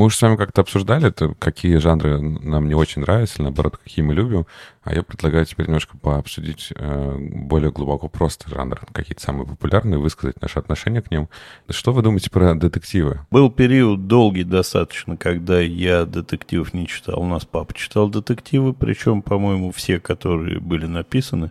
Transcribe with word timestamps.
Мы 0.00 0.06
уже 0.06 0.16
с 0.16 0.22
вами 0.22 0.36
как-то 0.36 0.62
обсуждали, 0.62 1.08
это, 1.08 1.34
какие 1.38 1.76
жанры 1.76 2.22
нам 2.22 2.68
не 2.68 2.74
очень 2.74 3.02
нравятся, 3.02 3.42
наоборот, 3.42 3.76
какие 3.76 4.02
мы 4.02 4.14
любим. 4.14 4.46
А 4.82 4.94
я 4.94 5.02
предлагаю 5.02 5.44
теперь 5.44 5.66
немножко 5.66 5.98
пообсудить 5.98 6.72
э, 6.74 7.16
более 7.18 7.70
глубоко 7.70 8.08
просто 8.08 8.48
жанр, 8.48 8.80
какие-то 8.92 9.20
самые 9.20 9.46
популярные, 9.46 9.98
высказать 9.98 10.40
наше 10.40 10.58
отношение 10.58 11.02
к 11.02 11.10
ним. 11.10 11.28
Что 11.68 11.92
вы 11.92 12.00
думаете 12.00 12.30
про 12.30 12.54
детективы? 12.54 13.26
Был 13.30 13.50
период 13.50 14.06
долгий 14.06 14.44
достаточно, 14.44 15.18
когда 15.18 15.60
я 15.60 16.06
детективов 16.06 16.72
не 16.72 16.86
читал. 16.86 17.20
У 17.20 17.26
нас 17.26 17.44
папа 17.44 17.74
читал 17.74 18.08
детективы, 18.08 18.72
причем, 18.72 19.20
по-моему, 19.20 19.70
все, 19.70 20.00
которые 20.00 20.60
были 20.60 20.86
написаны 20.86 21.50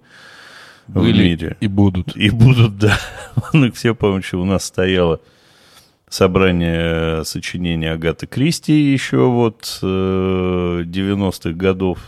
были 0.87 1.21
в 1.21 1.23
мире. 1.23 1.57
и 1.59 1.67
будут. 1.67 2.17
И 2.17 2.31
будут, 2.31 2.79
да. 2.79 2.97
Он 3.53 3.65
их 3.65 3.75
все, 3.75 3.93
по-моему, 3.93 4.23
у 4.41 4.45
нас 4.45 4.65
стояло 4.65 5.19
собрание 6.09 7.23
сочинений 7.23 7.87
Агаты 7.87 8.27
Кристи 8.27 8.73
еще 8.73 9.29
вот 9.29 9.79
э, 9.81 9.85
90-х 10.85 11.51
годов 11.51 11.99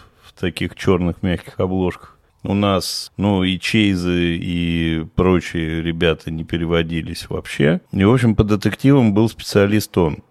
таких 0.41 0.75
черных 0.75 1.23
мягких 1.23 1.59
обложках. 1.59 2.17
У 2.43 2.55
нас, 2.55 3.11
ну, 3.17 3.43
и 3.43 3.59
Чейзы, 3.59 4.35
и 4.35 5.05
прочие 5.15 5.83
ребята 5.83 6.31
не 6.31 6.43
переводились 6.43 7.29
вообще. 7.29 7.81
И, 7.91 8.03
в 8.03 8.11
общем, 8.11 8.35
по 8.35 8.43
детективам 8.43 9.13
был 9.13 9.29
специалист 9.29 9.95
он. 9.95 10.23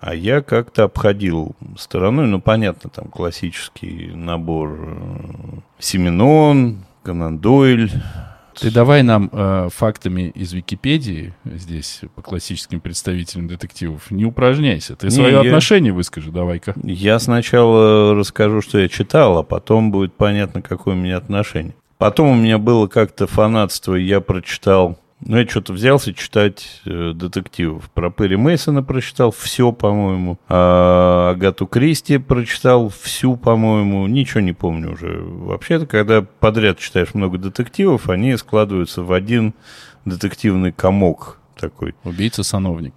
А 0.00 0.16
я 0.16 0.42
как-то 0.42 0.84
обходил 0.84 1.54
стороной, 1.78 2.26
ну, 2.26 2.40
понятно, 2.40 2.90
там 2.90 3.06
классический 3.06 4.10
набор 4.12 4.76
э, 4.80 5.60
Семенон, 5.78 6.84
Конан 7.04 7.38
Дойль, 7.38 7.92
ты 8.58 8.70
давай 8.70 9.02
нам 9.02 9.28
э, 9.32 9.68
фактами 9.74 10.30
из 10.34 10.52
Википедии 10.52 11.34
здесь 11.44 12.00
по 12.14 12.22
классическим 12.22 12.80
представителям 12.80 13.48
детективов 13.48 14.10
не 14.10 14.24
упражняйся. 14.24 14.96
Ты 14.96 15.06
Не, 15.06 15.10
свое 15.12 15.32
я- 15.32 15.40
отношение 15.40 15.92
выскажи, 15.92 16.30
давай-ка. 16.30 16.74
Я 16.82 17.18
сначала 17.18 18.14
расскажу, 18.14 18.60
что 18.62 18.78
я 18.78 18.88
читал, 18.88 19.38
а 19.38 19.42
потом 19.42 19.90
будет 19.90 20.14
понятно, 20.14 20.62
какое 20.62 20.94
у 20.94 20.98
меня 20.98 21.16
отношение. 21.16 21.74
Потом 21.98 22.28
у 22.30 22.34
меня 22.34 22.58
было 22.58 22.88
как-то 22.88 23.26
фанатство, 23.26 23.94
я 23.94 24.20
прочитал... 24.20 24.98
Ну, 25.24 25.38
я 25.38 25.46
что-то 25.46 25.72
взялся 25.72 26.12
читать 26.12 26.80
э, 26.84 27.12
детективов. 27.14 27.88
Про 27.90 28.10
Перри 28.10 28.36
Мейсона 28.36 28.82
прочитал 28.82 29.30
все, 29.30 29.70
по-моему. 29.70 30.38
А 30.48 31.30
Агату 31.30 31.66
Кристи 31.66 32.18
прочитал 32.18 32.88
всю, 32.88 33.36
по-моему. 33.36 34.06
Ничего 34.08 34.40
не 34.40 34.52
помню 34.52 34.92
уже. 34.92 35.22
Вообще-то, 35.22 35.86
когда 35.86 36.22
подряд 36.22 36.78
читаешь 36.78 37.14
много 37.14 37.38
детективов, 37.38 38.08
они 38.08 38.36
складываются 38.36 39.02
в 39.02 39.12
один 39.12 39.54
детективный 40.04 40.72
комок 40.72 41.38
такой. 41.56 41.94
Убийца-сановник. 42.02 42.94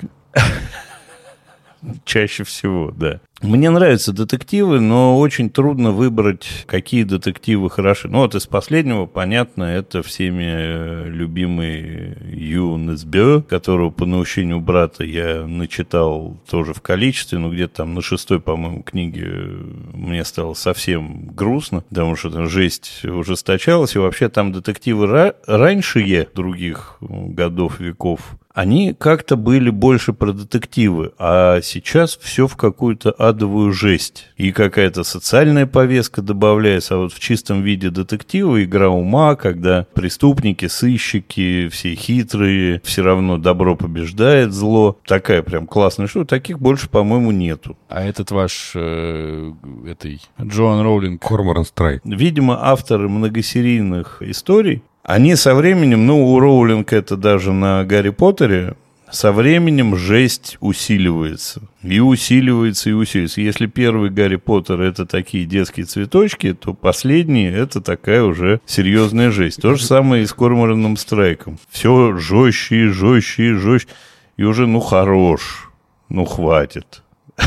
Чаще 2.06 2.44
всего, 2.44 2.92
да. 2.92 3.20
Мне 3.42 3.70
нравятся 3.70 4.14
детективы, 4.14 4.80
но 4.80 5.20
очень 5.20 5.50
трудно 5.50 5.92
выбрать, 5.92 6.48
какие 6.66 7.04
детективы 7.04 7.70
хороши. 7.70 8.08
Ну 8.08 8.20
вот 8.20 8.34
из 8.34 8.48
последнего, 8.48 9.06
понятно, 9.08 9.64
это 9.64 10.02
всеми 10.02 10.46
э, 10.46 11.10
любимый 11.10 12.18
Ю 12.32 12.78
Несбё, 12.78 13.42
которого 13.42 13.90
по 13.90 14.06
наущению 14.06 14.62
брата 14.62 15.04
я 15.04 15.46
начитал 15.46 16.40
тоже 16.50 16.74
в 16.74 16.82
количестве, 16.82 17.38
но 17.38 17.52
где-то 17.52 17.76
там 17.76 17.94
на 17.94 18.02
шестой, 18.02 18.40
по-моему, 18.40 18.84
книге 18.84 19.26
э, 19.26 19.64
мне 19.94 20.24
стало 20.24 20.54
совсем 20.54 21.28
грустно, 21.28 21.82
потому 21.82 22.16
что 22.16 22.32
там 22.32 22.48
жесть 22.48 23.04
ужесточалась, 23.04 23.96
и 23.96 24.00
вообще 24.00 24.30
там 24.30 24.54
детективы 24.54 25.08
ра- 25.08 25.36
раньше 25.46 26.06
других 26.34 26.98
годов, 27.02 27.80
веков, 27.82 28.38
они 28.56 28.94
как-то 28.98 29.36
были 29.36 29.70
больше 29.70 30.14
про 30.14 30.32
детективы, 30.32 31.12
а 31.20 31.60
сейчас 31.62 32.18
все 32.22 32.48
в 32.48 32.56
какую-то 32.56 33.12
адовую 33.12 33.74
жесть. 33.74 34.30
И 34.38 34.54
какая-то 34.54 35.04
социальная 35.04 35.66
повестка 35.66 36.22
добавляется, 36.22 36.96
а 36.96 36.98
вот 37.00 37.14
в 37.14 37.20
чистом 37.20 37.64
виде 37.64 37.90
детектива 37.90 38.64
игра 38.64 38.90
ума, 38.90 39.36
когда 39.36 39.86
преступники, 39.94 40.68
сыщики, 40.68 41.68
все 41.68 41.96
хитрые, 41.96 42.82
все 42.86 43.04
равно 43.04 43.38
добро 43.38 43.76
побеждает 43.76 44.54
зло. 44.54 44.98
Такая 45.06 45.42
прям 45.42 45.68
классная 45.68 46.08
штука, 46.08 46.26
таких 46.26 46.58
больше, 46.60 46.88
по-моему, 46.88 47.32
нету. 47.32 47.78
А 47.90 48.04
этот 48.04 48.32
ваш, 48.32 48.72
э, 48.76 49.52
этой, 49.86 50.22
Джоан 50.42 50.82
Роулинг, 50.82 51.22
Корморан 51.22 51.66
Страйк. 51.66 52.02
Видимо, 52.06 52.58
авторы 52.62 53.10
многосерийных 53.10 54.22
историй, 54.22 54.82
они 55.06 55.36
со 55.36 55.54
временем, 55.54 56.08
ну, 56.08 56.34
у 56.34 56.40
Роулинг 56.40 56.92
это 56.92 57.16
даже 57.16 57.54
на 57.54 57.84
Гарри 57.86 58.10
Поттере, 58.10 58.76
со 59.12 59.32
временем 59.32 59.96
жесть 59.96 60.58
усиливается. 60.62 61.62
И 61.84 62.00
усиливается, 62.00 62.90
и 62.90 62.94
усиливается. 62.94 63.42
Если 63.42 63.68
первый 63.68 64.10
Гарри 64.10 64.38
Поттер 64.38 64.82
это 64.82 65.06
такие 65.06 65.46
детские 65.46 65.86
цветочки, 65.86 66.56
то 66.56 66.74
последний 66.74 67.46
это 67.46 67.82
такая 67.82 68.24
уже 68.24 68.62
серьезная 68.66 69.30
жесть. 69.30 69.62
То 69.62 69.76
же 69.76 69.84
самое 69.84 70.24
и 70.24 70.26
с 70.26 70.34
Кормораном 70.34 70.98
Страйком. 70.98 71.60
Все 71.70 72.18
жестче 72.18 72.86
и 72.86 72.88
жестче 72.88 73.50
и 73.52 73.54
жестче. 73.54 73.90
И 74.38 74.44
уже, 74.44 74.66
ну, 74.66 74.80
хорош. 74.80 75.72
Ну, 76.10 76.26
хватит. 76.26 77.04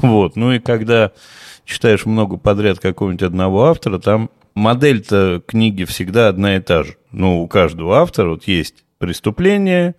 Вот. 0.00 0.34
Ну 0.36 0.52
и 0.52 0.58
когда 0.58 1.12
читаешь 1.66 2.06
много 2.06 2.38
подряд 2.38 2.80
какого-нибудь 2.80 3.22
одного 3.22 3.66
автора, 3.66 3.98
там 3.98 4.30
модель-то 4.54 5.42
книги 5.46 5.84
всегда 5.84 6.28
одна 6.28 6.56
и 6.56 6.60
та 6.60 6.82
же. 6.84 6.96
Ну, 7.10 7.42
у 7.42 7.48
каждого 7.48 7.98
автора 7.98 8.30
вот 8.30 8.44
есть 8.48 8.84
преступление, 8.98 9.94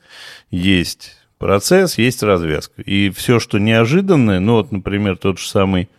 есть 0.49 1.17
процесс, 1.37 1.97
есть 1.97 2.23
развязка. 2.23 2.81
И 2.81 3.09
все, 3.09 3.39
что 3.39 3.59
неожиданное, 3.59 4.39
ну 4.39 4.53
вот, 4.53 4.71
например, 4.71 5.17
тот 5.17 5.39
же 5.39 5.47
самый 5.47 5.89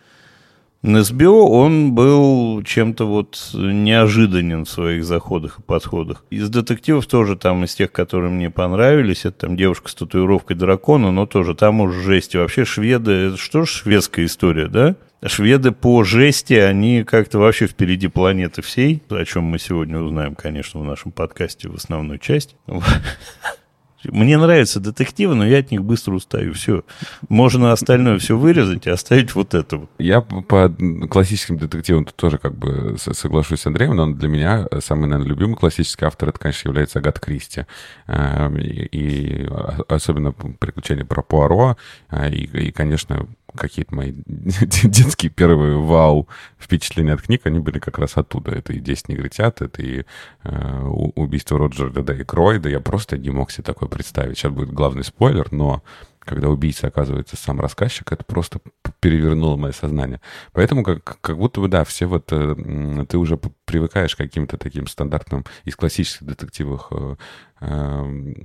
Несбио, 0.85 1.47
он 1.47 1.93
был 1.93 2.61
чем-то 2.63 3.05
вот 3.05 3.49
неожиданен 3.53 4.65
в 4.65 4.69
своих 4.69 5.03
заходах 5.03 5.59
и 5.59 5.63
подходах. 5.63 6.23
Из 6.29 6.47
детективов 6.49 7.07
тоже 7.07 7.35
там, 7.35 7.63
из 7.63 7.73
тех, 7.73 7.91
которые 7.91 8.31
мне 8.31 8.51
понравились, 8.51 9.25
это 9.25 9.47
там 9.47 9.57
девушка 9.57 9.89
с 9.89 9.95
татуировкой 9.95 10.55
дракона, 10.55 11.11
но 11.11 11.25
тоже 11.25 11.55
там 11.55 11.81
уж 11.81 11.95
жесть. 11.95 12.35
И 12.35 12.37
вообще 12.37 12.65
шведы, 12.65 13.11
это 13.11 13.37
что 13.37 13.65
ж 13.65 13.69
шведская 13.69 14.25
история, 14.25 14.67
да? 14.67 14.95
Шведы 15.23 15.71
по 15.71 16.03
жести, 16.03 16.53
они 16.53 17.03
как-то 17.03 17.39
вообще 17.39 17.67
впереди 17.67 18.07
планеты 18.07 18.61
всей, 18.61 19.01
о 19.09 19.25
чем 19.25 19.45
мы 19.45 19.59
сегодня 19.59 19.99
узнаем, 19.99 20.35
конечно, 20.35 20.79
в 20.79 20.83
нашем 20.83 21.11
подкасте 21.11 21.69
в 21.69 21.75
основной 21.75 22.19
части. 22.19 22.55
Мне 24.11 24.37
нравятся 24.37 24.79
детективы, 24.79 25.35
но 25.35 25.45
я 25.45 25.59
от 25.59 25.71
них 25.71 25.83
быстро 25.83 26.13
устаю. 26.13 26.53
Все. 26.53 26.83
Можно 27.29 27.71
остальное 27.71 28.19
все 28.19 28.37
вырезать 28.37 28.85
и 28.85 28.89
оставить 28.89 29.33
вот 29.35 29.53
это. 29.53 29.87
Я 29.97 30.21
по 30.21 30.69
классическим 31.09 31.57
детективам 31.57 32.05
тут 32.05 32.15
тоже 32.15 32.37
как 32.37 32.55
бы 32.55 32.95
соглашусь 32.97 33.61
с 33.61 33.65
Андреем, 33.67 33.95
но 33.95 34.11
для 34.11 34.27
меня 34.27 34.67
самый, 34.79 35.07
наверное, 35.07 35.29
любимый 35.29 35.55
классический 35.55 36.05
автор, 36.05 36.29
это, 36.29 36.39
конечно, 36.39 36.69
является 36.69 36.99
Агат 36.99 37.19
Кристи. 37.19 37.65
Эм, 38.07 38.57
И, 38.57 38.85
и 38.91 39.49
особенно 39.87 40.31
приключения 40.31 41.05
про 41.05 41.21
Пуаро, 41.21 41.77
а, 42.09 42.29
и, 42.29 42.45
и, 42.45 42.71
конечно, 42.71 43.27
какие-то 43.55 43.95
мои 43.95 44.13
детские 44.25 45.31
первые 45.31 45.77
вау 45.77 46.27
впечатления 46.59 47.13
от 47.13 47.21
книг, 47.21 47.41
они 47.45 47.59
были 47.59 47.79
как 47.79 47.97
раз 47.97 48.17
оттуда. 48.17 48.51
Это 48.51 48.73
и 48.73 48.79
«Десять 48.79 49.09
негритят», 49.09 49.61
это 49.61 49.81
и 49.81 50.05
э, 50.43 50.81
убийство 51.15 51.57
Роджера 51.57 51.89
да 51.89 52.13
и 52.13 52.23
Кройда. 52.23 52.69
Я 52.69 52.79
просто 52.79 53.17
не 53.17 53.29
мог 53.29 53.51
себе 53.51 53.63
такое 53.63 53.89
представить. 53.89 54.37
Сейчас 54.37 54.51
будет 54.51 54.71
главный 54.71 55.03
спойлер, 55.03 55.47
но 55.51 55.83
когда 56.19 56.49
убийца 56.49 56.87
оказывается 56.87 57.37
сам 57.37 57.61
рассказчик, 57.61 58.11
это 58.11 58.23
просто 58.23 58.59
перевернуло 58.99 59.55
мое 59.55 59.71
сознание. 59.71 60.19
Поэтому 60.53 60.83
как, 60.83 61.21
как 61.21 61.37
будто 61.37 61.61
бы, 61.61 61.67
да, 61.67 61.83
все 61.83 62.07
вот... 62.07 62.31
э, 62.31 63.05
ты 63.07 63.17
уже 63.17 63.37
привыкаешь 63.65 64.15
к 64.15 64.17
каким-то 64.19 64.57
таким 64.57 64.87
стандартным 64.87 65.45
из 65.63 65.75
классических 65.75 66.25
детективов 66.25 66.87
э, 66.91 67.15
эм, 67.61 68.35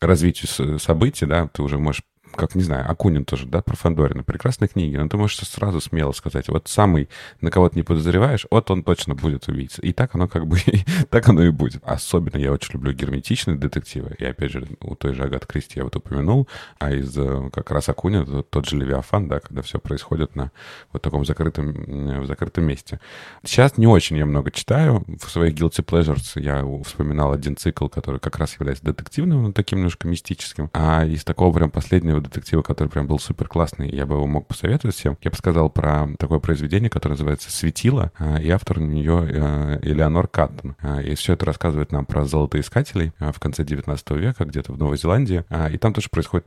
развитию 0.00 0.78
событий, 0.78 1.26
да, 1.26 1.48
ты 1.48 1.62
уже 1.62 1.78
можешь 1.78 2.02
как, 2.36 2.54
не 2.54 2.62
знаю, 2.62 2.90
Акунин 2.90 3.24
тоже, 3.24 3.46
да, 3.46 3.62
про 3.62 3.76
Фандорина. 3.76 4.22
Прекрасные 4.22 4.68
книги, 4.68 4.96
но 4.96 5.08
ты 5.08 5.16
можешь 5.16 5.38
сразу 5.38 5.80
смело 5.80 6.12
сказать, 6.12 6.48
вот 6.48 6.68
самый, 6.68 7.08
на 7.40 7.50
кого 7.50 7.68
ты 7.68 7.76
не 7.76 7.82
подозреваешь, 7.82 8.46
вот 8.50 8.70
он 8.70 8.82
точно 8.82 9.14
будет 9.14 9.48
убийца. 9.48 9.82
И 9.82 9.92
так 9.92 10.14
оно 10.14 10.28
как 10.28 10.46
бы, 10.46 10.58
так 11.10 11.28
оно 11.28 11.42
и 11.42 11.50
будет. 11.50 11.82
Особенно 11.84 12.38
я 12.38 12.52
очень 12.52 12.74
люблю 12.74 12.92
герметичные 12.92 13.56
детективы. 13.56 14.16
И 14.18 14.24
опять 14.24 14.52
же, 14.52 14.66
у 14.80 14.94
той 14.94 15.14
же 15.14 15.24
Агат 15.24 15.46
Кристи 15.46 15.78
я 15.78 15.84
вот 15.84 15.96
упомянул, 15.96 16.48
а 16.78 16.92
из 16.92 17.16
э, 17.16 17.50
как 17.52 17.70
раз 17.70 17.88
Акунина 17.88 18.24
тот, 18.24 18.50
тот 18.50 18.68
же 18.68 18.76
Левиафан, 18.76 19.28
да, 19.28 19.40
когда 19.40 19.62
все 19.62 19.78
происходит 19.78 20.34
на 20.36 20.50
вот 20.92 21.02
таком 21.02 21.24
закрытом, 21.24 21.70
м, 21.70 22.22
в 22.22 22.26
закрытом 22.26 22.64
месте. 22.64 23.00
Сейчас 23.44 23.76
не 23.78 23.86
очень 23.86 24.16
я 24.16 24.26
много 24.26 24.50
читаю. 24.50 25.04
В 25.20 25.30
своих 25.30 25.54
Guilty 25.54 25.84
Pleasures 25.84 26.40
я 26.40 26.64
вспоминал 26.84 27.32
один 27.32 27.56
цикл, 27.56 27.88
который 27.88 28.20
как 28.20 28.38
раз 28.38 28.54
является 28.58 28.84
детективным, 28.84 29.42
но 29.42 29.52
таким 29.52 29.78
немножко 29.78 30.08
мистическим. 30.08 30.70
А 30.72 31.04
из 31.04 31.24
такого 31.24 31.52
прям 31.52 31.70
последнего 31.70 32.21
детектива, 32.22 32.62
который 32.62 32.88
прям 32.88 33.06
был 33.06 33.18
супер 33.18 33.48
классный, 33.48 33.90
я 33.90 34.06
бы 34.06 34.14
его 34.14 34.26
мог 34.26 34.46
посоветовать 34.46 34.96
всем, 34.96 35.18
я 35.22 35.30
бы 35.30 35.36
сказал 35.36 35.70
про 35.70 36.08
такое 36.18 36.38
произведение, 36.38 36.90
которое 36.90 37.14
называется 37.14 37.50
«Светило», 37.50 38.12
и 38.40 38.50
автор 38.50 38.78
у 38.78 38.82
нее 38.82 39.78
Элеонор 39.82 40.28
Каттон. 40.28 40.76
И 41.04 41.14
все 41.14 41.34
это 41.34 41.46
рассказывает 41.46 41.92
нам 41.92 42.06
про 42.06 42.24
золотоискателей 42.24 43.12
в 43.18 43.38
конце 43.38 43.64
19 43.64 44.10
века, 44.12 44.44
где-то 44.44 44.72
в 44.72 44.78
Новой 44.78 44.96
Зеландии. 44.96 45.44
И 45.70 45.78
там 45.78 45.92
тоже 45.92 46.08
происходит 46.10 46.46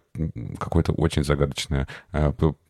какое-то 0.59 0.93
очень 0.93 1.23
загадочное 1.23 1.87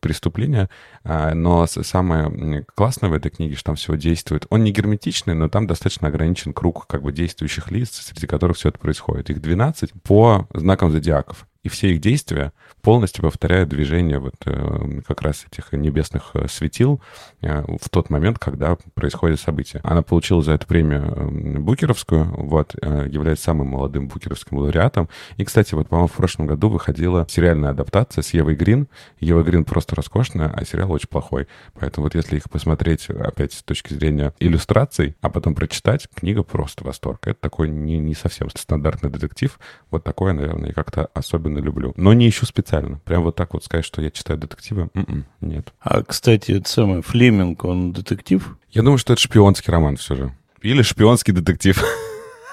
преступление. 0.00 0.68
Но 1.04 1.66
самое 1.66 2.64
классное 2.74 3.10
в 3.10 3.14
этой 3.14 3.30
книге, 3.30 3.54
что 3.54 3.66
там 3.66 3.76
всего 3.76 3.96
действует... 3.96 4.46
Он 4.50 4.64
не 4.64 4.72
герметичный, 4.72 5.34
но 5.34 5.48
там 5.48 5.66
достаточно 5.66 6.08
ограничен 6.08 6.52
круг 6.52 6.86
как 6.86 7.02
бы 7.02 7.12
действующих 7.12 7.70
лиц, 7.70 7.90
среди 7.90 8.26
которых 8.26 8.56
все 8.56 8.70
это 8.70 8.78
происходит. 8.78 9.30
Их 9.30 9.40
12 9.40 9.92
по 10.02 10.46
знакам 10.52 10.90
зодиаков 10.90 11.46
и 11.66 11.68
все 11.68 11.88
их 11.88 12.00
действия 12.00 12.52
полностью 12.80 13.22
повторяют 13.22 13.68
движение 13.68 14.20
вот 14.20 14.34
э, 14.44 15.00
как 15.08 15.22
раз 15.22 15.44
этих 15.50 15.72
небесных 15.72 16.30
э, 16.34 16.46
светил 16.48 17.00
э, 17.40 17.64
в 17.80 17.88
тот 17.90 18.08
момент, 18.08 18.38
когда 18.38 18.76
происходит 18.94 19.40
событие. 19.40 19.80
Она 19.82 20.02
получила 20.02 20.40
за 20.42 20.52
эту 20.52 20.68
премию 20.68 21.60
Букеровскую, 21.60 22.24
вот, 22.36 22.76
является 22.80 23.46
самым 23.46 23.68
молодым 23.68 24.06
букеровским 24.06 24.58
лауреатом. 24.58 25.08
И, 25.38 25.44
кстати, 25.44 25.74
вот, 25.74 25.88
по-моему, 25.88 26.06
в 26.06 26.12
прошлом 26.12 26.46
году 26.46 26.68
выходила 26.68 27.26
сериальная 27.28 27.70
адаптация 27.70 28.22
с 28.22 28.32
Евой 28.32 28.54
Грин. 28.54 28.86
Ева 29.18 29.42
Грин 29.42 29.64
просто 29.64 29.96
роскошная, 29.96 30.52
а 30.54 30.64
сериал 30.64 30.92
очень 30.92 31.08
плохой. 31.08 31.48
Поэтому 31.74 32.04
вот 32.04 32.14
если 32.14 32.36
их 32.36 32.48
посмотреть 32.48 33.10
опять 33.10 33.54
с 33.54 33.64
точки 33.64 33.92
зрения 33.92 34.32
иллюстраций, 34.38 35.16
а 35.20 35.30
потом 35.30 35.56
прочитать, 35.56 36.06
книга 36.14 36.44
просто 36.44 36.84
восторг. 36.84 37.26
Это 37.26 37.40
такой 37.40 37.68
не, 37.68 37.98
не 37.98 38.14
совсем 38.14 38.48
стандартный 38.54 39.10
детектив. 39.10 39.58
Вот 39.90 40.04
такое, 40.04 40.32
наверное, 40.32 40.72
как-то 40.72 41.08
особенно 41.12 41.55
особенно 41.56 41.64
люблю. 41.64 41.92
Но 41.96 42.12
не 42.12 42.28
ищу 42.28 42.46
специально. 42.46 42.98
Прям 43.04 43.22
вот 43.22 43.36
так 43.36 43.54
вот 43.54 43.64
сказать, 43.64 43.84
что 43.84 44.02
я 44.02 44.10
читаю 44.10 44.38
детективы, 44.38 44.88
м-м, 44.94 45.24
нет. 45.40 45.72
А, 45.80 46.02
кстати, 46.02 46.52
это 46.52 46.68
самое, 46.68 47.02
Флеминг, 47.02 47.64
он 47.64 47.92
детектив? 47.92 48.56
Я 48.70 48.82
думаю, 48.82 48.98
что 48.98 49.12
это 49.12 49.22
шпионский 49.22 49.72
роман 49.72 49.96
все 49.96 50.16
же. 50.16 50.32
Или 50.62 50.82
шпионский 50.82 51.32
детектив. 51.32 51.82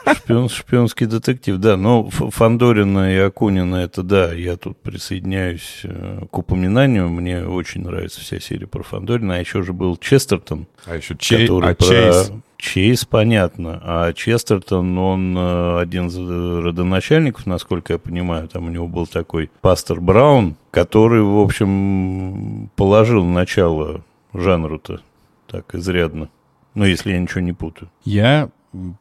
Шпион, 0.06 0.50
шпионский 0.50 1.06
детектив, 1.06 1.58
да. 1.58 1.78
Но 1.78 2.10
Фандорина 2.10 3.14
и 3.14 3.18
Акунина, 3.20 3.78
это 3.78 4.04
да, 4.04 4.34
я 4.34 4.58
тут 4.58 4.78
присоединяюсь 4.82 5.80
э, 5.86 6.26
к 6.30 6.38
упоминанию. 6.38 7.08
Мне 7.08 7.46
очень 7.46 7.84
нравится 7.84 8.20
вся 8.20 8.42
серия 8.42 8.68
про 8.68 8.84
Фандорина. 8.84 9.36
А 9.36 9.38
еще 9.38 9.64
же 9.64 9.72
был 9.72 9.96
Честертон. 9.96 10.68
А 10.86 10.98
еще 10.98 11.16
Чей, 11.18 11.48
а 11.48 11.74
про... 11.74 11.76
Чейз. 11.76 12.34
Чейз, 12.64 13.04
понятно. 13.04 13.82
А 13.84 14.14
Честертон, 14.14 14.98
он 14.98 15.38
э, 15.38 15.80
один 15.82 16.08
из 16.08 16.18
родоначальников, 16.18 17.46
насколько 17.46 17.92
я 17.92 18.00
понимаю. 18.00 18.48
Там 18.48 18.68
у 18.68 18.70
него 18.70 18.88
был 18.88 19.06
такой 19.06 19.52
пастор 19.60 20.00
Браун, 20.00 20.56
который, 20.72 21.24
в 21.24 21.40
общем, 21.40 22.70
положил 22.78 23.26
начало 23.26 24.06
жанру-то 24.34 25.02
так 25.46 25.76
изрядно. 25.76 26.30
Ну, 26.74 26.86
если 26.86 27.12
я 27.12 27.20
ничего 27.20 27.42
не 27.42 27.52
путаю. 27.52 27.92
Я 28.06 28.50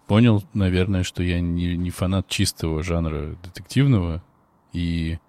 понял, 0.08 0.42
наверное, 0.54 1.04
что 1.04 1.22
я 1.22 1.40
не, 1.40 1.76
не 1.76 1.90
фанат 1.90 2.26
чистого 2.26 2.82
жанра 2.82 3.36
детективного. 3.44 4.24
И 4.72 5.20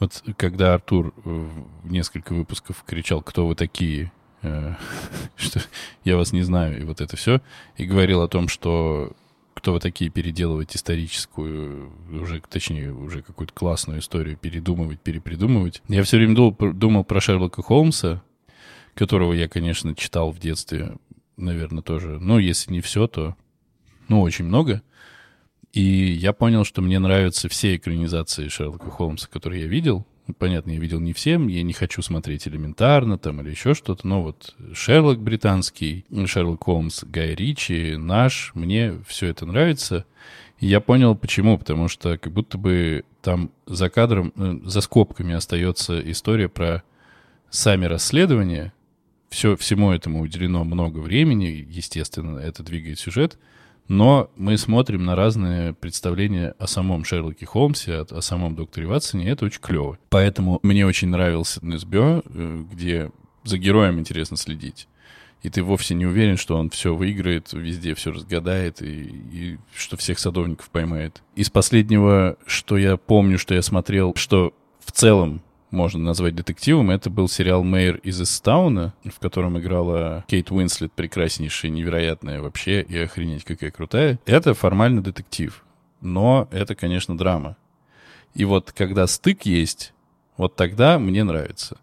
вот 0.00 0.20
когда 0.36 0.74
Артур 0.74 1.14
в 1.24 1.48
несколько 1.84 2.32
выпусков 2.32 2.82
кричал, 2.84 3.22
кто 3.22 3.46
вы 3.46 3.54
такие, 3.54 4.06
э, 4.06 4.21
что 5.36 5.60
я 6.04 6.16
вас 6.16 6.32
не 6.32 6.42
знаю, 6.42 6.80
и 6.80 6.84
вот 6.84 7.00
это 7.00 7.16
все, 7.16 7.40
и 7.76 7.84
говорил 7.84 8.22
о 8.22 8.28
том, 8.28 8.48
что 8.48 9.12
кто 9.54 9.74
вы 9.74 9.80
такие 9.80 10.10
переделывать 10.10 10.74
историческую, 10.74 11.92
уже, 12.10 12.42
точнее, 12.48 12.92
уже 12.92 13.22
какую-то 13.22 13.52
классную 13.52 14.00
историю 14.00 14.36
передумывать, 14.36 15.00
перепридумывать. 15.00 15.82
Я 15.88 16.02
все 16.02 16.16
время 16.16 16.34
думал, 16.34 16.56
думал 16.72 17.04
про 17.04 17.20
Шерлока 17.20 17.62
Холмса, 17.62 18.22
которого 18.94 19.32
я, 19.32 19.48
конечно, 19.48 19.94
читал 19.94 20.32
в 20.32 20.38
детстве, 20.38 20.96
наверное, 21.36 21.82
тоже. 21.82 22.18
Ну, 22.18 22.38
если 22.38 22.72
не 22.72 22.80
все, 22.80 23.06
то 23.06 23.36
ну, 24.08 24.20
очень 24.22 24.46
много. 24.46 24.82
И 25.72 25.80
я 25.80 26.32
понял, 26.32 26.64
что 26.64 26.82
мне 26.82 26.98
нравятся 26.98 27.48
все 27.48 27.76
экранизации 27.76 28.48
Шерлока 28.48 28.90
Холмса, 28.90 29.28
которые 29.30 29.62
я 29.62 29.68
видел. 29.68 30.06
Понятно, 30.38 30.70
я 30.70 30.78
видел 30.78 31.00
не 31.00 31.12
всем, 31.12 31.48
я 31.48 31.62
не 31.64 31.72
хочу 31.72 32.00
смотреть 32.00 32.46
элементарно 32.46 33.18
там 33.18 33.40
или 33.40 33.50
еще 33.50 33.74
что-то, 33.74 34.06
но 34.06 34.22
вот 34.22 34.54
Шерлок 34.72 35.18
британский, 35.18 36.04
Шерлок 36.26 36.64
Холмс, 36.64 37.02
Гай 37.04 37.34
Ричи, 37.34 37.96
наш, 37.96 38.52
мне 38.54 38.94
все 39.06 39.26
это 39.26 39.46
нравится. 39.46 40.06
И 40.60 40.66
я 40.68 40.80
понял, 40.80 41.16
почему, 41.16 41.58
потому 41.58 41.88
что 41.88 42.18
как 42.18 42.32
будто 42.32 42.56
бы 42.56 43.04
там 43.20 43.50
за 43.66 43.90
кадром, 43.90 44.32
э, 44.36 44.60
за 44.62 44.80
скобками 44.80 45.34
остается 45.34 45.98
история 46.08 46.48
про 46.48 46.84
сами 47.50 47.86
расследования, 47.86 48.72
все, 49.28 49.56
всему 49.56 49.90
этому 49.90 50.20
уделено 50.20 50.62
много 50.62 50.98
времени, 50.98 51.66
естественно, 51.68 52.38
это 52.38 52.62
двигает 52.62 53.00
сюжет— 53.00 53.38
но 53.88 54.30
мы 54.36 54.56
смотрим 54.56 55.04
на 55.04 55.14
разные 55.16 55.74
представления 55.74 56.54
о 56.58 56.66
самом 56.66 57.04
Шерлоке 57.04 57.46
Холмсе, 57.46 57.94
о, 57.94 58.18
о 58.18 58.22
самом 58.22 58.54
докторе 58.54 58.86
Ватсоне, 58.86 59.26
и 59.26 59.28
это 59.28 59.44
очень 59.44 59.60
клево. 59.60 59.98
Поэтому 60.08 60.60
мне 60.62 60.86
очень 60.86 61.08
нравился 61.08 61.64
НСБО, 61.64 62.22
э, 62.24 62.64
где 62.72 63.10
за 63.44 63.58
героем 63.58 63.98
интересно 63.98 64.36
следить. 64.36 64.88
И 65.42 65.50
ты 65.50 65.62
вовсе 65.62 65.94
не 65.94 66.06
уверен, 66.06 66.36
что 66.36 66.56
он 66.56 66.70
все 66.70 66.94
выиграет, 66.94 67.52
везде 67.52 67.94
все 67.94 68.12
разгадает 68.12 68.80
и, 68.80 69.02
и 69.32 69.58
что 69.74 69.96
всех 69.96 70.20
садовников 70.20 70.70
поймает. 70.70 71.22
Из 71.34 71.50
последнего, 71.50 72.36
что 72.46 72.78
я 72.78 72.96
помню, 72.96 73.38
что 73.38 73.54
я 73.54 73.62
смотрел, 73.62 74.14
что 74.14 74.54
в 74.84 74.92
целом 74.92 75.42
можно 75.72 76.04
назвать 76.04 76.36
детективом, 76.36 76.90
это 76.90 77.10
был 77.10 77.28
сериал 77.28 77.64
«Мэйр 77.64 77.96
из 78.04 78.20
Эстауна», 78.20 78.94
в 79.04 79.18
котором 79.18 79.58
играла 79.58 80.24
Кейт 80.28 80.50
Уинслет, 80.52 80.92
прекраснейшая, 80.92 81.70
невероятная 81.70 82.40
вообще, 82.40 82.82
и 82.82 82.98
охренеть 82.98 83.44
какая 83.44 83.70
крутая. 83.70 84.20
Это 84.26 84.54
формально 84.54 85.02
детектив, 85.02 85.64
но 86.00 86.46
это, 86.50 86.74
конечно, 86.74 87.16
драма. 87.16 87.56
И 88.34 88.44
вот 88.44 88.72
когда 88.72 89.06
стык 89.06 89.42
есть, 89.42 89.92
вот 90.36 90.56
тогда 90.56 90.98
мне 90.98 91.24
нравится. 91.24 91.78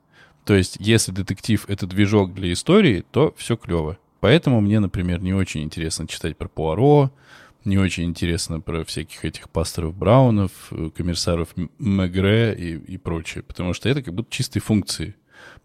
То 0.45 0.55
есть, 0.55 0.77
если 0.79 1.11
детектив— 1.11 1.65
это 1.67 1.85
движок 1.85 2.33
для 2.33 2.53
истории, 2.53 3.03
то 3.11 3.33
все 3.37 3.55
клево. 3.55 3.97
Поэтому 4.19 4.61
мне, 4.61 4.79
например, 4.79 5.21
не 5.21 5.33
очень 5.33 5.63
интересно 5.63 6.07
читать 6.07 6.37
про 6.37 6.47
Пуаро, 6.47 7.11
не 7.69 7.77
очень 7.77 8.05
интересно 8.05 8.59
про 8.59 8.83
всяких 8.83 9.23
этих 9.23 9.49
пасторов 9.49 9.95
Браунов, 9.95 10.51
э, 10.71 10.89
комиссаров 10.95 11.49
Мегре 11.77 12.53
и, 12.55 12.75
и 12.93 12.97
прочее, 12.97 13.43
потому 13.43 13.73
что 13.73 13.87
это 13.87 14.01
как 14.01 14.13
будто 14.13 14.35
чистые 14.35 14.61
функции. 14.61 15.15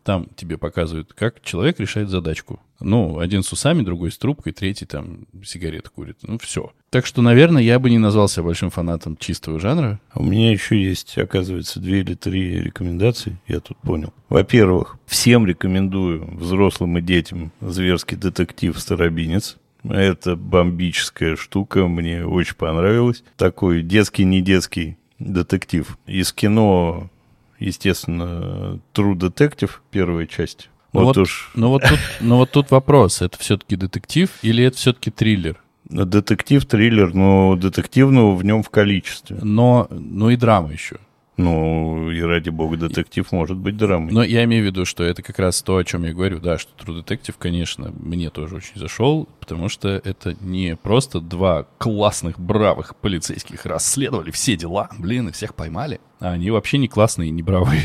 Там 0.05 0.29
тебе 0.37 0.59
показывают, 0.59 1.15
как 1.15 1.41
человек 1.43 1.81
решает 1.81 2.11
задачку. 2.11 2.61
Ну, 2.79 3.19
один 3.19 3.43
с 3.43 3.51
усами, 3.53 3.83
другой 3.83 4.13
с 4.13 4.19
трубкой, 4.19 4.53
третий 4.53 4.85
там 4.85 5.27
сигареты 5.43 5.89
курит. 5.89 6.19
Ну, 6.23 6.39
все. 6.39 6.73
Так 6.91 7.07
что, 7.07 7.23
наверное, 7.23 7.63
я 7.63 7.79
бы 7.79 7.89
не 7.89 7.99
назвался 7.99 8.43
большим 8.43 8.69
фанатом 8.69 9.17
чистого 9.17 9.59
жанра. 9.59 9.99
У 10.15 10.23
меня 10.23 10.53
еще 10.53 10.81
есть, 10.81 11.17
оказывается, 11.17 11.81
две 11.81 12.01
или 12.01 12.15
три 12.15 12.61
рекомендации, 12.61 13.39
я 13.49 13.61
тут 13.61 13.79
понял. 13.79 14.13
Во-первых, 14.29 14.99
всем 15.07 15.47
рекомендую 15.47 16.37
взрослым 16.37 16.99
и 16.99 17.01
детям 17.01 17.51
зверский 17.63 18.19
детектив 18.19 18.79
«Старобинец». 18.79 19.57
Это 19.89 20.37
бомбическая 20.37 21.37
штука, 21.37 21.87
мне 21.87 22.27
очень 22.27 22.55
понравилось. 22.55 23.23
Такой 23.37 23.83
детский, 23.83 24.25
не 24.25 24.41
детский 24.41 24.97
детектив. 25.19 25.99
Из 26.07 26.33
кино, 26.33 27.11
естественно, 27.59 28.81
True 28.95 29.15
Detective, 29.15 29.71
первая 29.91 30.27
часть. 30.27 30.71
Ну 30.93 31.01
вот, 31.01 31.17
вот 31.17 31.23
уж... 31.25 31.51
Ну 31.55 31.69
вот, 31.69 31.83
тут, 31.83 31.99
ну 32.21 32.37
вот 32.37 32.51
тут 32.51 32.71
вопрос, 32.71 33.21
это 33.21 33.39
все-таки 33.39 33.77
детектив 33.77 34.31
или 34.43 34.65
это 34.65 34.77
все-таки 34.77 35.11
триллер? 35.11 35.61
Детектив, 35.89 36.65
триллер, 36.65 37.13
но 37.13 37.57
детективного 37.57 38.35
в 38.35 38.45
нем 38.45 38.63
в 38.63 38.71
количестве. 38.71 39.39
Но, 39.43 39.87
ну 39.91 40.31
и 40.31 40.37
драма 40.37 40.73
еще. 40.73 40.97
Ну, 41.37 42.11
и 42.13 42.21
ради 42.21 42.51
бога, 42.51 42.77
детектив 42.77 43.31
может 43.33 43.57
быть 43.57 43.77
драмой. 43.77 44.13
Но 44.13 44.23
я 44.23 44.45
имею 44.45 44.63
в 44.63 44.67
виду, 44.67 44.85
что 44.85 45.03
это 45.03 45.23
как 45.23 45.39
раз 45.41 45.63
то, 45.63 45.77
о 45.77 45.85
чем 45.85 46.05
я 46.05 46.13
говорю, 46.13 46.39
да, 46.39 46.59
что 46.59 46.71
True 46.79 47.05
Detective, 47.05 47.35
конечно, 47.39 47.93
мне 47.99 48.31
тоже 48.31 48.57
очень 48.57 48.79
зашел, 48.79 49.29
потому 49.41 49.69
что 49.69 49.89
это 49.89 50.37
не 50.41 50.77
просто 50.77 51.21
два 51.21 51.67
классных, 51.79 52.39
бравых 52.39 52.95
полицейских 52.97 53.67
расследовали 53.67 54.31
все 54.31 54.57
дела, 54.57 54.89
блин, 54.97 55.29
и 55.29 55.33
всех 55.33 55.55
поймали, 55.57 56.01
а 56.21 56.31
они 56.31 56.53
вообще 56.53 56.79
не 56.79 56.87
классные, 56.87 57.31
не 57.31 57.43
бравые. 57.43 57.83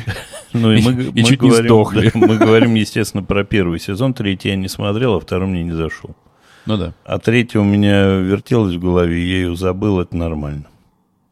Ну 0.54 0.72
и 0.72 0.82
мы, 0.84 0.92
и 1.04 1.12
мы 1.12 1.24
чуть 1.24 1.40
говорим, 1.40 1.62
не 1.62 1.68
сдохли. 1.68 2.12
Да, 2.14 2.20
мы 2.28 2.38
говорим, 2.38 2.76
естественно, 2.76 3.24
про 3.24 3.44
первый 3.44 3.80
сезон, 3.80 4.14
третий 4.14 4.50
я 4.50 4.56
не 4.58 4.68
смотрел, 4.68 5.16
а 5.16 5.20
второй 5.20 5.48
мне 5.48 5.64
не 5.64 5.74
зашел. 5.74 6.16
Ну 6.68 6.78
да. 6.78 6.94
А 7.04 7.18
третий 7.18 7.58
у 7.58 7.64
меня 7.64 8.06
вертелось 8.18 8.76
в 8.76 8.80
голове, 8.80 9.20
я 9.20 9.38
ее 9.38 9.56
забыл, 9.56 10.00
это 10.02 10.16
нормально. 10.16 10.66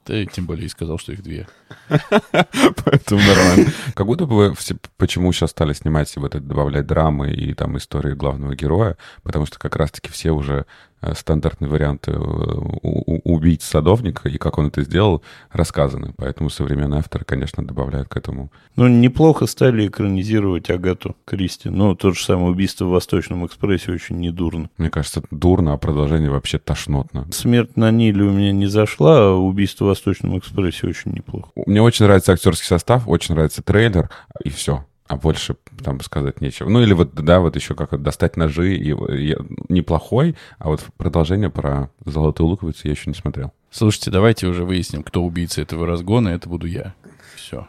Ты 0.07 0.25
тем 0.25 0.45
более 0.45 0.67
и 0.67 0.69
сказал, 0.69 0.97
что 0.97 1.11
их 1.11 1.21
две. 1.21 1.49
Поэтому 1.89 3.19
нормально. 3.19 3.73
Как 3.93 4.05
будто 4.05 4.25
бы 4.25 4.55
все, 4.55 4.77
почему 4.95 5.33
сейчас 5.33 5.51
стали 5.51 5.73
снимать 5.73 6.15
вот 6.15 6.33
это, 6.33 6.39
добавлять 6.39 6.87
драмы 6.87 7.33
и 7.33 7.53
там 7.53 7.77
истории 7.77 8.13
главного 8.13 8.55
героя, 8.55 8.95
потому 9.23 9.45
что 9.45 9.59
как 9.59 9.75
раз-таки 9.75 10.09
все 10.09 10.31
уже 10.31 10.65
Э, 10.65 10.86
стандартные 11.13 11.69
варианты 11.69 12.11
э, 12.11 12.15
убить 12.17 13.61
садовника, 13.61 14.29
и 14.29 14.37
как 14.37 14.57
он 14.57 14.67
это 14.67 14.81
сделал, 14.81 15.21
рассказаны. 15.51 16.13
Поэтому 16.17 16.49
современные 16.49 16.99
авторы, 16.99 17.23
конечно, 17.23 17.65
добавляют 17.65 18.09
к 18.09 18.17
этому. 18.17 18.51
Ну, 18.75 18.87
неплохо 18.87 19.45
стали 19.45 19.87
экранизировать 19.87 20.69
Агату 20.69 21.15
Кристи. 21.25 21.69
Ну, 21.69 21.95
то 21.95 22.11
же 22.11 22.23
самое 22.23 22.49
убийство 22.49 22.85
в 22.85 22.89
Восточном 22.89 23.45
экспрессе 23.45 23.91
очень 23.91 24.19
недурно. 24.19 24.69
Мне 24.77 24.89
кажется, 24.89 25.21
дурно, 25.31 25.73
а 25.73 25.77
продолжение 25.77 26.29
вообще 26.29 26.57
тошнотно. 26.57 27.27
Смерть 27.31 27.77
на 27.77 27.91
Ниле 27.91 28.23
у 28.23 28.31
меня 28.31 28.51
не 28.51 28.67
зашла, 28.67 29.17
а 29.19 29.33
убийство 29.35 29.85
в 29.85 29.87
Восточном 29.89 30.37
экспрессе 30.39 30.87
очень 30.87 31.11
неплохо. 31.11 31.49
Мне 31.67 31.81
очень 31.81 32.05
нравится 32.05 32.33
актерский 32.33 32.65
состав, 32.65 33.07
очень 33.07 33.35
нравится 33.35 33.61
трейлер, 33.61 34.09
и 34.43 34.49
все 34.49 34.86
а 35.07 35.15
больше 35.15 35.55
там 35.83 36.01
сказать 36.01 36.41
нечего. 36.41 36.69
Ну 36.69 36.81
или 36.81 36.93
вот, 36.93 37.13
да, 37.13 37.39
вот 37.39 37.55
еще 37.55 37.75
как 37.75 38.01
достать 38.01 38.37
ножи, 38.37 38.75
и, 38.75 38.91
и 38.91 39.37
неплохой, 39.69 40.35
а 40.59 40.69
вот 40.69 40.83
продолжение 40.97 41.49
про 41.49 41.89
золотую 42.05 42.47
луковицу 42.47 42.81
я 42.85 42.91
еще 42.91 43.09
не 43.09 43.15
смотрел. 43.15 43.53
Слушайте, 43.71 44.11
давайте 44.11 44.47
уже 44.47 44.63
выясним, 44.63 45.03
кто 45.03 45.23
убийца 45.23 45.61
этого 45.61 45.85
разгона, 45.85 46.29
это 46.29 46.49
буду 46.49 46.67
я. 46.67 46.93
Все. 47.35 47.67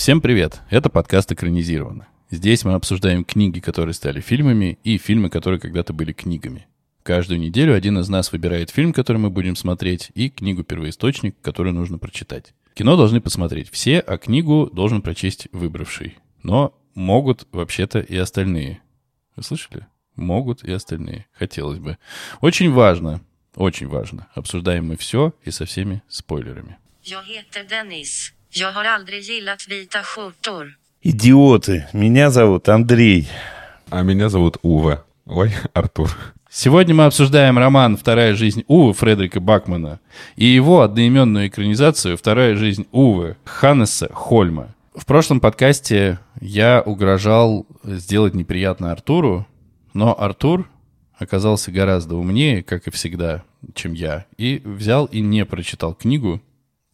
Всем 0.00 0.22
привет! 0.22 0.62
Это 0.70 0.88
подкаст 0.88 1.30
«Экранизировано». 1.30 2.08
Здесь 2.30 2.64
мы 2.64 2.72
обсуждаем 2.72 3.22
книги, 3.22 3.60
которые 3.60 3.92
стали 3.92 4.22
фильмами, 4.22 4.78
и 4.82 4.96
фильмы, 4.96 5.28
которые 5.28 5.60
когда-то 5.60 5.92
были 5.92 6.14
книгами. 6.14 6.66
Каждую 7.02 7.38
неделю 7.38 7.74
один 7.74 7.98
из 7.98 8.08
нас 8.08 8.32
выбирает 8.32 8.70
фильм, 8.70 8.94
который 8.94 9.18
мы 9.18 9.28
будем 9.28 9.56
смотреть, 9.56 10.10
и 10.14 10.30
книгу-первоисточник, 10.30 11.36
которую 11.42 11.74
нужно 11.74 11.98
прочитать. 11.98 12.54
Кино 12.72 12.96
должны 12.96 13.20
посмотреть 13.20 13.68
все, 13.68 14.00
а 14.00 14.16
книгу 14.16 14.70
должен 14.72 15.02
прочесть 15.02 15.48
выбравший. 15.52 16.16
Но 16.42 16.74
могут 16.94 17.46
вообще-то 17.52 18.00
и 18.00 18.16
остальные. 18.16 18.80
Вы 19.36 19.42
слышали? 19.42 19.86
Могут 20.16 20.64
и 20.64 20.72
остальные. 20.72 21.26
Хотелось 21.30 21.78
бы. 21.78 21.98
Очень 22.40 22.72
важно, 22.72 23.20
очень 23.54 23.86
важно. 23.86 24.28
Обсуждаем 24.32 24.86
мы 24.86 24.96
все 24.96 25.34
и 25.44 25.50
со 25.50 25.66
всеми 25.66 26.02
спойлерами. 26.08 26.78
Я 27.02 27.22
Денис. 27.68 28.32
Jag 28.52 28.72
har 28.72 28.84
aldrig 28.84 29.22
gillat 29.22 29.68
vita 29.68 30.02
skjortor. 30.02 30.74
Идиоты, 31.02 31.86
меня 31.92 32.30
зовут 32.30 32.68
Андрей. 32.68 33.28
А 33.90 34.02
меня 34.02 34.28
зовут 34.28 34.56
Ува. 34.62 35.04
Ой, 35.24 35.52
Артур. 35.72 36.10
Сегодня 36.50 36.92
мы 36.92 37.04
обсуждаем 37.04 37.58
роман 37.58 37.96
«Вторая 37.96 38.34
жизнь 38.34 38.64
Увы» 38.66 38.92
Фредерика 38.92 39.38
Бакмана 39.38 40.00
и 40.34 40.46
его 40.46 40.80
одноименную 40.80 41.46
экранизацию 41.46 42.16
«Вторая 42.16 42.56
жизнь 42.56 42.88
Увы» 42.90 43.36
Ханнеса 43.44 44.12
Хольма. 44.12 44.74
В 44.96 45.06
прошлом 45.06 45.38
подкасте 45.38 46.18
я 46.40 46.82
угрожал 46.84 47.68
сделать 47.84 48.34
неприятно 48.34 48.90
Артуру, 48.90 49.46
но 49.94 50.20
Артур 50.20 50.68
оказался 51.16 51.70
гораздо 51.70 52.16
умнее, 52.16 52.64
как 52.64 52.88
и 52.88 52.90
всегда, 52.90 53.44
чем 53.74 53.92
я, 53.92 54.26
и 54.38 54.60
взял 54.64 55.06
и 55.06 55.20
не 55.20 55.44
прочитал 55.44 55.94
книгу, 55.94 56.42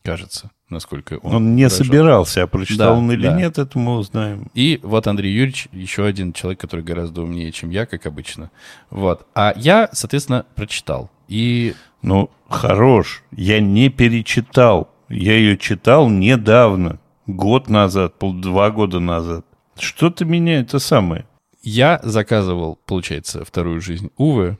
кажется 0.03 0.51
насколько 0.69 1.19
он... 1.23 1.35
Он 1.35 1.57
не 1.57 1.65
выражал. 1.65 1.85
собирался, 1.85 2.43
а 2.43 2.47
прочитал 2.47 2.95
да, 2.95 2.99
он 2.99 3.13
или 3.13 3.27
да. 3.27 3.37
нет, 3.37 3.59
это 3.59 3.79
мы 3.79 3.97
узнаем. 3.97 4.51
И 4.55 4.81
вот 4.83 5.07
Андрей 5.07 5.33
Юрьевич, 5.33 5.69
еще 5.73 6.05
один 6.05 6.33
человек, 6.33 6.61
который 6.61 6.85
гораздо 6.85 7.23
умнее, 7.23 7.53
чем 7.53 7.71
я, 7.71 7.87
как 7.87 8.07
обычно. 8.07 8.51
Вот. 8.91 9.27
А 9.35 9.53
я, 9.57 9.89
соответственно, 9.93 10.47
прочитал. 10.55 11.11
И... 11.29 11.75
Ну, 12.03 12.31
хорош. 12.49 13.25
Я 13.33 13.61
не 13.61 13.89
перечитал. 13.89 14.91
Я 15.09 15.37
ее 15.37 15.57
читал 15.57 16.09
недавно. 16.09 17.01
Год 17.27 17.69
назад, 17.69 18.19
пол 18.19 18.35
два 18.35 18.71
года 18.71 19.01
назад. 19.01 19.45
Что-то 19.79 20.25
меня 20.25 20.61
это 20.61 20.79
самое. 20.79 21.27
Я 21.63 22.01
заказывал, 22.05 22.79
получается, 22.87 23.45
вторую 23.45 23.81
жизнь 23.81 24.11
Увы. 24.17 24.59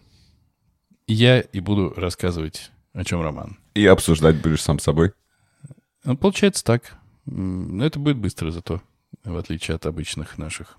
Я 1.07 1.41
и 1.41 1.61
буду 1.61 1.95
рассказывать, 1.97 2.73
о 2.93 3.05
чем 3.05 3.23
роман. 3.23 3.59
И 3.75 3.87
обсуждать 3.87 4.43
будешь 4.43 4.63
сам 4.63 4.81
собой. 4.81 5.13
Ну, 6.07 6.17
получается 6.17 6.65
так. 6.65 6.97
Но 7.27 7.85
это 7.85 7.99
будет 7.99 8.17
быстро 8.17 8.53
зато, 8.53 8.81
в 9.25 9.37
отличие 9.37 9.75
от 9.75 9.87
обычных 9.87 10.39
наших. 10.39 10.79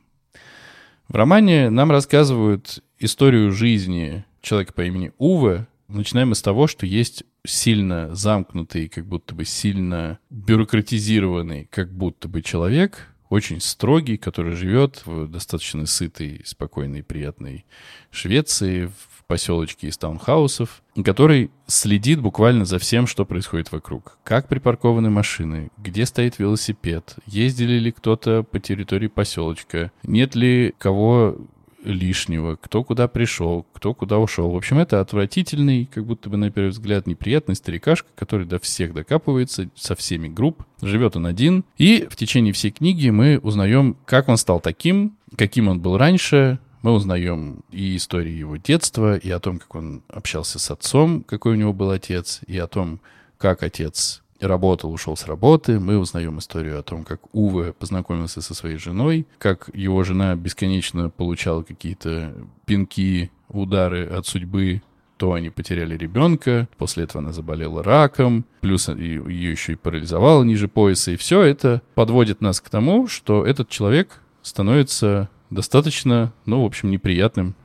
В 1.09 1.15
романе 1.15 1.69
нам 1.69 1.91
рассказывают 1.91 2.81
историю 2.97 3.51
жизни 3.51 4.25
человека 4.41 4.73
по 4.73 4.85
имени 4.85 5.11
Уве. 5.17 5.67
Начинаем 5.89 6.33
с 6.33 6.41
того, 6.41 6.67
что 6.67 6.85
есть 6.85 7.23
сильно 7.45 8.13
замкнутый, 8.15 8.87
как 8.87 9.05
будто 9.05 9.35
бы 9.35 9.43
сильно 9.43 10.19
бюрократизированный, 10.29 11.65
как 11.71 11.91
будто 11.91 12.27
бы 12.27 12.41
человек, 12.41 13.07
очень 13.29 13.59
строгий, 13.59 14.17
который 14.17 14.55
живет 14.55 15.05
в 15.05 15.27
достаточно 15.27 15.85
сытой, 15.85 16.41
спокойной, 16.45 17.03
приятной 17.03 17.65
Швеции, 18.11 18.91
поселочке 19.27 19.87
из 19.87 19.97
таунхаусов, 19.97 20.81
который 21.03 21.51
следит 21.67 22.21
буквально 22.21 22.65
за 22.65 22.79
всем, 22.79 23.07
что 23.07 23.25
происходит 23.25 23.71
вокруг. 23.71 24.17
Как 24.23 24.47
припаркованы 24.47 25.09
машины, 25.09 25.69
где 25.77 26.05
стоит 26.05 26.39
велосипед, 26.39 27.15
ездили 27.25 27.77
ли 27.79 27.91
кто-то 27.91 28.43
по 28.43 28.59
территории 28.59 29.07
поселочка, 29.07 29.91
нет 30.03 30.35
ли 30.35 30.73
кого 30.77 31.37
лишнего, 31.83 32.55
кто 32.55 32.83
куда 32.83 33.07
пришел, 33.07 33.65
кто 33.73 33.93
куда 33.93 34.17
ушел. 34.17 34.51
В 34.51 34.55
общем, 34.55 34.79
это 34.79 34.99
отвратительный, 34.99 35.85
как 35.85 36.05
будто 36.05 36.29
бы 36.29 36.37
на 36.37 36.51
первый 36.51 36.69
взгляд 36.69 37.07
неприятный 37.07 37.55
старикашка, 37.55 38.09
который 38.15 38.45
до 38.45 38.59
всех 38.59 38.93
докапывается, 38.93 39.69
со 39.75 39.95
всеми 39.95 40.27
групп. 40.27 40.63
Живет 40.81 41.15
он 41.15 41.25
один. 41.25 41.63
И 41.77 42.07
в 42.09 42.15
течение 42.15 42.53
всей 42.53 42.71
книги 42.71 43.09
мы 43.09 43.39
узнаем, 43.39 43.95
как 44.05 44.27
он 44.27 44.37
стал 44.37 44.59
таким, 44.59 45.17
каким 45.35 45.67
он 45.67 45.79
был 45.79 45.97
раньше, 45.97 46.59
мы 46.87 46.93
узнаем 46.93 47.65
и 47.69 47.97
истории 47.97 48.31
его 48.31 48.55
детства, 48.55 49.17
и 49.17 49.29
о 49.29 49.41
том, 49.41 49.59
как 49.59 49.75
он 49.75 50.03
общался 50.07 50.57
с 50.57 50.71
отцом, 50.71 51.21
какой 51.21 51.51
у 51.51 51.55
него 51.55 51.73
был 51.73 51.89
отец, 51.89 52.39
и 52.47 52.57
о 52.57 52.67
том, 52.67 53.01
как 53.37 53.61
отец 53.61 54.23
работал, 54.39 54.93
ушел 54.93 55.17
с 55.17 55.25
работы. 55.25 55.81
Мы 55.81 55.97
узнаем 55.97 56.39
историю 56.39 56.79
о 56.79 56.83
том, 56.83 57.03
как 57.03 57.19
Уве 57.33 57.73
познакомился 57.73 58.41
со 58.41 58.53
своей 58.53 58.77
женой, 58.77 59.27
как 59.37 59.69
его 59.73 60.01
жена 60.05 60.33
бесконечно 60.37 61.09
получала 61.09 61.61
какие-то 61.61 62.33
пинки, 62.65 63.31
удары 63.49 64.05
от 64.05 64.25
судьбы, 64.25 64.81
то 65.17 65.33
они 65.33 65.49
потеряли 65.49 65.97
ребенка, 65.97 66.69
после 66.77 67.03
этого 67.03 67.21
она 67.21 67.33
заболела 67.33 67.83
раком, 67.83 68.45
плюс 68.61 68.87
ее 68.87 69.25
еще 69.27 69.73
и 69.73 69.75
парализовало 69.75 70.45
ниже 70.45 70.69
пояса, 70.69 71.11
и 71.11 71.17
все 71.17 71.41
это 71.41 71.81
подводит 71.95 72.39
нас 72.39 72.61
к 72.61 72.69
тому, 72.69 73.09
что 73.09 73.45
этот 73.45 73.67
человек 73.67 74.21
становится 74.41 75.29
достаточно, 75.49 76.33
ну, 76.45 76.61
в 76.61 76.65
общем, 76.65 76.91
неприятным 76.91 77.55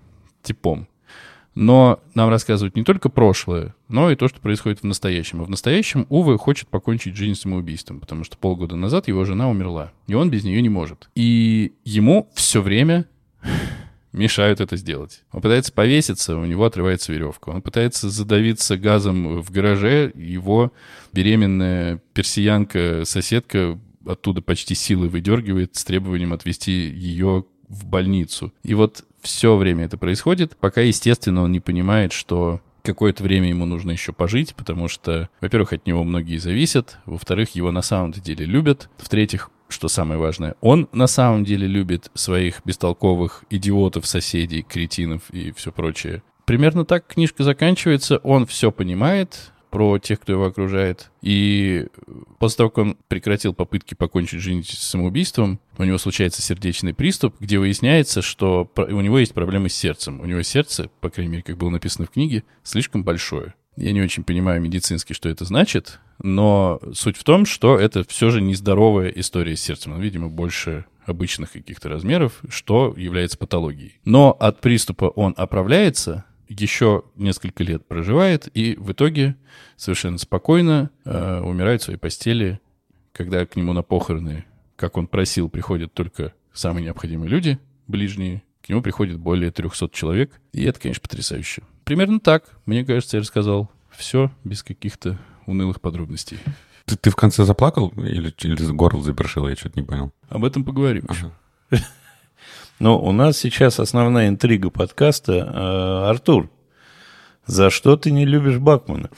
типом. 0.43 0.89
Но 1.55 2.01
нам 2.15 2.31
рассказывают 2.31 2.77
не 2.77 2.83
только 2.83 3.11
прошлое, 3.11 3.75
но 3.89 4.11
и 4.11 4.17
то, 4.17 4.27
что 4.29 4.41
происходит 4.41 4.81
в 4.81 4.85
настоящем. 4.85 5.43
А 5.43 5.45
в 5.45 5.51
настоящем 5.51 6.07
Увы 6.09 6.39
хочет 6.39 6.69
покончить 6.69 7.15
жизнь 7.15 7.39
самоубийством, 7.39 8.01
потому 8.01 8.25
что 8.25 8.39
полгода 8.39 8.75
назад 8.75 9.09
его 9.09 9.25
жена 9.25 9.51
умерла, 9.51 9.93
и 10.07 10.15
он 10.15 10.31
без 10.31 10.45
нее 10.45 10.63
не 10.63 10.71
может. 10.71 11.11
И 11.15 11.73
ему 11.85 12.31
все 12.35 12.63
время 12.63 13.07
мешают 14.13 14.61
это 14.61 14.79
сделать. 14.79 15.25
Он 15.31 15.43
пытается 15.43 15.73
повеситься, 15.73 16.37
у 16.37 16.47
него 16.47 16.65
отрывается 16.65 17.13
веревка. 17.13 17.51
Он 17.51 17.61
пытается 17.61 18.09
задавиться 18.09 18.79
газом 18.79 19.43
в 19.43 19.51
гараже, 19.51 20.11
его 20.15 20.73
беременная 21.13 22.01
персиянка-соседка 22.15 23.79
оттуда 24.07 24.43
почти 24.43 24.75
силой 24.75 25.09
выдергивает 25.09 25.77
с 25.77 25.85
требованием 25.85 26.33
отвести 26.33 26.73
ее 26.73 27.45
в 27.73 27.87
больницу. 27.87 28.53
И 28.63 28.75
вот 28.75 29.05
все 29.23 29.57
время 29.57 29.87
это 29.87 29.97
происходит, 29.97 30.57
пока, 30.57 30.83
естественно, 30.83 31.43
он 31.43 31.53
не 31.53 31.61
понимает, 31.61 32.13
что 32.13 32.61
какое-то 32.83 33.23
время 33.23 33.49
ему 33.49 33.65
нужно 33.65 33.93
еще 33.93 34.13
пожить, 34.13 34.55
потому 34.55 34.89
что, 34.89 35.29
во-первых, 35.41 35.73
от 35.73 35.87
него 35.87 36.05
многие 36.05 36.39
зависят, 36.39 36.99
во-вторых, 37.07 37.51
его 37.51 37.71
на 37.71 37.83
самом 37.83 38.13
деле 38.13 38.45
любят, 38.45 38.91
в-третьих, 38.99 39.51
что 39.69 39.89
самое 39.89 40.21
важное, 40.21 40.57
он 40.61 40.89
на 40.93 41.07
самом 41.07 41.45
деле 41.45 41.67
любит 41.67 42.11
своих 42.15 42.61
бестолковых 42.65 43.45
идиотов, 43.51 44.07
соседей, 44.07 44.63
кретинов 44.63 45.31
и 45.31 45.53
все 45.53 45.73
прочее. 45.73 46.23
Примерно 46.45 46.85
так 46.85 47.07
книжка 47.07 47.45
заканчивается, 47.45 48.19
он 48.19 48.47
все 48.47 48.73
понимает, 48.73 49.52
про 49.73 49.99
тех, 49.99 50.21
кто 50.21 50.33
его 50.33 50.45
окружает. 50.45 51.11
И 51.23 51.87
после 52.39 52.59
того, 52.59 52.71
как 52.71 52.79
он 52.79 52.99
прекратил 53.09 53.55
попытки 53.55 53.95
покончить 53.95 54.41
жизнь 54.41 54.65
самоубийством, 54.69 55.59
у 55.79 55.85
него 55.85 55.97
случается 55.97 56.43
сердечный 56.43 56.93
приступ, 56.93 57.35
где 57.41 57.59
выясняется, 57.59 58.21
что 58.21 58.71
у 58.77 59.01
него 59.01 59.19
есть 59.19 59.33
проблемы 59.33 59.71
с 59.71 59.75
сердцем. 59.75 60.21
У 60.21 60.27
него 60.27 60.43
сердце, 60.43 60.91
по 61.01 61.09
крайней 61.09 61.33
мере, 61.33 61.43
как 61.43 61.57
было 61.57 61.71
написано 61.71 62.07
в 62.07 62.11
книге, 62.11 62.45
слишком 62.63 63.03
большое. 63.03 63.55
Я 63.77 63.93
не 63.93 64.03
очень 64.03 64.25
понимаю 64.25 64.61
медицински, 64.61 65.15
что 65.15 65.31
это 65.31 65.47
значит, 65.47 66.01
но 66.23 66.79
суть 66.93 67.17
в 67.17 67.25
том, 67.25 67.47
что 67.47 67.79
это 67.79 68.05
все 68.07 68.29
же 68.29 68.43
нездоровая 68.43 69.09
история 69.09 69.57
с 69.57 69.63
сердцем. 69.63 69.95
Он, 69.95 70.01
видимо, 70.03 70.29
больше 70.29 70.85
обычных 71.07 71.53
каких-то 71.53 71.89
размеров, 71.89 72.43
что 72.51 72.93
является 72.95 73.39
патологией. 73.39 73.99
Но 74.05 74.37
от 74.39 74.61
приступа 74.61 75.07
он 75.07 75.33
оправляется, 75.37 76.27
еще 76.61 77.05
несколько 77.17 77.65
лет 77.65 77.87
проживает 77.87 78.49
и 78.55 78.77
в 78.77 78.93
итоге 78.93 79.37
совершенно 79.77 80.19
спокойно 80.19 80.91
э, 81.05 81.41
умирает 81.41 81.83
в 81.83 81.85
своей 81.85 81.99
постели, 81.99 82.61
когда 83.13 83.47
к 83.47 83.57
нему 83.57 83.73
на 83.73 83.83
похороны, 83.83 84.45
как 84.77 84.97
он 84.97 85.07
просил, 85.07 85.49
приходят 85.49 85.93
только 85.93 86.33
самые 86.53 86.85
необходимые 86.85 87.29
люди, 87.29 87.59
ближние, 87.87 88.43
к 88.63 88.69
нему 88.69 88.83
приходит 88.83 89.19
более 89.19 89.51
300 89.51 89.91
человек, 89.91 90.41
и 90.53 90.65
это, 90.65 90.81
конечно, 90.81 91.03
потрясающе. 91.03 91.63
Примерно 91.85 92.21
так, 92.21 92.45
мне 92.65 92.85
кажется, 92.85 93.17
я 93.17 93.21
рассказал 93.23 93.71
все 93.91 94.31
без 94.45 94.63
каких-то 94.63 95.19
унылых 95.47 95.81
подробностей. 95.81 96.39
Ты, 96.85 96.97
ты 96.97 97.11
в 97.11 97.17
конце 97.17 97.45
заплакал 97.45 97.89
или, 97.97 98.33
или 98.43 98.73
горло 98.73 99.03
запершило? 99.03 99.49
Я 99.49 99.57
что-то 99.57 99.81
не 99.81 99.87
понял. 99.87 100.13
Об 100.29 100.45
этом 100.45 100.65
поговорим 100.65 101.07
ага. 101.09 101.33
Но 102.83 103.01
у 103.01 103.13
нас 103.13 103.39
сейчас 103.39 103.79
основная 103.79 104.27
интрига 104.27 104.69
подкаста. 104.69 105.33
Э, 105.35 106.11
Артур, 106.11 106.51
за 107.47 107.71
что 107.71 107.97
ты 107.97 108.11
не 108.11 108.27
любишь 108.27 108.59
Бакмана? 108.59 109.09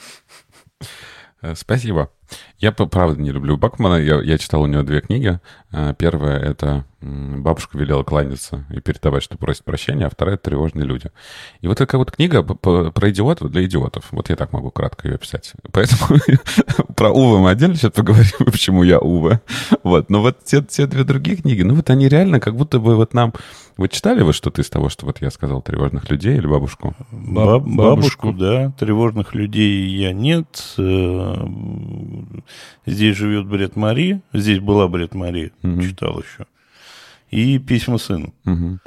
Э, 1.41 1.55
спасибо. 1.55 2.11
Я, 2.59 2.71
правда, 2.71 3.21
не 3.21 3.31
люблю 3.31 3.57
Бакмана. 3.57 3.95
Я, 3.95 4.21
я 4.21 4.37
читал 4.37 4.61
у 4.61 4.65
него 4.65 4.83
две 4.83 5.01
книги. 5.01 5.39
Э, 5.71 5.93
первая— 5.97 6.39
это 6.41 6.85
«Бабушка 7.01 7.77
велела 7.77 8.03
кланяться 8.03 8.65
и 8.71 8.79
передавать, 8.79 9.21
что 9.21 9.37
просит 9.37 9.65
прощения», 9.65 10.05
а 10.05 10.09
вторая— 10.09 10.37
«Тревожные 10.43 10.85
люди». 10.85 11.11
И 11.61 11.67
вот 11.67 11.77
такая 11.77 11.99
вот 11.99 12.11
книга 12.11 12.43
про 12.43 13.09
идиотов 13.09 13.51
для 13.51 13.65
идиотов. 13.65 14.05
Вот 14.11 14.29
я 14.29 14.35
так 14.35 14.53
могу 14.53 14.71
кратко 14.71 15.07
ее 15.07 15.15
описать. 15.15 15.53
Поэтому 15.71 16.19
про 16.95 17.11
Увы 17.11 17.39
мы 17.39 17.51
отдельно 17.51 17.75
сейчас 17.75 17.91
поговорим, 17.91 18.31
почему 18.45 18.83
я 18.83 18.99
Увы. 18.99 19.41
Вот. 19.83 20.09
Но 20.09 20.21
вот 20.21 20.43
те, 20.45 20.63
те 20.63 20.87
две 20.87 21.03
другие 21.03 21.37
книги, 21.37 21.61
ну 21.61 21.75
вот 21.75 21.89
они 21.89 22.07
реально 22.07 22.39
как 22.39 22.55
будто 22.55 22.79
бы 22.79 22.95
вот 22.95 23.13
нам 23.13 23.33
вы 23.77 23.89
читали 23.89 24.21
вы 24.21 24.31
что-то 24.31 24.61
из 24.61 24.69
того, 24.69 24.87
что 24.87 25.05
вот 25.05 25.21
я 25.21 25.29
сказал, 25.29 25.61
тревожных 25.61 26.09
людей 26.09 26.37
или 26.37 26.47
бабушку? 26.47 26.95
Баб, 27.11 27.63
бабушку, 27.63 27.75
бабушку, 27.75 28.31
да. 28.31 28.71
Тревожных 28.79 29.35
людей 29.35 29.89
я 29.89 30.13
нет. 30.13 30.75
Здесь 32.85 33.17
живет 33.17 33.45
Бред 33.47 33.75
Мари. 33.75 34.21
Здесь 34.33 34.59
была 34.59 34.87
Бред 34.87 35.13
Мари, 35.13 35.53
угу. 35.63 35.81
читал 35.81 36.19
еще. 36.19 36.45
И 37.31 37.59
письма 37.59 37.97
сыну. 37.97 38.33
Угу. 38.45 38.79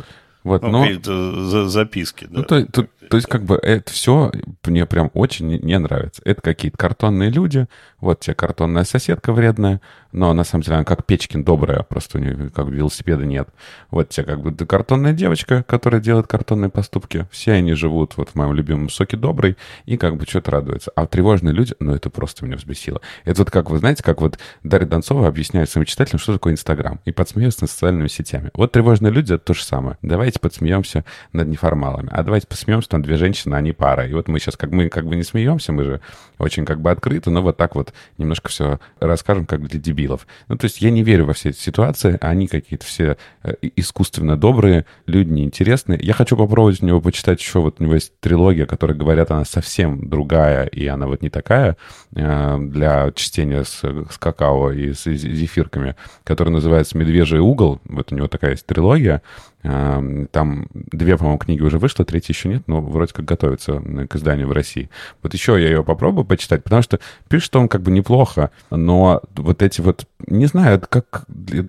Вот, 0.48 0.62
ну, 0.62 0.70
но... 0.70 0.86
Это 0.86 1.68
записки, 1.68 2.24
да. 2.24 2.38
Ну, 2.38 2.42
то, 2.44 2.64
то, 2.64 2.86
то 3.10 3.16
есть, 3.16 3.28
как 3.28 3.44
бы, 3.44 3.56
это 3.56 3.92
все 3.92 4.32
мне 4.64 4.86
прям 4.86 5.10
очень 5.12 5.46
не, 5.46 5.58
не 5.58 5.78
нравится. 5.78 6.22
Это 6.24 6.40
какие-то 6.40 6.78
картонные 6.78 7.28
люди, 7.28 7.66
вот 8.00 8.20
тебе 8.20 8.34
картонная 8.34 8.84
соседка 8.84 9.32
вредная, 9.32 9.80
но 10.12 10.32
на 10.32 10.44
самом 10.44 10.62
деле 10.62 10.76
она 10.76 10.84
как 10.84 11.04
Печкин 11.04 11.44
добрая, 11.44 11.82
просто 11.82 12.18
у 12.18 12.20
нее 12.20 12.50
как 12.50 12.66
бы 12.66 12.74
велосипеда 12.74 13.26
нет. 13.26 13.48
Вот 13.90 14.08
тебе 14.08 14.24
как 14.24 14.40
бы 14.40 14.54
картонная 14.66 15.12
девочка, 15.12 15.62
которая 15.64 16.00
делает 16.00 16.26
картонные 16.26 16.70
поступки. 16.70 17.26
Все 17.30 17.52
они 17.52 17.74
живут 17.74 18.16
вот 18.16 18.30
в 18.30 18.34
моем 18.34 18.54
любимом 18.54 18.88
соке 18.88 19.16
добрый 19.16 19.56
и 19.84 19.96
как 19.96 20.16
бы 20.16 20.24
что-то 20.26 20.50
радуются. 20.52 20.90
А 20.94 21.06
тревожные 21.06 21.52
люди, 21.52 21.74
ну 21.80 21.94
это 21.94 22.08
просто 22.08 22.44
меня 22.44 22.56
взбесило. 22.56 23.00
Это 23.24 23.42
вот 23.42 23.50
как, 23.50 23.70
вы 23.70 23.78
знаете, 23.78 24.02
как 24.02 24.20
вот 24.20 24.38
Дарья 24.62 24.86
Донцова 24.86 25.28
объясняет 25.28 25.68
своим 25.68 25.84
читателям, 25.84 26.18
что 26.18 26.32
такое 26.32 26.52
Инстаграм, 26.54 27.00
и 27.04 27.12
подсмеется 27.12 27.64
над 27.64 27.70
социальными 27.70 28.08
сетями. 28.08 28.50
Вот 28.54 28.72
тревожные 28.72 29.12
люди— 29.12 29.32
это 29.34 29.44
то 29.44 29.54
же 29.54 29.64
самое. 29.64 29.98
Давайте 30.02 30.37
подсмеемся 30.40 31.04
над 31.32 31.48
неформалами, 31.48 32.08
а 32.12 32.22
давайте 32.22 32.46
посмеемся 32.46 32.88
над 32.92 33.02
две 33.02 33.16
женщины, 33.16 33.54
а 33.54 33.60
не 33.60 33.72
пара. 33.72 34.06
И 34.06 34.12
вот 34.12 34.28
мы 34.28 34.38
сейчас 34.38 34.56
как 34.56 34.70
мы 34.70 34.88
как 34.88 35.06
бы 35.06 35.16
не 35.16 35.22
смеемся, 35.22 35.72
мы 35.72 35.84
же 35.84 36.00
очень 36.38 36.64
как 36.64 36.80
бы 36.80 36.90
открыты, 36.90 37.30
но 37.30 37.42
вот 37.42 37.56
так 37.56 37.74
вот 37.74 37.92
немножко 38.16 38.48
все 38.48 38.80
расскажем 39.00 39.46
как 39.46 39.66
для 39.66 39.80
дебилов. 39.80 40.26
Ну, 40.48 40.56
то 40.56 40.64
есть 40.64 40.80
я 40.80 40.90
не 40.90 41.02
верю 41.02 41.26
во 41.26 41.32
все 41.32 41.50
эти 41.50 41.58
ситуации, 41.58 42.18
они 42.20 42.46
какие-то 42.46 42.84
все 42.84 43.16
э, 43.42 43.54
искусственно 43.76 44.36
добрые, 44.36 44.86
люди 45.06 45.30
неинтересные. 45.30 45.98
Я 46.02 46.12
хочу 46.12 46.36
попробовать 46.36 46.82
у 46.82 46.86
него 46.86 47.00
почитать 47.00 47.40
еще, 47.40 47.60
вот 47.60 47.80
у 47.80 47.84
него 47.84 47.94
есть 47.94 48.18
трилогия, 48.20 48.66
которая, 48.66 48.96
говорят, 48.96 49.30
она 49.30 49.44
совсем 49.44 50.08
другая, 50.08 50.66
и 50.66 50.86
она 50.86 51.06
вот 51.06 51.22
не 51.22 51.30
такая 51.30 51.76
э, 52.14 52.58
для 52.60 53.12
чтения 53.12 53.64
с, 53.64 53.80
с 53.80 54.18
какао 54.18 54.72
и 54.72 54.92
с 54.92 55.04
зефирками, 55.04 55.96
которая 56.24 56.52
называется 56.52 56.96
«Медвежий 56.96 57.40
угол». 57.40 57.80
Вот 57.84 58.12
у 58.12 58.14
него 58.14 58.28
такая 58.28 58.52
есть 58.52 58.66
трилогия, 58.66 59.22
там 59.62 60.68
две, 60.72 61.16
по-моему, 61.16 61.38
книги 61.38 61.62
уже 61.62 61.78
вышло, 61.78 62.04
третья 62.04 62.32
еще 62.32 62.48
нет, 62.48 62.62
но 62.68 62.80
вроде 62.80 63.12
как 63.12 63.24
готовится 63.24 63.80
к 63.80 64.16
изданию 64.16 64.46
в 64.46 64.52
России. 64.52 64.88
Вот 65.22 65.34
еще 65.34 65.60
я 65.60 65.68
ее 65.68 65.84
попробую 65.84 66.24
почитать, 66.24 66.62
потому 66.62 66.82
что 66.82 67.00
пишет 67.28 67.54
он 67.56 67.68
как 67.68 67.82
бы 67.82 67.90
неплохо, 67.90 68.50
но 68.70 69.20
вот 69.34 69.62
эти 69.62 69.80
вот, 69.80 70.06
не 70.26 70.46
знаю, 70.46 70.76
это 70.76 70.86
как, 70.86 71.24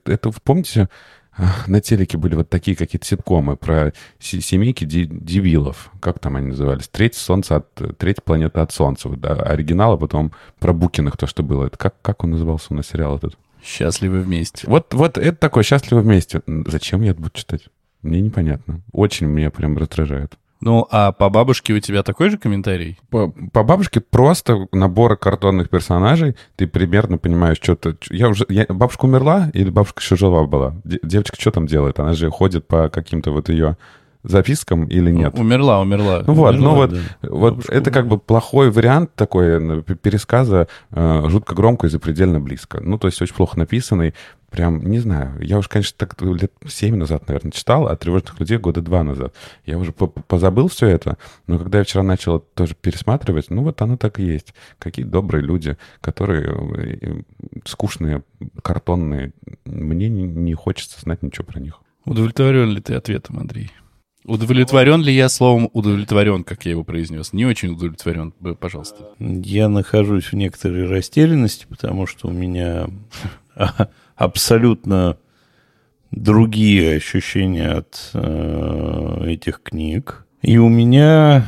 это, 0.05 0.31
помните, 0.43 0.87
на 1.67 1.79
телеке 1.81 2.17
были 2.17 2.35
вот 2.35 2.49
такие 2.49 2.75
какие-то 2.75 3.07
ситкомы 3.07 3.55
про 3.55 3.93
семейки 4.19 4.83
дебилов. 4.83 5.91
Как 6.01 6.19
там 6.19 6.35
они 6.35 6.47
назывались? 6.47 6.89
Третья 6.89 7.19
солнце 7.19 7.57
от... 7.57 7.97
Третья 7.97 8.21
планета 8.21 8.61
от 8.61 8.73
Солнца. 8.73 9.09
Да? 9.09 9.35
Оригинал, 9.35 9.93
а 9.93 9.97
потом 9.97 10.33
про 10.59 10.73
Букиных 10.73 11.15
то, 11.15 11.27
что 11.27 11.41
было. 11.41 11.67
Это 11.67 11.77
как, 11.77 11.95
как 12.01 12.23
он 12.23 12.31
назывался 12.31 12.67
у 12.71 12.73
нас 12.73 12.87
сериал 12.87 13.15
этот? 13.17 13.37
Счастливы 13.63 14.19
вместе. 14.21 14.67
Вот, 14.67 14.93
вот 14.93 15.17
это 15.17 15.37
такое 15.37 15.63
«Счастливы 15.63 16.01
вместе». 16.01 16.41
Зачем 16.45 17.01
я 17.01 17.11
это 17.11 17.21
буду 17.21 17.31
читать? 17.33 17.69
Мне 18.01 18.21
непонятно. 18.21 18.81
Очень 18.91 19.27
меня 19.27 19.51
прям 19.51 19.77
раздражает. 19.77 20.37
Ну, 20.61 20.85
а 20.91 21.13
по 21.13 21.29
бабушке 21.29 21.73
у 21.73 21.79
тебя 21.79 22.03
такой 22.03 22.29
же 22.29 22.37
комментарий? 22.37 22.99
По, 23.09 23.29
по 23.29 23.63
бабушке 23.63 24.01
просто 24.01 24.67
наборы 24.73 25.15
картонных 25.15 25.69
персонажей. 25.69 26.35
Ты 26.57 26.67
примерно 26.67 27.17
понимаешь, 27.17 27.59
что-то... 27.61 27.95
Я 28.09 28.27
уже... 28.27 28.45
Я... 28.49 28.65
Бабушка 28.67 29.05
умерла 29.05 29.49
или 29.53 29.69
бабушка 29.69 30.01
еще 30.01 30.17
жива 30.17 30.45
была? 30.45 30.75
Девочка 30.83 31.39
что 31.39 31.51
там 31.51 31.65
делает? 31.65 31.99
Она 31.99 32.13
же 32.13 32.29
ходит 32.29 32.67
по 32.67 32.89
каким-то 32.89 33.31
вот 33.31 33.47
ее 33.47 33.77
запискам 34.23 34.85
или 34.85 35.11
нет? 35.11 35.37
Умерла, 35.37 35.79
умерла. 35.81 36.23
Ну 36.25 36.33
вот, 36.33 36.55
умерла, 36.55 36.69
ну 36.69 36.75
вот, 36.75 36.91
да. 36.91 36.99
вот 37.29 37.69
это 37.69 37.91
как 37.91 38.07
бы 38.07 38.17
плохой 38.17 38.69
вариант 38.69 39.13
такой 39.15 39.83
пересказа, 39.83 40.67
э, 40.91 41.23
жутко 41.29 41.55
громко 41.55 41.87
и 41.87 41.89
запредельно 41.89 42.39
близко. 42.39 42.81
Ну, 42.81 42.97
то 42.97 43.07
есть 43.07 43.21
очень 43.21 43.35
плохо 43.35 43.57
написанный, 43.57 44.13
прям, 44.49 44.83
не 44.83 44.99
знаю, 44.99 45.37
я 45.41 45.57
уж, 45.57 45.67
конечно, 45.67 45.95
так 45.97 46.21
лет 46.21 46.51
семь 46.67 46.95
назад, 46.95 47.27
наверное, 47.27 47.51
читал, 47.51 47.87
а 47.87 47.95
«Тревожных 47.95 48.39
людей» 48.39 48.57
года 48.57 48.81
два 48.81 49.03
назад. 49.03 49.33
Я 49.65 49.77
уже 49.77 49.93
позабыл 49.93 50.67
все 50.67 50.87
это, 50.87 51.17
но 51.47 51.57
когда 51.59 51.79
я 51.79 51.83
вчера 51.83 52.03
начал 52.03 52.39
тоже 52.39 52.75
пересматривать, 52.75 53.49
ну 53.49 53.63
вот 53.63 53.81
оно 53.81 53.97
так 53.97 54.19
и 54.19 54.23
есть. 54.23 54.53
Какие 54.79 55.05
добрые 55.05 55.43
люди, 55.43 55.77
которые 56.01 56.49
э, 56.75 57.21
скучные, 57.65 58.23
картонные. 58.61 59.33
Мне 59.65 60.09
не, 60.09 60.23
не 60.23 60.53
хочется 60.53 60.99
знать 60.99 61.23
ничего 61.23 61.45
про 61.45 61.59
них. 61.59 61.79
Удовлетворен 62.05 62.69
ли 62.69 62.81
ты 62.81 62.95
ответом, 62.95 63.39
Андрей? 63.39 63.71
Удовлетворен 64.25 65.01
ли 65.01 65.13
я 65.13 65.29
словом 65.29 65.69
удовлетворен, 65.73 66.43
как 66.43 66.65
я 66.65 66.71
его 66.71 66.83
произнес? 66.83 67.31
Не 67.31 67.45
очень 67.45 67.69
удовлетворен, 67.69 68.33
пожалуйста. 68.59 69.09
Я 69.19 69.69
нахожусь 69.69 70.31
в 70.31 70.33
некоторой 70.33 70.87
растерянности, 70.87 71.65
потому 71.69 72.05
что 72.05 72.27
у 72.27 72.31
меня 72.31 72.89
абсолютно 74.15 75.17
другие 76.11 76.97
ощущения 76.97 77.69
от 77.69 78.11
э, 78.13 79.23
этих 79.27 79.61
книг. 79.63 80.25
И 80.41 80.57
у 80.57 80.67
меня 80.67 81.45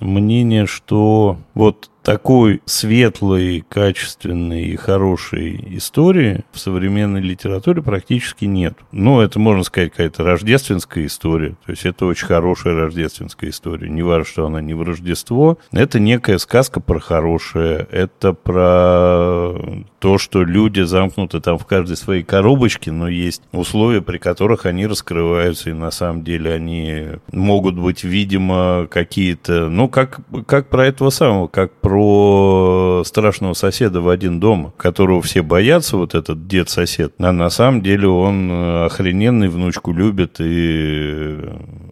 мнение, 0.00 0.66
что 0.66 1.38
вот 1.54 1.90
такой 2.04 2.60
светлой, 2.66 3.64
качественной 3.68 4.64
и 4.66 4.76
хорошей 4.76 5.76
истории 5.78 6.44
в 6.52 6.58
современной 6.58 7.20
литературе 7.20 7.82
практически 7.82 8.44
нет. 8.44 8.74
Ну, 8.92 9.20
это, 9.20 9.38
можно 9.38 9.64
сказать, 9.64 9.90
какая-то 9.90 10.22
рождественская 10.22 11.06
история. 11.06 11.56
То 11.64 11.70
есть 11.70 11.86
это 11.86 12.04
очень 12.04 12.26
хорошая 12.26 12.74
рождественская 12.74 13.50
история. 13.50 13.88
Не 13.88 14.02
важно, 14.02 14.24
что 14.24 14.46
она 14.46 14.60
не 14.60 14.74
в 14.74 14.82
Рождество. 14.82 15.58
Это 15.72 15.98
некая 15.98 16.38
сказка 16.38 16.80
про 16.80 17.00
хорошее. 17.00 17.86
Это 17.90 18.34
про 18.34 19.54
то, 19.98 20.18
что 20.18 20.44
люди 20.44 20.82
замкнуты 20.82 21.40
там 21.40 21.56
в 21.56 21.64
каждой 21.64 21.96
своей 21.96 22.22
коробочке, 22.22 22.92
но 22.92 23.08
есть 23.08 23.42
условия, 23.52 24.02
при 24.02 24.18
которых 24.18 24.66
они 24.66 24.86
раскрываются, 24.86 25.70
и 25.70 25.72
на 25.72 25.90
самом 25.90 26.22
деле 26.22 26.52
они 26.52 27.06
могут 27.32 27.76
быть, 27.76 28.04
видимо, 28.04 28.86
какие-то, 28.90 29.70
ну, 29.70 29.88
как, 29.88 30.20
как 30.46 30.68
про 30.68 30.86
этого 30.86 31.08
самого, 31.08 31.48
как 31.48 31.72
про 31.72 31.93
про 31.94 33.04
страшного 33.06 33.54
соседа 33.54 34.00
в 34.00 34.08
один 34.08 34.40
дом, 34.40 34.72
которого 34.76 35.22
все 35.22 35.42
боятся, 35.42 35.96
вот 35.96 36.16
этот 36.16 36.48
дед-сосед, 36.48 37.14
а 37.18 37.30
на 37.30 37.50
самом 37.50 37.82
деле 37.82 38.08
он 38.08 38.50
э, 38.50 38.86
охрененный, 38.86 39.48
внучку 39.48 39.92
любит 39.92 40.40
и 40.40 41.38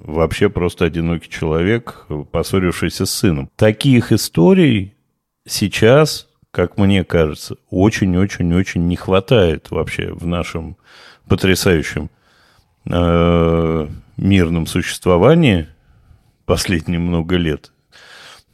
вообще 0.00 0.48
просто 0.48 0.86
одинокий 0.86 1.30
человек, 1.30 2.06
поссорившийся 2.32 3.06
с 3.06 3.12
сыном. 3.12 3.48
Таких 3.54 4.10
историй 4.10 4.94
сейчас, 5.46 6.26
как 6.50 6.78
мне 6.78 7.04
кажется, 7.04 7.54
очень-очень-очень 7.70 8.84
не 8.88 8.96
хватает 8.96 9.70
вообще 9.70 10.12
в 10.12 10.26
нашем 10.26 10.78
потрясающем 11.28 12.10
э, 12.90 13.86
мирном 14.16 14.66
существовании 14.66 15.68
последние 16.44 16.98
много 16.98 17.36
лет. 17.36 17.71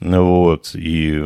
Вот, 0.01 0.73
и 0.75 1.23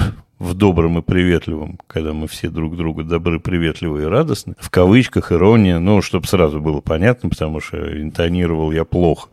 в 0.38 0.54
добром 0.54 0.98
и 0.98 1.02
приветливом, 1.02 1.78
когда 1.86 2.12
мы 2.12 2.26
все 2.28 2.48
друг 2.48 2.76
другу 2.76 3.04
добры, 3.04 3.40
приветливы 3.40 4.02
и 4.02 4.06
радостны. 4.06 4.54
В 4.58 4.70
кавычках 4.70 5.32
ирония, 5.32 5.78
ну, 5.78 6.02
чтобы 6.02 6.26
сразу 6.26 6.60
было 6.60 6.80
понятно, 6.80 7.30
потому 7.30 7.60
что 7.60 8.00
интонировал 8.00 8.72
я 8.72 8.84
плохо. 8.84 9.28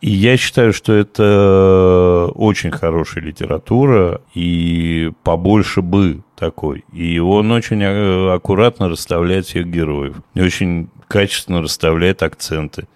И 0.00 0.10
я 0.10 0.36
считаю, 0.36 0.72
что 0.72 0.92
это 0.92 2.30
очень 2.34 2.70
хорошая 2.70 3.24
литература, 3.24 4.20
и 4.32 5.10
побольше 5.24 5.82
бы 5.82 6.22
такой. 6.36 6.84
И 6.92 7.18
он 7.18 7.50
очень 7.50 7.82
э, 7.82 8.32
аккуратно 8.32 8.88
расставляет 8.88 9.46
всех 9.46 9.66
героев. 9.66 10.16
И 10.34 10.40
очень 10.40 10.88
качественно 11.08 11.62
расставляет 11.62 12.22
акценты. 12.22 12.86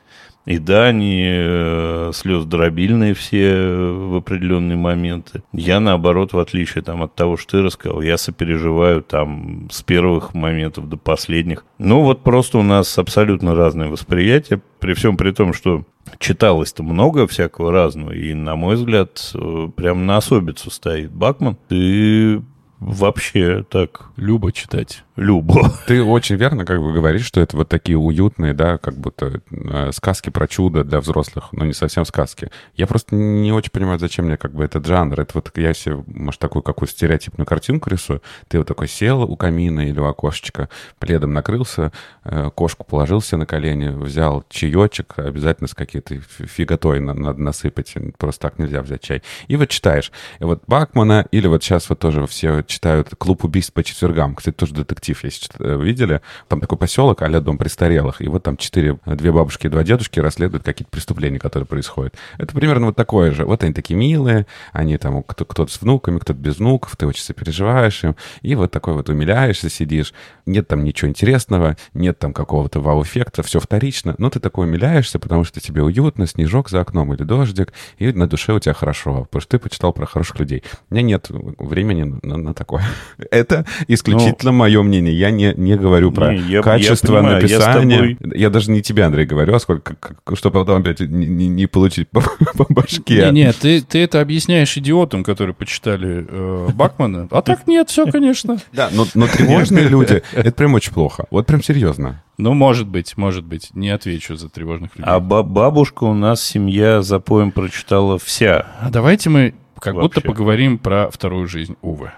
И 0.44 0.59
да, 0.59 0.87
они 0.87 1.24
э, 1.24 2.11
слез-дробильные 2.12 3.14
все 3.14 3.52
э, 3.52 3.92
в 3.92 4.16
определенные 4.16 4.76
моменты. 4.76 5.42
Я, 5.52 5.78
наоборот, 5.78 6.33
в 6.33 6.38
отличие 6.38 6.83
там, 6.83 7.02
от 7.02 7.14
того, 7.14 7.37
что 7.37 7.59
ты 7.59 7.62
рассказал, 7.62 8.02
я 8.02 8.18
сопереживаю 8.18 9.02
там 9.02 9.68
с 9.70 9.83
первых 9.83 10.35
моментов 10.35 10.88
до 10.88 10.96
последних. 10.96 11.64
Ну, 11.78 12.02
вот 12.02 12.22
просто 12.22 12.59
у 12.59 12.62
нас 12.62 12.98
абсолютно 12.98 13.55
разное 13.55 13.88
восприятие. 13.88 14.61
При 14.81 14.94
всем 14.94 15.16
при 15.16 15.31
том, 15.31 15.52
что 15.52 15.85
читалось-то 16.18 16.83
много 16.83 17.28
всякого 17.28 17.70
разного, 17.70 18.11
и, 18.12 18.35
на 18.35 18.57
мой 18.57 18.74
взгляд, 18.74 19.31
э, 19.35 19.68
прям 19.76 20.07
на 20.07 20.16
особицу 20.16 20.72
стоит 20.72 21.12
Бакман. 21.12 21.57
Ты 21.68 22.42
вообще 22.81 23.64
так... 23.68 24.11
Любо 24.16 24.52
читать. 24.52 25.05
Любо. 25.16 25.70
Ты 25.87 26.03
очень 26.03 26.37
верно 26.37 26.64
как 26.64 26.81
бы 26.81 26.90
говоришь, 26.92 27.27
что 27.27 27.40
это 27.42 27.57
вот 27.59 27.68
такие 27.68 27.98
уютные, 27.98 28.55
да, 28.55 28.79
как 28.79 28.96
будто 28.96 29.42
э, 29.51 29.90
сказки 29.92 30.31
про 30.31 30.48
чудо 30.48 30.85
для 30.85 31.01
взрослых, 31.01 31.48
но 31.53 31.66
не 31.66 31.75
совсем 31.75 32.07
сказки. 32.07 32.51
Я 32.77 32.87
просто 32.87 33.14
не 33.14 33.53
очень 33.53 33.70
понимаю, 33.70 33.98
зачем 33.98 34.25
мне 34.25 34.38
как 34.38 34.55
бы 34.55 34.64
этот 34.64 34.87
жанр. 34.87 35.20
Это 35.20 35.33
вот 35.35 35.53
я 35.59 35.75
себе, 35.75 36.03
может, 36.07 36.40
такую 36.40 36.62
какую 36.62 36.88
стереотипную 36.88 37.46
картинку 37.46 37.90
рисую. 37.90 38.22
Ты 38.48 38.57
вот 38.57 38.66
такой 38.66 38.88
сел 38.88 39.22
у 39.22 39.37
камина 39.37 39.87
или 39.87 40.01
у 40.01 40.07
окошечка, 40.07 40.70
пледом 40.98 41.35
накрылся, 41.35 41.92
э, 42.25 42.51
кошку 42.55 42.85
положил 42.85 43.20
себе 43.20 43.38
на 43.38 43.46
колени, 43.46 43.88
взял 43.88 44.44
чаечек, 44.48 45.18
обязательно 45.18 45.68
с 45.68 45.75
какие-то 45.75 46.20
фиготой 46.20 47.01
надо 47.01 47.38
насыпать, 47.38 47.94
просто 48.16 48.48
так 48.48 48.59
нельзя 48.59 48.81
взять 48.81 49.03
чай. 49.03 49.22
И 49.48 49.57
вот 49.57 49.68
читаешь. 49.68 50.11
И 50.38 50.44
вот 50.44 50.62
Бакмана, 50.66 51.27
или 51.33 51.48
вот 51.48 51.62
сейчас 51.62 51.90
вот 51.90 51.98
тоже 51.98 52.27
все 52.27 52.62
читают 52.62 53.11
«Клуб 53.18 53.44
убийств 53.44 53.75
по 53.75 53.85
четвергам», 53.85 54.35
кстати, 54.35 54.55
тоже 54.55 54.72
детектив 54.72 55.02
детектив, 55.03 55.25
если 55.25 55.49
э, 55.59 55.83
видели. 55.83 56.21
Там 56.49 56.61
такой 56.61 56.79
поселок, 56.79 57.23
а 57.23 57.41
дом 57.41 57.59
престарелых. 57.59 58.21
И 58.21 58.29
вот 58.29 58.43
там 58.43 58.57
четыре, 58.57 58.99
две 59.05 59.33
бабушки 59.33 59.67
и 59.67 59.71
два 59.71 59.83
дедушки 59.83 60.21
расследуют 60.21 60.65
какие-то 60.65 60.91
преступления, 60.91 61.38
которые 61.38 61.67
происходят. 61.67 62.15
Это 62.38 62.55
примерно 62.55 62.87
вот 62.87 62.97
такое 62.97 63.33
же. 63.33 63.45
Вот 63.45 63.65
они 63.65 63.73
такие 63.73 63.97
милые, 63.97 64.47
они 64.73 64.97
там, 64.99 65.23
кто-то 65.23 65.67
с 65.67 65.81
внуками, 65.81 66.19
кто-то 66.19 66.38
без 66.38 66.59
внуков, 66.59 66.97
ты 66.97 67.07
очень 67.07 67.23
сопереживаешь 67.23 68.05
им. 68.05 68.17
И 68.43 68.55
вот 68.55 68.71
такой 68.71 68.95
вот 68.95 69.09
умиляешься, 69.09 69.69
сидишь. 69.69 70.15
Нет 70.47 70.69
там 70.69 70.85
ничего 70.85 71.09
интересного, 71.09 71.77
нет 71.95 72.19
там 72.19 72.33
какого-то 72.33 72.81
вау-эффекта, 72.81 73.43
все 73.43 73.61
вторично. 73.61 74.15
Но 74.19 74.31
ты 74.31 74.41
такой 74.41 74.67
умиляешься, 74.67 75.19
потому 75.19 75.45
что 75.45 75.61
тебе 75.61 75.83
уютно, 75.83 76.27
снежок 76.27 76.71
за 76.71 76.81
окном 76.81 77.12
или 77.15 77.25
дождик, 77.25 77.73
и 77.99 78.12
на 78.12 78.29
душе 78.29 78.53
у 78.53 78.59
тебя 78.59 78.75
хорошо, 78.75 79.25
потому 79.25 79.41
что 79.41 79.51
ты 79.51 79.59
почитал 79.59 79.93
про 79.93 80.07
хороших 80.07 80.38
людей. 80.38 80.62
У 80.91 80.95
меня 80.95 81.03
нет 81.03 81.27
времени 81.31 82.19
на, 82.23 82.37
на 82.37 82.55
такое. 82.55 82.85
Это 83.31 83.65
исключительно 83.88 84.53
ну, 84.53 84.59
мое 84.59 84.83
мнение. 84.83 84.91
Я 85.00 85.31
не, 85.31 85.55
не 85.57 85.76
говорю 85.76 86.12
про 86.12 86.35
не, 86.35 86.40
я, 86.40 86.62
качество 86.62 87.14
я 87.14 87.20
понимаю, 87.20 87.42
написания. 87.42 87.96
Я, 87.96 88.16
тобой... 88.16 88.38
я 88.38 88.50
даже 88.50 88.70
не 88.70 88.83
тебе, 88.83 89.05
Андрей, 89.05 89.26
говорю, 89.26 89.55
а 89.55 89.59
сколько, 89.61 89.96
чтобы 90.35 90.61
потом 90.61 90.81
опять 90.81 91.00
не, 91.00 91.26
не, 91.26 91.48
не 91.48 91.66
получить 91.66 92.09
по, 92.09 92.20
по 92.57 92.66
башке. 92.68 93.31
Не, 93.31 93.44
не, 93.44 93.52
ты, 93.52 93.81
ты 93.81 94.00
это 94.00 94.20
объясняешь 94.20 94.76
идиотам, 94.76 95.24
которые 95.24 95.55
почитали 95.55 96.26
э, 96.28 96.68
Бакмана. 96.74 97.28
А 97.31 97.42
так 97.42 97.66
нет, 97.66 97.90
все, 97.90 98.07
конечно. 98.07 98.59
Да, 98.72 98.90
но, 98.92 99.07
но 99.14 99.26
тревожные 99.26 99.88
люди, 99.88 100.22
это 100.33 100.52
прям 100.52 100.74
очень 100.74 100.92
плохо. 100.92 101.26
Вот 101.31 101.46
прям 101.46 101.62
серьезно. 101.62 102.22
Ну, 102.38 102.55
может 102.55 102.88
быть, 102.88 103.16
может 103.16 103.44
быть. 103.44 103.70
Не 103.74 103.90
отвечу 103.90 104.37
за 104.37 104.48
тревожных 104.48 104.96
людей. 104.96 105.05
А 105.07 105.20
бабушка 105.20 106.05
у 106.05 106.14
нас 106.14 106.42
семья 106.42 107.02
за 107.02 107.20
поем 107.20 107.52
прочитала 107.52 108.18
вся. 108.18 108.66
А 108.81 108.90
давайте 108.90 109.31
мы 109.31 109.55
как 109.83 109.94
Вообще. 109.94 110.09
будто 110.09 110.20
поговорим 110.20 110.78
про 110.78 111.11
вторую 111.11 111.48
жизнь 111.48 111.76
Увы. 111.83 112.12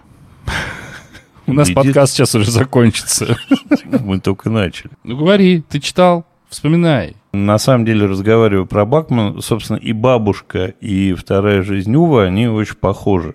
У 1.47 1.53
нас 1.53 1.69
Иди... 1.69 1.75
подкаст 1.75 2.15
сейчас 2.15 2.35
уже 2.35 2.51
закончится. 2.51 3.37
Мы 4.01 4.21
только 4.21 4.51
начали. 4.51 4.91
Ну 5.03 5.17
говори, 5.17 5.63
ты 5.69 5.81
читал, 5.81 6.25
вспоминай. 6.49 7.17
На 7.33 7.59
самом 7.59 7.85
деле, 7.85 8.07
разговариваю 8.07 8.67
про 8.67 8.85
Бакман, 8.87 9.43
собственно, 9.43 9.77
и 9.77 9.93
бабушка, 9.93 10.67
и 10.81 11.13
вторая 11.15 11.63
жизнь 11.63 11.95
Ува, 11.95 12.25
они 12.25 12.47
очень 12.47 12.77
похожи. 12.77 13.35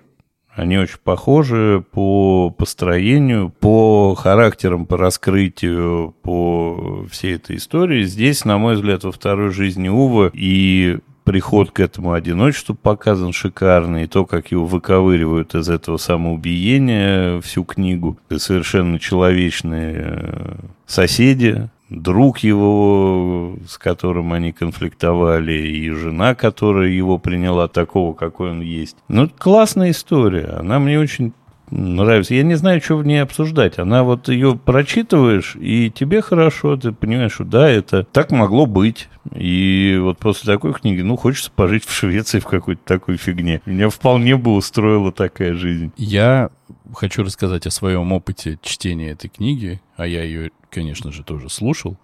Они 0.52 0.78
очень 0.78 0.98
похожи 1.02 1.84
по 1.92 2.50
построению, 2.50 3.50
по 3.50 4.14
характерам, 4.14 4.84
по 4.84 4.96
раскрытию, 4.96 6.14
по 6.22 7.06
всей 7.10 7.36
этой 7.36 7.56
истории. 7.56 8.02
Здесь, 8.02 8.44
на 8.44 8.58
мой 8.58 8.74
взгляд, 8.74 9.04
во 9.04 9.12
второй 9.12 9.50
жизни 9.50 9.88
Ува 9.88 10.30
и 10.34 10.98
приход 11.30 11.70
к 11.70 11.78
этому 11.78 12.12
одиночеству 12.12 12.74
показан 12.74 13.32
шикарный, 13.32 14.02
и 14.02 14.06
то, 14.08 14.26
как 14.26 14.50
его 14.50 14.66
выковыривают 14.66 15.54
из 15.54 15.68
этого 15.68 15.96
самоубиения 15.96 17.40
всю 17.40 17.62
книгу. 17.62 18.18
И 18.30 18.38
совершенно 18.38 18.98
человечные 18.98 19.94
э, 19.96 20.54
соседи, 20.86 21.70
друг 21.88 22.38
его, 22.38 23.54
с 23.64 23.78
которым 23.78 24.32
они 24.32 24.50
конфликтовали, 24.50 25.52
и 25.52 25.88
жена, 25.90 26.34
которая 26.34 26.88
его 26.88 27.16
приняла 27.18 27.68
такого, 27.68 28.12
какой 28.12 28.50
он 28.50 28.60
есть. 28.60 28.96
Ну, 29.06 29.30
классная 29.38 29.92
история. 29.92 30.56
Она 30.58 30.80
мне 30.80 30.98
очень 30.98 31.32
нравится. 31.70 32.34
Я 32.34 32.42
не 32.42 32.54
знаю, 32.54 32.80
что 32.80 32.96
в 32.96 33.06
ней 33.06 33.22
обсуждать. 33.22 33.78
Она 33.78 34.02
вот 34.02 34.28
ее 34.28 34.56
прочитываешь, 34.56 35.56
и 35.56 35.90
тебе 35.90 36.22
хорошо, 36.22 36.76
ты 36.76 36.92
понимаешь, 36.92 37.34
что 37.34 37.44
да, 37.44 37.68
это 37.68 38.04
так 38.04 38.30
могло 38.30 38.66
быть. 38.66 39.08
И 39.34 39.98
вот 40.00 40.18
после 40.18 40.52
такой 40.52 40.72
книги, 40.72 41.00
ну, 41.00 41.16
хочется 41.16 41.50
пожить 41.50 41.84
в 41.84 41.92
Швеции 41.92 42.40
в 42.40 42.46
какой-то 42.46 42.82
такой 42.84 43.16
фигне. 43.16 43.60
Меня 43.66 43.88
вполне 43.88 44.36
бы 44.36 44.54
устроила 44.54 45.12
такая 45.12 45.54
жизнь. 45.54 45.92
Я 45.96 46.50
хочу 46.94 47.22
рассказать 47.22 47.66
о 47.66 47.70
своем 47.70 48.12
опыте 48.12 48.58
чтения 48.62 49.10
этой 49.10 49.28
книги, 49.28 49.80
а 49.96 50.06
я 50.06 50.22
ее, 50.22 50.50
конечно 50.70 51.12
же, 51.12 51.22
тоже 51.22 51.48
слушал. 51.48 51.96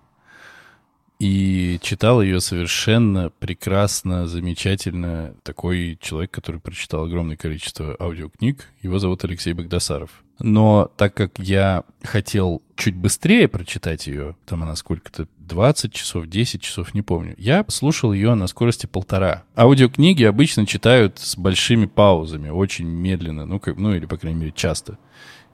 И 1.19 1.79
читал 1.81 2.21
ее 2.21 2.41
совершенно 2.41 3.31
прекрасно, 3.39 4.27
замечательно. 4.27 5.35
Такой 5.43 5.99
человек, 6.01 6.31
который 6.31 6.61
прочитал 6.61 7.05
огромное 7.05 7.37
количество 7.37 7.97
аудиокниг. 7.99 8.69
Его 8.83 8.99
зовут 8.99 9.25
Алексей 9.25 9.55
Богдасаров. 9.55 10.11
Но 10.39 10.91
так 10.97 11.15
как 11.15 11.39
я 11.39 11.85
хотел 12.03 12.61
чуть 12.77 12.95
быстрее 12.95 13.49
прочитать 13.49 14.07
ее, 14.07 14.37
там 14.45 14.63
она 14.63 14.77
сколько-то, 14.77 15.27
20 15.39 15.93
часов, 15.95 16.27
10 16.27 16.61
часов, 16.61 16.93
не 16.93 17.03
помню, 17.03 17.35
я 17.39 17.65
слушал 17.69 18.13
ее 18.13 18.35
на 18.35 18.47
скорости 18.47 18.87
полтора. 18.87 19.45
Аудиокниги 19.57 20.25
обычно 20.25 20.67
читают 20.67 21.19
с 21.19 21.37
большими 21.37 21.87
паузами, 21.87 22.51
очень 22.51 22.87
медленно, 22.87 23.47
ну, 23.47 23.61
как, 23.61 23.77
ну 23.79 23.95
или, 23.95 24.07
по 24.07 24.19
крайней 24.19 24.41
мере, 24.41 24.53
часто. 24.55 24.99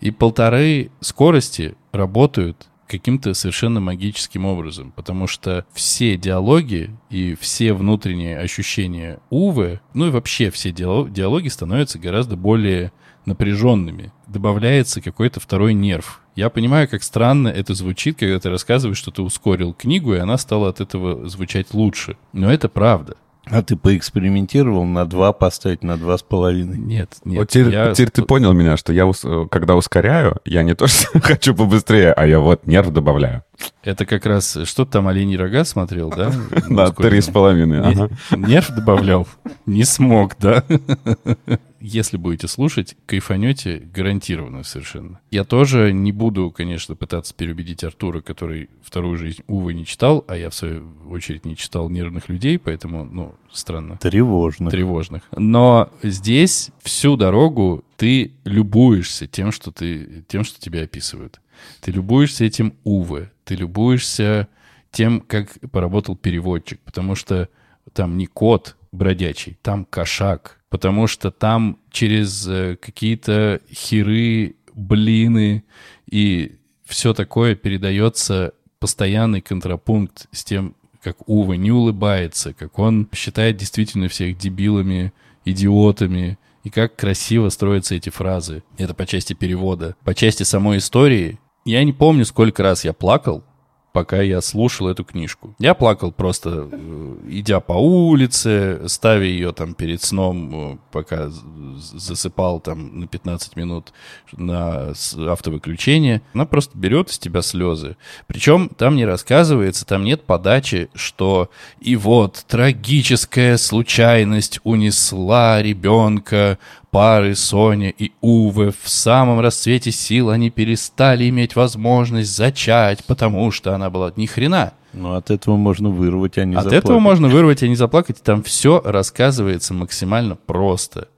И 0.00 0.10
полторы 0.10 0.90
скорости 1.00 1.76
работают 1.92 2.68
каким-то 2.92 3.32
совершенно 3.34 3.80
магическим 3.80 4.44
образом, 4.44 4.92
потому 4.92 5.26
что 5.26 5.64
все 5.72 6.16
диалоги 6.16 6.90
и 7.08 7.34
все 7.34 7.72
внутренние 7.72 8.38
ощущения 8.38 9.18
Увы, 9.30 9.80
ну 9.94 10.06
и 10.06 10.10
вообще 10.10 10.50
все 10.50 10.70
диалоги 10.70 11.48
становятся 11.48 11.98
гораздо 11.98 12.36
более 12.36 12.92
напряженными. 13.24 14.12
Добавляется 14.26 15.00
какой-то 15.00 15.40
второй 15.40 15.74
нерв. 15.74 16.20
Я 16.34 16.50
понимаю, 16.50 16.88
как 16.88 17.02
странно 17.02 17.48
это 17.48 17.74
звучит, 17.74 18.18
когда 18.18 18.38
ты 18.38 18.50
рассказываешь, 18.50 18.98
что 18.98 19.10
ты 19.10 19.22
ускорил 19.22 19.74
книгу, 19.74 20.14
и 20.14 20.18
она 20.18 20.38
стала 20.38 20.68
от 20.68 20.80
этого 20.80 21.28
звучать 21.28 21.72
лучше. 21.74 22.16
Но 22.32 22.52
это 22.52 22.68
правда. 22.68 23.16
А 23.46 23.62
ты 23.62 23.76
поэкспериментировал 23.76 24.84
на 24.84 25.04
два 25.04 25.32
поставить, 25.32 25.82
на 25.82 25.96
два 25.96 26.16
с 26.16 26.22
половиной? 26.22 26.78
Нет, 26.78 27.16
нет. 27.24 27.38
Вот 27.38 27.48
теперь, 27.48 27.72
я... 27.72 27.92
теперь 27.92 28.10
ты 28.10 28.22
понял 28.22 28.52
меня, 28.52 28.76
что 28.76 28.92
я, 28.92 29.10
когда 29.50 29.74
ускоряю, 29.74 30.36
я 30.44 30.62
не 30.62 30.74
то, 30.74 30.86
что 30.86 31.20
хочу 31.20 31.54
побыстрее, 31.54 32.12
а 32.12 32.24
я 32.26 32.38
вот 32.38 32.66
нерв 32.66 32.92
добавляю. 32.92 33.42
Это 33.82 34.06
как 34.06 34.26
раз, 34.26 34.58
что 34.64 34.84
там 34.84 35.08
оленей 35.08 35.36
рога 35.36 35.64
смотрел, 35.64 36.10
да? 36.10 36.32
Да, 36.68 36.90
три 36.92 37.20
с 37.20 37.28
половиной. 37.28 38.08
Нерв 38.30 38.70
добавлял? 38.70 39.26
Не 39.66 39.84
смог, 39.84 40.36
да? 40.38 40.64
если 41.82 42.16
будете 42.16 42.48
слушать, 42.48 42.96
кайфанете 43.06 43.78
гарантированно 43.92 44.62
совершенно. 44.62 45.20
Я 45.30 45.44
тоже 45.44 45.92
не 45.92 46.12
буду, 46.12 46.50
конечно, 46.50 46.94
пытаться 46.94 47.34
переубедить 47.34 47.84
Артура, 47.84 48.20
который 48.20 48.70
вторую 48.82 49.18
жизнь, 49.18 49.42
увы, 49.48 49.74
не 49.74 49.84
читал, 49.84 50.24
а 50.28 50.36
я, 50.36 50.50
в 50.50 50.54
свою 50.54 50.92
очередь, 51.10 51.44
не 51.44 51.56
читал 51.56 51.88
«Нервных 51.90 52.28
людей», 52.28 52.58
поэтому, 52.58 53.04
ну, 53.04 53.34
странно. 53.50 53.98
Тревожно. 53.98 54.70
Тревожных. 54.70 55.22
Но 55.36 55.90
здесь 56.02 56.70
всю 56.82 57.16
дорогу 57.16 57.84
ты 57.96 58.32
любуешься 58.44 59.26
тем, 59.26 59.52
что, 59.52 59.72
ты, 59.72 60.24
тем, 60.28 60.44
что 60.44 60.60
тебя 60.60 60.82
описывают. 60.82 61.40
Ты 61.80 61.90
любуешься 61.90 62.44
этим 62.44 62.74
Увы, 62.84 63.30
ты 63.44 63.54
любуешься 63.54 64.48
тем, 64.90 65.20
как 65.20 65.58
поработал 65.70 66.16
переводчик, 66.16 66.80
потому 66.80 67.14
что 67.14 67.48
там 67.92 68.16
не 68.16 68.26
кот 68.26 68.76
бродячий, 68.92 69.58
там 69.62 69.84
кошак, 69.84 70.61
потому 70.72 71.06
что 71.06 71.30
там 71.30 71.78
через 71.90 72.48
э, 72.48 72.76
какие-то 72.80 73.60
херы, 73.70 74.56
блины 74.72 75.64
и 76.10 76.56
все 76.86 77.12
такое 77.12 77.54
передается 77.54 78.54
постоянный 78.78 79.42
контрапункт 79.42 80.28
с 80.32 80.42
тем, 80.42 80.74
как 81.02 81.28
Ува 81.28 81.52
не 81.52 81.70
улыбается, 81.70 82.54
как 82.54 82.78
он 82.78 83.06
считает 83.12 83.58
действительно 83.58 84.08
всех 84.08 84.38
дебилами, 84.38 85.12
идиотами, 85.44 86.38
и 86.64 86.70
как 86.70 86.96
красиво 86.96 87.50
строятся 87.50 87.94
эти 87.94 88.08
фразы. 88.08 88.62
Это 88.78 88.94
по 88.94 89.04
части 89.04 89.34
перевода. 89.34 89.94
По 90.04 90.14
части 90.14 90.42
самой 90.44 90.78
истории, 90.78 91.38
я 91.66 91.84
не 91.84 91.92
помню, 91.92 92.24
сколько 92.24 92.62
раз 92.62 92.86
я 92.86 92.94
плакал, 92.94 93.44
пока 93.92 94.22
я 94.22 94.40
слушал 94.40 94.88
эту 94.88 95.04
книжку. 95.04 95.54
Я 95.58 95.74
плакал 95.74 96.12
просто, 96.12 96.68
э, 96.72 97.16
идя 97.28 97.60
по 97.60 97.74
улице, 97.74 98.82
ставя 98.86 99.24
ее 99.24 99.52
там 99.52 99.74
перед 99.74 100.02
сном, 100.02 100.50
э, 100.54 100.78
пока 100.90 101.28
засыпал 101.28 102.60
там 102.60 103.00
на 103.00 103.06
15 103.06 103.56
минут 103.56 103.92
на 104.32 104.94
автовыключение. 105.28 106.22
Она 106.32 106.46
просто 106.46 106.76
берет 106.76 107.10
из 107.10 107.18
тебя 107.18 107.42
слезы. 107.42 107.96
Причем 108.26 108.70
там 108.70 108.96
не 108.96 109.04
рассказывается, 109.04 109.86
там 109.86 110.04
нет 110.04 110.24
подачи, 110.24 110.88
что 110.94 111.50
и 111.80 111.96
вот 111.96 112.44
трагическая 112.48 113.58
случайность 113.58 114.60
унесла 114.64 115.62
ребенка 115.62 116.58
пары 116.92 117.34
Соня 117.34 117.88
и 117.88 118.12
Уве 118.20 118.70
в 118.70 118.86
самом 118.88 119.40
расцвете 119.40 119.90
сил 119.90 120.28
они 120.28 120.50
перестали 120.50 121.28
иметь 121.30 121.56
возможность 121.56 122.36
зачать, 122.36 123.02
потому 123.06 123.50
что 123.50 123.74
она 123.74 123.88
была 123.88 124.12
ни 124.14 124.26
хрена. 124.26 124.74
Ну, 124.92 125.14
от 125.14 125.30
этого 125.30 125.56
можно 125.56 125.88
вырвать, 125.88 126.36
а 126.36 126.44
не 126.44 126.54
От 126.54 126.64
заплакать. 126.64 126.84
этого 126.84 126.98
можно 126.98 127.28
вырвать, 127.28 127.62
а 127.62 127.68
не 127.68 127.76
заплакать. 127.76 128.22
Там 128.22 128.42
все 128.42 128.82
рассказывается 128.84 129.72
максимально 129.72 130.36
просто. 130.36 131.08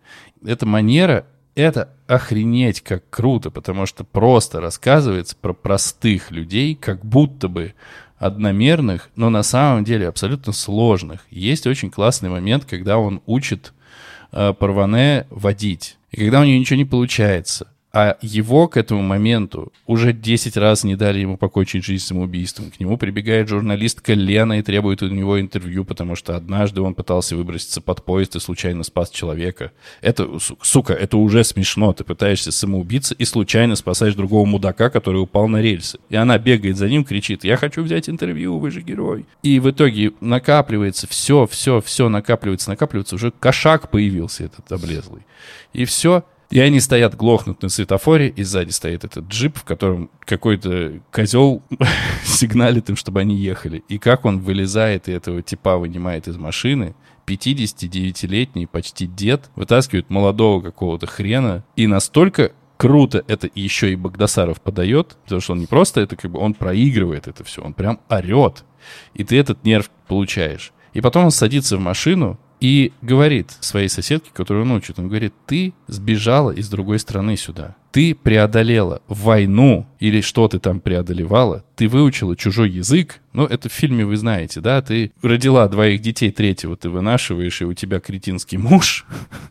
Эта 0.44 0.64
манера, 0.64 1.26
это 1.56 1.90
охренеть 2.06 2.80
как 2.80 3.10
круто, 3.10 3.50
потому 3.50 3.86
что 3.86 4.04
просто 4.04 4.60
рассказывается 4.60 5.34
про 5.34 5.52
простых 5.54 6.30
людей, 6.30 6.76
как 6.76 7.04
будто 7.04 7.48
бы 7.48 7.74
одномерных, 8.16 9.10
но 9.16 9.28
на 9.28 9.42
самом 9.42 9.82
деле 9.82 10.06
абсолютно 10.06 10.52
сложных. 10.52 11.26
Есть 11.30 11.66
очень 11.66 11.90
классный 11.90 12.30
момент, 12.30 12.64
когда 12.64 12.96
он 12.96 13.20
учит 13.26 13.73
Парване 14.58 15.26
водить. 15.30 15.96
И 16.10 16.16
когда 16.20 16.40
у 16.40 16.44
нее 16.44 16.58
ничего 16.58 16.76
не 16.76 16.84
получается, 16.84 17.68
а 17.96 18.18
его 18.22 18.66
к 18.66 18.76
этому 18.76 19.02
моменту 19.02 19.72
уже 19.86 20.12
10 20.12 20.56
раз 20.56 20.82
не 20.82 20.96
дали 20.96 21.20
ему 21.20 21.36
покончить 21.36 21.84
жизнь 21.84 22.04
самоубийством. 22.04 22.72
К 22.72 22.80
нему 22.80 22.98
прибегает 22.98 23.48
журналистка 23.48 24.14
Лена 24.14 24.58
и 24.58 24.62
требует 24.62 25.00
у 25.02 25.08
него 25.08 25.40
интервью, 25.40 25.84
потому 25.84 26.16
что 26.16 26.34
однажды 26.34 26.80
он 26.80 26.96
пытался 26.96 27.36
выброситься 27.36 27.80
под 27.80 28.04
поезд 28.04 28.34
и 28.34 28.40
случайно 28.40 28.82
спас 28.82 29.10
человека. 29.10 29.70
Это, 30.00 30.28
сука, 30.60 30.92
это 30.92 31.16
уже 31.16 31.44
смешно. 31.44 31.92
Ты 31.92 32.02
пытаешься 32.02 32.50
самоубиться 32.50 33.14
и 33.14 33.24
случайно 33.24 33.76
спасаешь 33.76 34.16
другого 34.16 34.44
мудака, 34.44 34.90
который 34.90 35.22
упал 35.22 35.46
на 35.46 35.62
рельсы. 35.62 36.00
И 36.08 36.16
она 36.16 36.36
бегает 36.36 36.76
за 36.76 36.88
ним, 36.88 37.04
кричит, 37.04 37.44
я 37.44 37.56
хочу 37.56 37.84
взять 37.84 38.08
интервью, 38.08 38.58
вы 38.58 38.72
же 38.72 38.80
герой. 38.80 39.24
И 39.44 39.60
в 39.60 39.70
итоге 39.70 40.10
накапливается 40.20 41.06
все, 41.06 41.46
все, 41.46 41.80
все 41.80 42.08
накапливается, 42.08 42.70
накапливается. 42.70 43.14
Уже 43.14 43.30
кошак 43.30 43.88
появился 43.88 44.42
этот 44.46 44.72
облезлый. 44.72 45.22
И 45.72 45.84
все, 45.84 46.24
и 46.54 46.60
они 46.60 46.78
стоят, 46.78 47.16
глохнут 47.16 47.62
на 47.62 47.68
светофоре, 47.68 48.28
и 48.28 48.44
сзади 48.44 48.70
стоит 48.70 49.02
этот 49.02 49.26
джип, 49.26 49.58
в 49.58 49.64
котором 49.64 50.08
какой-то 50.20 51.00
козел 51.10 51.64
сигналит 52.24 52.88
им, 52.88 52.94
чтобы 52.94 53.18
они 53.18 53.34
ехали. 53.34 53.82
И 53.88 53.98
как 53.98 54.24
он 54.24 54.38
вылезает 54.38 55.08
и 55.08 55.12
этого 55.12 55.42
типа 55.42 55.78
вынимает 55.78 56.28
из 56.28 56.36
машины, 56.36 56.94
59-летний 57.26 58.66
почти 58.66 59.08
дед 59.08 59.50
вытаскивает 59.56 60.10
молодого 60.10 60.60
какого-то 60.60 61.08
хрена, 61.08 61.64
и 61.74 61.88
настолько 61.88 62.52
круто 62.76 63.24
это 63.26 63.50
еще 63.52 63.92
и 63.92 63.96
Багдасаров 63.96 64.60
подает, 64.60 65.16
потому 65.24 65.40
что 65.40 65.54
он 65.54 65.58
не 65.58 65.66
просто 65.66 66.02
это, 66.02 66.14
как 66.14 66.30
бы 66.30 66.38
он 66.38 66.54
проигрывает 66.54 67.26
это 67.26 67.42
все, 67.42 67.62
он 67.62 67.74
прям 67.74 67.98
орет, 68.08 68.64
и 69.14 69.24
ты 69.24 69.40
этот 69.40 69.64
нерв 69.64 69.90
получаешь. 70.06 70.72
И 70.92 71.00
потом 71.00 71.24
он 71.24 71.30
садится 71.32 71.76
в 71.76 71.80
машину, 71.80 72.38
и 72.64 72.94
говорит 73.02 73.50
своей 73.60 73.90
соседке, 73.90 74.30
которую 74.32 74.64
он 74.64 74.72
учит, 74.72 74.98
он 74.98 75.08
говорит, 75.08 75.34
ты 75.44 75.74
сбежала 75.86 76.50
из 76.50 76.70
другой 76.70 76.98
страны 76.98 77.36
сюда. 77.36 77.76
Ты 77.92 78.14
преодолела 78.14 79.02
войну 79.06 79.86
или 80.00 80.22
что 80.22 80.48
ты 80.48 80.58
там 80.58 80.80
преодолевала, 80.80 81.62
ты 81.76 81.88
выучила 81.88 82.34
чужой 82.34 82.70
язык, 82.70 83.20
ну, 83.34 83.44
это 83.44 83.68
в 83.68 83.72
фильме 83.72 84.06
вы 84.06 84.16
знаете, 84.16 84.62
да, 84.62 84.80
ты 84.80 85.12
родила 85.20 85.68
двоих 85.68 86.00
детей, 86.00 86.30
третьего 86.30 86.74
ты 86.74 86.88
вынашиваешь, 86.88 87.60
и 87.60 87.66
у 87.66 87.74
тебя 87.74 88.00
кретинский 88.00 88.56
муж, 88.56 89.04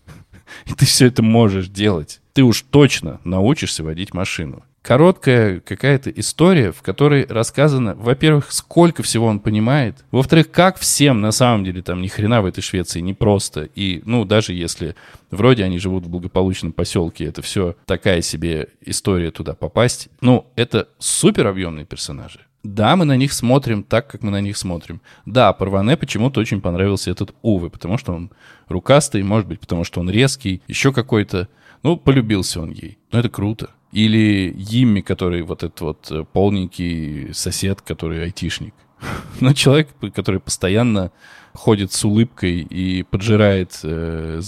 и 0.65 0.73
ты 0.73 0.87
все 0.87 1.05
это 1.05 1.21
можешь 1.21 1.67
делать. 1.67 2.19
Ты 2.33 2.41
уж 2.41 2.63
точно 2.63 3.21
научишься 3.23 3.83
водить 3.83 4.15
машину 4.15 4.63
короткая 4.83 5.61
какая-то 5.61 6.11
история, 6.11 6.71
в 6.71 6.83
которой 6.83 7.25
рассказано, 7.25 7.95
во-первых, 7.95 8.51
сколько 8.51 9.01
всего 9.01 9.25
он 9.25 9.39
понимает, 9.39 10.03
во-вторых, 10.11 10.51
как 10.51 10.77
всем 10.77 11.21
на 11.21 11.31
самом 11.31 11.63
деле 11.63 11.81
там 11.81 12.01
ни 12.01 12.07
хрена 12.07 12.41
в 12.41 12.45
этой 12.45 12.61
Швеции 12.61 12.99
не 12.99 13.13
просто. 13.13 13.69
И, 13.73 14.03
ну, 14.05 14.25
даже 14.25 14.53
если 14.53 14.95
вроде 15.31 15.63
они 15.63 15.79
живут 15.79 16.05
в 16.05 16.09
благополучном 16.09 16.73
поселке, 16.73 17.25
это 17.25 17.41
все 17.41 17.75
такая 17.85 18.21
себе 18.21 18.67
история 18.81 19.31
туда 19.31 19.55
попасть, 19.55 20.09
ну, 20.21 20.45
это 20.55 20.89
супер 20.99 21.47
объемные 21.47 21.85
персонажи. 21.85 22.41
Да, 22.63 22.95
мы 22.95 23.03
на 23.03 23.17
них 23.17 23.33
смотрим 23.33 23.83
так, 23.83 24.07
как 24.09 24.21
мы 24.21 24.31
на 24.31 24.39
них 24.39 24.57
смотрим. 24.57 25.01
Да, 25.25 25.51
Парване 25.51 25.97
почему-то 25.97 26.39
очень 26.39 26.61
понравился 26.61 27.11
этот 27.11 27.35
Увы, 27.41 27.69
потому 27.69 27.97
что 27.97 28.13
он 28.13 28.31
рукастый, 28.69 29.21
может 29.23 29.47
быть, 29.47 29.59
потому 29.59 29.83
что 29.83 29.99
он 29.99 30.09
резкий, 30.09 30.61
еще 30.67 30.93
какой-то. 30.93 31.49
Ну, 31.83 31.97
полюбился 31.97 32.61
он 32.61 32.71
ей. 32.71 32.97
Но 33.11 33.19
это 33.19 33.27
круто. 33.27 33.71
Или 33.93 34.53
Йимми, 34.57 35.01
который 35.01 35.43
вот 35.43 35.63
этот 35.63 35.81
вот 35.81 36.11
э, 36.11 36.25
полненький 36.33 37.33
сосед, 37.33 37.81
который 37.81 38.23
айтишник. 38.23 38.73
Но 39.39 39.53
человек, 39.53 39.89
который 40.15 40.39
постоянно 40.39 41.11
ходит 41.53 41.93
с 41.93 42.03
улыбкой 42.03 42.61
и 42.61 43.03
поджирает 43.03 43.79
э, 43.83 44.41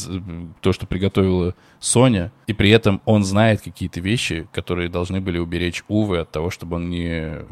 то, 0.62 0.74
что 0.74 0.88
приготовила 0.88 1.54
Соня, 1.86 2.32
и 2.48 2.54
при 2.54 2.71
этом 2.71 3.00
он 3.06 3.24
знает 3.24 3.62
какие-то 3.62 4.00
вещи, 4.00 4.48
которые 4.52 4.89
должны 4.89 5.21
были 5.21 5.38
уберечь 5.38 5.84
Увы 5.88 6.17
от 6.17 6.32
того, 6.32 6.50
чтобы 6.50 6.78
он 6.78 6.89
не 6.89 7.10
э, 7.10 7.43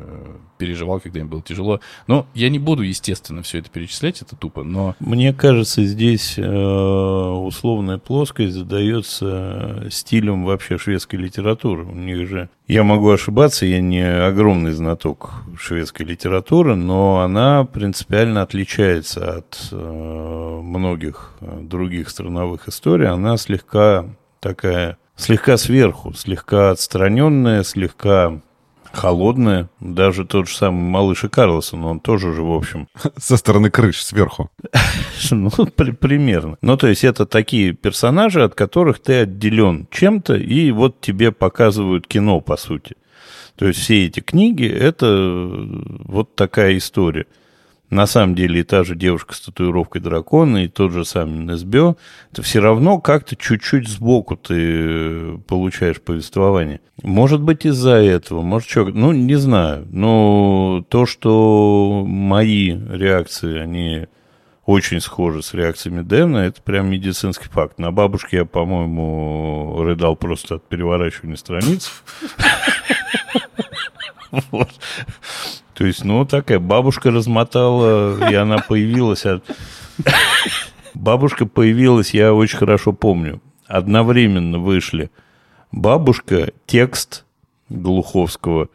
переживал, 0.58 1.00
когда 1.00 1.20
им 1.20 1.28
было 1.28 1.44
тяжело. 1.44 1.82
Но 2.08 2.26
я 2.34 2.50
не 2.50 2.58
буду, 2.58 2.82
естественно, 2.82 3.44
все 3.44 3.60
это 3.60 3.70
перечислять, 3.70 4.24
это 4.24 4.36
тупо, 4.36 4.64
но... 4.64 4.96
Мне 5.00 5.34
кажется, 5.34 5.84
здесь 5.84 6.34
э, 6.38 6.42
условная 6.44 8.00
плоскость 8.00 8.54
задается 8.54 9.88
стилем 9.92 10.46
вообще 10.46 10.80
шведской 10.80 11.20
литературы. 11.20 11.86
У 11.86 11.96
них 11.96 12.28
же... 12.28 12.50
Я 12.68 12.84
могу 12.84 13.12
ошибаться, 13.12 13.68
я 13.68 13.82
не 13.82 14.04
огромный 14.04 14.72
знаток 14.72 15.44
шведской 15.60 16.08
литературы, 16.08 16.76
но 16.76 17.20
она 17.20 17.66
принципиально 17.66 18.42
отличается 18.42 19.38
от 19.38 19.70
э, 19.72 19.76
многих 20.64 21.34
других 21.40 22.10
страновых 22.10 22.68
историй. 22.68 23.08
Она 23.08 23.38
слегка 23.38 24.06
такая 24.44 24.98
слегка 25.16 25.58
сверху, 25.58 26.14
слегка 26.14 26.72
отстраненная, 26.72 27.64
слегка 27.64 28.42
холодная. 28.92 29.70
Даже 29.80 30.26
тот 30.26 30.50
же 30.50 30.56
самый 30.56 30.82
малыш 30.82 31.24
и 31.24 31.30
Карлсон, 31.30 31.86
он 31.86 32.00
тоже 32.00 32.34
же, 32.34 32.44
в 32.44 32.52
общем... 32.52 32.88
Со 33.18 33.38
стороны 33.38 33.72
крыш, 33.72 34.04
сверху. 34.04 34.52
Ну, 35.32 35.50
при, 35.50 35.92
примерно. 35.92 36.58
Ну, 36.62 36.76
то 36.76 36.88
есть 36.88 37.06
это 37.06 37.26
такие 37.26 37.72
персонажи, 37.72 38.44
от 38.44 38.56
которых 38.56 39.00
ты 39.00 39.22
отделен 39.22 39.88
чем-то, 39.90 40.36
и 40.36 40.70
вот 40.72 41.00
тебе 41.00 41.32
показывают 41.32 42.08
кино, 42.08 42.42
по 42.42 42.58
сути. 42.58 42.98
То 43.56 43.68
есть 43.68 43.80
все 43.80 44.06
эти 44.06 44.20
книги— 44.20 44.68
это 44.68 45.48
вот 46.06 46.36
такая 46.36 46.78
история 46.78 47.26
на 47.94 48.08
самом 48.08 48.36
деле 48.36 48.62
и 48.62 48.64
та 48.64 48.84
же 48.84 48.96
девушка 48.96 49.36
с 49.36 49.42
татуировкой 49.42 50.02
дракона, 50.02 50.66
и 50.66 50.68
тот 50.68 50.92
же 50.92 51.06
самый 51.06 51.40
НСБО, 51.40 51.96
это 52.32 52.42
все 52.42 52.60
равно 52.60 53.00
как-то 53.00 53.36
чуть-чуть 53.36 53.88
сбоку 53.88 54.36
ты 54.36 55.38
получаешь 55.48 56.02
повествование. 56.02 56.82
Может 57.02 57.42
быть, 57.42 57.66
из-за 57.66 57.96
этого, 57.96 58.42
может, 58.42 58.70
что, 58.70 58.86
ну, 58.86 59.12
не 59.12 59.36
знаю. 59.36 59.88
Но 59.92 60.86
то, 60.90 61.06
что 61.06 62.04
мои 62.06 62.72
реакции, 62.72 63.60
они 63.60 64.08
очень 64.66 65.02
схожи 65.02 65.44
с 65.44 65.54
реакциями 65.54 66.02
Дэна, 66.02 66.38
это 66.38 66.62
прям 66.62 66.90
медицинский 66.90 67.50
факт. 67.50 67.80
На 67.80 67.92
бабушке 67.92 68.38
я, 68.38 68.46
по-моему, 68.46 69.84
рыдал 69.84 70.16
просто 70.16 70.56
от 70.56 70.68
переворачивания 70.68 71.36
страниц. 71.36 71.92
Вот. 74.50 74.70
То 75.84 75.88
есть, 75.88 76.06
ну, 76.06 76.24
такая 76.24 76.60
бабушка 76.60 77.12
размотала, 77.12 78.30
и 78.30 78.34
она 78.36 78.60
появилась 78.60 79.26
от... 79.26 79.44
Бабушка 80.94 81.46
появилась, 81.46 82.14
я 82.14 82.34
очень 82.34 82.58
хорошо 82.58 82.94
помню. 82.94 83.42
Одновременно 83.68 84.60
вышли 84.60 85.12
бабушка, 85.74 86.54
текст 86.68 87.26
Глуховского 87.68 88.70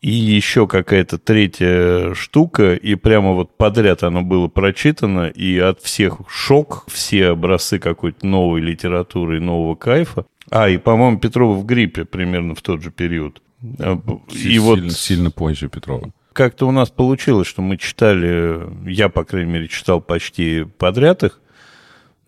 и 0.00 0.10
еще 0.10 0.66
какая-то 0.66 1.18
третья 1.18 2.14
штука, 2.14 2.72
и 2.72 2.94
прямо 2.94 3.32
вот 3.32 3.54
подряд 3.58 4.02
оно 4.02 4.22
было 4.22 4.48
прочитано, 4.48 5.26
и 5.26 5.58
от 5.58 5.82
всех 5.82 6.20
шок, 6.30 6.86
все 6.88 7.26
образцы 7.26 7.78
какой-то 7.78 8.26
новой 8.26 8.62
литературы 8.62 9.36
и 9.36 9.40
нового 9.40 9.74
кайфа. 9.74 10.24
А, 10.48 10.70
и, 10.70 10.78
по-моему, 10.78 11.18
Петрова 11.18 11.52
в 11.58 11.66
гриппе 11.66 12.06
примерно 12.06 12.54
в 12.54 12.62
тот 12.62 12.82
же 12.82 12.90
период. 12.90 13.42
А, 13.78 14.00
И 14.32 14.38
сильно, 14.38 14.62
вот 14.62 14.92
сильно 14.92 15.30
позже 15.30 15.68
Петрова. 15.68 16.10
Как-то 16.38 16.68
у 16.68 16.70
нас 16.70 16.88
получилось, 16.88 17.48
что 17.48 17.62
мы 17.62 17.76
читали, 17.76 18.60
я, 18.88 19.08
по 19.08 19.24
крайней 19.24 19.50
мере, 19.50 19.66
читал 19.66 20.00
почти 20.00 20.64
подряд 20.78 21.24
их. 21.24 21.40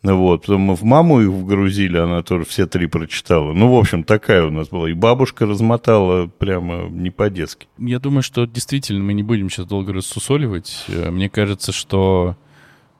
Ну 0.03 0.17
Вот, 0.19 0.41
потом 0.41 0.63
мы 0.63 0.75
в 0.75 0.83
маму 0.83 1.21
их 1.21 1.29
вгрузили, 1.29 1.97
она 1.97 2.25
тоже 2.25 2.45
все 2.45 2.67
три 2.67 2.89
прочитала. 2.89 3.53
Ну, 3.53 3.73
в 3.73 3.79
общем, 3.79 4.03
такая 4.03 4.45
у 4.45 4.51
нас 4.51 4.69
была. 4.69 4.91
И 4.91 4.95
бабушка 4.95 5.47
размотала 5.47 6.27
прямо 6.27 6.89
не 6.89 7.11
по-детски. 7.11 7.69
Я 7.79 8.01
думаю, 8.01 8.25
что 8.25 8.47
действительно 8.47 9.05
мы 9.05 9.13
не 9.13 9.23
будем 9.23 9.49
сейчас 9.49 9.67
долго 9.67 9.93
рассусоливать. 9.93 10.87
Э, 10.89 11.11
Мне 11.11 11.31
кажется, 11.31 11.71
что... 11.71 12.37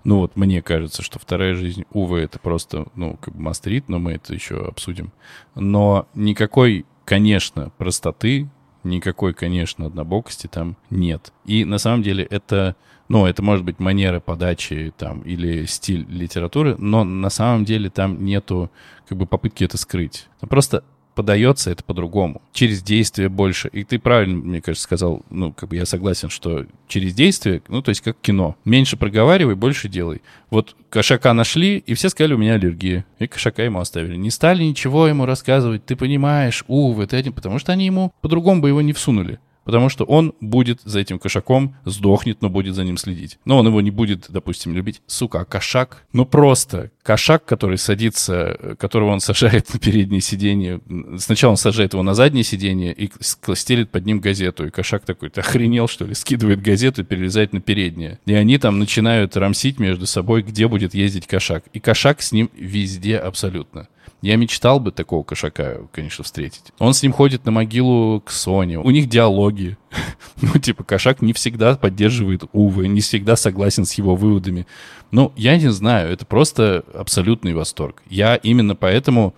Ну 0.05 0.19
вот, 0.19 0.37
мне 0.37 0.63
кажется, 0.63 1.03
что 1.03 1.19
вторая 1.19 1.57
жизнь 1.57 1.87
Увы 1.93 2.21
это 2.21 2.39
просто, 2.39 2.87
ну, 2.95 3.17
как 3.21 3.35
бы 3.35 3.41
мастерит, 3.43 3.89
но 3.89 3.99
мы 3.99 4.13
это 4.13 4.33
еще 4.33 4.65
обсудим. 4.65 5.13
Но 5.57 6.07
никакой, 6.15 6.87
конечно, 7.05 7.73
простоты, 7.79 8.49
никакой, 8.85 9.35
конечно, 9.35 9.87
однобокости 9.87 10.47
там 10.47 10.77
нет. 10.91 11.33
И 11.45 11.65
на 11.65 11.79
самом 11.79 12.03
деле 12.03 12.25
это, 12.25 12.77
ну, 13.09 13.27
это 13.27 13.43
может 13.43 13.65
быть 13.65 13.79
манера 13.79 14.21
подачи 14.21 14.93
там 14.97 15.21
или 15.23 15.65
стиль 15.67 16.07
литературы, 16.09 16.77
но 16.79 17.05
на 17.05 17.31
самом 17.31 17.65
деле 17.65 17.91
там 17.91 18.25
нету 18.25 18.71
как 19.09 19.19
бы 19.19 19.27
попытки 19.27 19.65
это 19.65 19.77
скрыть. 19.77 20.29
Просто 20.41 20.85
подается 21.21 21.71
это 21.71 21.85
по-другому, 21.85 22.41
через 22.55 22.83
действие 22.83 23.29
больше. 23.29 23.69
И 23.75 23.85
ты 23.85 23.99
правильно, 23.99 24.37
мне 24.37 24.63
кажется, 24.63 24.85
сказал, 24.85 25.21
ну, 25.29 25.53
как 25.53 25.69
бы 25.69 25.77
я 25.77 25.85
согласен, 25.85 26.31
что 26.31 26.65
через 26.89 27.13
действие, 27.13 27.61
ну, 27.69 27.83
то 27.83 27.91
есть 27.91 28.01
как 28.01 28.17
кино. 28.23 28.57
Меньше 28.65 28.97
проговаривай, 28.97 29.55
больше 29.55 29.91
делай. 29.91 30.23
Вот 30.49 30.75
кошака 30.89 31.35
нашли, 31.35 31.77
и 31.77 31.93
все 31.93 32.09
сказали, 32.09 32.33
у 32.33 32.39
меня 32.39 32.55
аллергия. 32.55 33.05
И 33.19 33.27
кошака 33.27 33.63
ему 33.63 33.81
оставили. 33.81 34.17
Не 34.17 34.31
стали 34.31 34.63
ничего 34.63 35.09
ему 35.09 35.27
рассказывать, 35.27 35.85
ты 35.85 35.95
понимаешь, 35.95 36.65
увы, 36.69 37.07
ты 37.07 37.19
этим, 37.19 37.35
потому 37.35 37.59
что 37.59 37.73
они 37.73 37.85
ему 37.85 38.15
по-другому 38.23 38.63
бы 38.63 38.69
его 38.69 38.81
не 38.81 38.95
всунули. 38.95 39.41
Потому 39.65 39.89
что 39.89 40.05
он 40.05 40.35
будет 40.41 40.81
за 40.85 41.01
этим 41.01 41.19
кошаком, 41.19 41.77
сдохнет, 41.85 42.43
но 42.43 42.49
будет 42.49 42.75
за 42.75 42.85
ним 42.85 42.97
следить. 42.97 43.39
Но 43.45 43.59
он 43.59 43.67
его 43.67 43.81
не 43.81 43.91
будет, 43.91 44.27
допустим, 44.29 44.75
любить. 44.75 45.03
Сука, 45.07 45.41
а 45.41 45.45
кошак? 45.45 46.05
Ну 46.13 46.25
просто 46.25 46.91
кошак, 47.03 47.45
который 47.45 47.79
садится, 47.79 48.77
которого 48.79 49.11
он 49.11 49.21
сажает 49.21 49.73
на 49.73 49.79
переднее 49.79 50.21
сиденье. 50.21 50.81
Сначала 51.19 51.53
он 51.53 51.57
сажает 51.57 51.93
его 51.93 52.03
на 52.03 52.15
заднее 52.15 52.45
сиденье 52.45 52.93
и 52.93 53.11
стелит 53.21 53.91
под 53.91 54.07
ним 54.07 54.21
газету. 54.21 54.67
И 54.67 54.71
кошак 54.71 55.05
такой, 55.05 55.31
ты 55.31 55.41
охренел, 55.41 55.89
что 55.89 56.05
ли? 56.05 56.15
Скидывает 56.15 56.63
газету 56.63 57.03
и 57.03 57.05
перелезает 57.05 57.53
на 57.53 57.61
переднее. 57.61 58.19
И 58.27 58.35
они 58.35 58.59
там 58.59 58.79
начинают 58.79 59.37
рамсить 59.37 59.79
между 59.79 60.07
собой, 60.07 60.43
где 60.43 60.69
будет 60.69 60.95
ездить 60.95 61.27
кошак. 61.27 61.65
И 61.73 61.81
кошак 61.81 62.23
с 62.23 62.33
ним 62.33 62.51
везде 62.57 63.17
абсолютно. 63.17 63.89
Я 64.23 64.37
мечтал 64.37 64.81
бы 64.81 64.93
такого 64.93 65.23
кошака, 65.23 65.81
конечно, 65.93 66.25
встретить. 66.25 66.73
Он 66.79 66.93
с 66.93 67.03
ним 67.03 67.13
ходит 67.13 67.47
на 67.47 67.51
могилу 67.51 68.21
к 68.21 68.31
Соне. 68.31 68.79
У 68.79 68.91
них 68.91 69.09
диалоги. 69.09 69.77
Ну, 70.43 70.59
типа, 70.59 70.85
кошак 70.85 71.21
не 71.21 71.35
всегда 71.35 71.77
поддерживает 71.77 72.45
Увы, 72.53 72.89
не 72.89 73.01
всегда 73.01 73.37
согласен 73.37 73.85
с 73.85 73.93
его 73.95 74.17
выводами. 74.17 74.67
Ну, 75.11 75.33
я 75.37 75.59
не 75.59 75.71
знаю, 75.71 76.11
это 76.11 76.25
просто 76.25 76.85
абсолютный 76.95 77.53
восторг. 77.53 78.03
Я 78.09 78.37
именно 78.37 78.75
поэтому 78.75 79.35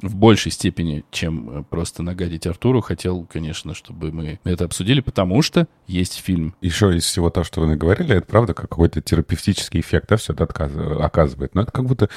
в 0.00 0.14
большей 0.14 0.52
степени, 0.52 1.04
чем 1.10 1.50
э, 1.50 1.62
просто 1.68 2.02
нагадить 2.02 2.46
Артуру, 2.46 2.80
хотел, 2.80 3.26
конечно, 3.30 3.74
чтобы 3.74 4.12
мы 4.12 4.38
это 4.44 4.64
обсудили, 4.64 5.00
потому 5.00 5.40
что 5.42 5.66
есть 5.86 6.14
фильм. 6.20 6.54
Еще 6.60 6.96
из 6.96 7.04
всего 7.04 7.30
того, 7.30 7.44
что 7.44 7.60
вы 7.60 7.68
наговорили, 7.68 8.16
это 8.16 8.26
правда 8.26 8.54
как 8.54 8.68
какой-то 8.68 9.00
терапевтический 9.00 9.80
эффект, 9.80 10.08
да, 10.10 10.16
все 10.16 10.32
это 10.32 10.44
отказ- 10.44 11.02
оказывает. 11.02 11.54
Но 11.54 11.62
это 11.62 11.72
как 11.72 11.86
будто 11.86 12.10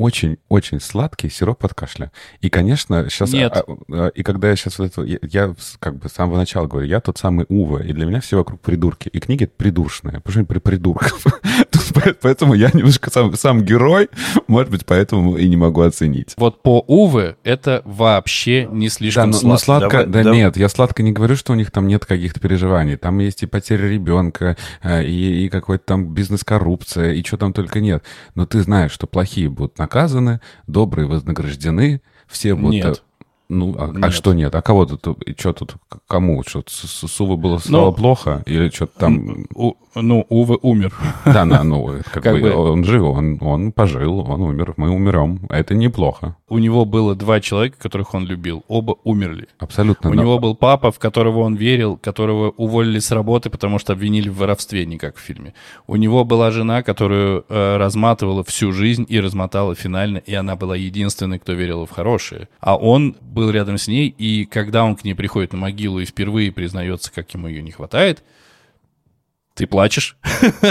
очень-очень 0.00 0.80
сладкий 0.80 1.28
сироп 1.28 1.64
от 1.64 1.74
кашля. 1.74 2.10
И, 2.40 2.48
конечно, 2.48 3.08
сейчас... 3.10 3.32
Нет. 3.32 3.52
а, 3.54 3.64
а, 3.92 4.06
и 4.08 4.22
когда 4.22 4.48
я 4.48 4.56
сейчас 4.56 4.78
вот 4.78 4.86
это... 4.86 5.02
Я, 5.02 5.18
я 5.22 5.54
как 5.78 5.98
бы 5.98 6.08
с 6.08 6.12
самого 6.12 6.36
начала 6.38 6.66
говорю, 6.66 6.86
я 6.86 7.00
тот 7.00 7.18
самый 7.18 7.44
Ува, 7.48 7.82
и 7.82 7.92
для 7.92 8.06
меня 8.06 8.20
все 8.20 8.36
вокруг 8.38 8.60
придурки. 8.60 9.08
И 9.08 9.20
книги 9.20 9.44
придуршные, 9.44 10.14
потому 10.20 10.30
что 10.32 10.40
они 10.40 10.46
при 10.46 10.58
по- 11.92 12.14
Поэтому 12.22 12.54
я 12.54 12.70
немножко 12.72 13.10
сам, 13.10 13.34
сам 13.36 13.62
герой, 13.64 14.08
может 14.48 14.70
быть, 14.70 14.86
поэтому 14.86 15.36
и 15.36 15.48
не 15.48 15.56
могу 15.56 15.82
оценить. 15.82 16.34
Вот 16.36 16.62
по 16.62 16.80
Уве 16.86 17.36
это 17.44 17.82
вообще 17.84 18.66
не 18.66 18.88
Да, 18.88 18.94
слишком 18.94 19.30
ну, 19.30 19.38
ну, 19.42 19.56
сладко. 19.58 19.64
сладко, 19.64 19.88
Давай- 19.90 20.06
да 20.06 20.22
давай. 20.22 20.38
нет, 20.38 20.56
я 20.56 20.68
сладко 20.68 21.02
не 21.02 21.12
говорю, 21.12 21.36
что 21.36 21.52
у 21.52 21.56
них 21.56 21.70
там 21.70 21.86
нет 21.86 22.04
каких-то 22.06 22.40
переживаний. 22.40 22.96
Там 22.96 23.18
есть 23.18 23.42
и 23.42 23.46
потеря 23.46 23.88
ребенка, 23.88 24.56
э, 24.82 25.04
и, 25.04 25.44
и 25.44 25.48
какой-то 25.48 25.84
там 25.84 26.06
бизнес-коррупция, 26.14 27.12
и 27.12 27.22
что 27.24 27.36
там 27.36 27.52
только 27.52 27.80
нет. 27.80 28.02
Но 28.34 28.46
ты 28.46 28.62
знаешь, 28.62 28.92
что 28.92 29.06
плохие 29.06 29.48
будут 29.48 29.78
наказаны, 29.90 30.40
добрые 30.66 31.06
вознаграждены, 31.06 32.00
все 32.28 32.54
будут... 32.54 32.72
Нет. 32.72 33.02
Ну, 33.50 33.74
а, 33.76 33.92
а 34.02 34.10
что 34.12 34.32
нет? 34.32 34.54
А 34.54 34.62
кого 34.62 34.86
тут? 34.86 35.18
Что 35.36 35.52
тут? 35.52 35.74
Кому? 36.06 36.42
Что 36.46 36.62
с- 36.66 36.88
с- 36.88 37.08
Сувы 37.08 37.36
было 37.36 37.58
стало 37.58 37.86
Ну, 37.86 37.92
плохо? 37.92 38.42
Или 38.46 38.68
что-то 38.70 38.98
там... 39.00 39.46
У- 39.54 39.74
ну, 39.96 40.24
Уве 40.28 40.56
умер. 40.62 40.94
Да, 41.24 41.44
да, 41.44 41.64
ну, 41.64 41.84
как, 42.12 42.22
Как 42.22 42.34
бы, 42.34 42.42
бы- 42.42 42.54
он 42.54 42.84
жив, 42.84 43.02
он, 43.02 43.38
он 43.40 43.72
пожил, 43.72 44.20
он 44.20 44.40
умер, 44.42 44.74
мы 44.76 44.90
умрем. 44.90 45.40
Это 45.48 45.74
неплохо. 45.74 46.36
У 46.48 46.58
него 46.58 46.84
было 46.84 47.16
два 47.16 47.40
человека, 47.40 47.76
которых 47.80 48.14
он 48.14 48.24
любил. 48.24 48.62
Оба 48.68 48.94
умерли. 49.02 49.48
Абсолютно. 49.58 50.10
У 50.10 50.14
но- 50.14 50.22
него 50.22 50.38
был 50.38 50.54
папа, 50.54 50.92
в 50.92 51.00
которого 51.00 51.40
он 51.40 51.56
верил, 51.56 51.96
которого 51.96 52.50
уволили 52.56 53.00
с 53.00 53.10
работы, 53.10 53.50
потому 53.50 53.80
что 53.80 53.92
обвинили 53.92 54.28
в 54.28 54.36
воровстве, 54.36 54.86
не 54.86 54.96
как 54.96 55.16
в 55.16 55.20
фильме. 55.20 55.54
У 55.88 55.96
него 55.96 56.24
была 56.24 56.52
жена, 56.52 56.82
которую 56.84 57.44
э, 57.48 57.76
разматывала 57.76 58.44
всю 58.44 58.70
жизнь 58.72 59.04
и 59.08 59.18
размотала 59.18 59.74
финально, 59.74 60.18
и 60.18 60.34
она 60.34 60.54
была 60.54 60.76
единственной, 60.76 61.40
кто 61.40 61.52
верил 61.52 61.84
в 61.86 61.90
хорошее. 61.90 62.48
А 62.60 62.76
он 62.76 63.16
был 63.20 63.39
рядом 63.48 63.78
с 63.78 63.88
ней, 63.88 64.08
и 64.08 64.44
когда 64.44 64.84
он 64.84 64.96
к 64.96 65.04
ней 65.04 65.14
приходит 65.14 65.54
на 65.54 65.58
могилу 65.58 66.00
и 66.00 66.04
впервые 66.04 66.52
признается, 66.52 67.10
как 67.10 67.32
ему 67.32 67.48
ее 67.48 67.62
не 67.62 67.70
хватает, 67.70 68.22
ты 69.54 69.66
плачешь. 69.66 70.16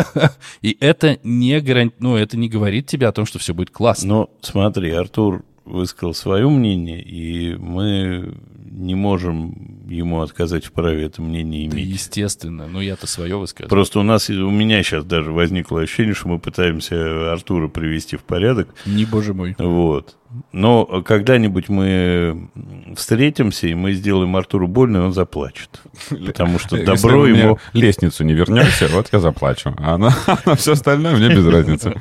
И 0.61 0.77
это 0.79 1.19
не 1.23 1.59
гарант... 1.59 1.95
ну, 1.99 2.15
это 2.15 2.37
не 2.37 2.49
говорит 2.49 2.87
тебе 2.87 3.07
о 3.07 3.11
том, 3.11 3.25
что 3.25 3.37
все 3.37 3.53
будет 3.53 3.69
классно. 3.69 4.07
Но 4.07 4.29
смотри, 4.41 4.89
Артур 4.91 5.43
высказал 5.69 6.13
свое 6.13 6.49
мнение, 6.49 7.01
и 7.01 7.55
мы 7.55 8.33
не 8.71 8.95
можем 8.95 9.85
ему 9.89 10.21
отказать 10.21 10.65
в 10.65 10.71
праве 10.71 11.05
это 11.05 11.21
мнение 11.21 11.67
Да, 11.69 11.75
иметь. 11.77 11.87
естественно. 11.87 12.67
Ну, 12.67 12.79
я-то 12.79 13.07
свое 13.07 13.37
высказываю. 13.37 13.69
Просто 13.69 13.99
у 13.99 14.03
нас, 14.03 14.29
у 14.29 14.49
меня 14.51 14.83
сейчас 14.83 15.03
даже 15.03 15.31
возникло 15.31 15.81
ощущение, 15.81 16.13
что 16.13 16.29
мы 16.29 16.39
пытаемся 16.39 17.31
Артура 17.33 17.67
привести 17.67 18.15
в 18.15 18.23
порядок. 18.23 18.69
Не 18.85 19.05
боже 19.05 19.33
мой. 19.33 19.55
Вот. 19.57 20.15
Но 20.51 20.85
когда-нибудь 21.01 21.69
мы 21.69 22.49
встретимся, 22.95 23.67
и 23.67 23.73
мы 23.73 23.93
сделаем 23.93 24.35
Артуру 24.35 24.67
больно, 24.67 24.97
и 24.97 25.01
он 25.01 25.13
заплачет. 25.13 25.81
Потому 26.09 26.59
что 26.59 26.77
Если 26.77 26.85
добро 26.85 27.25
ему... 27.25 27.57
лестницу 27.73 28.23
не 28.23 28.33
вернете, 28.33 28.87
вот 28.91 29.09
я 29.11 29.19
заплачу. 29.19 29.73
А 29.79 29.97
на, 29.97 30.15
на 30.45 30.55
все 30.55 30.73
остальное 30.73 31.15
мне 31.15 31.29
без 31.29 31.45
разницы. 31.47 31.95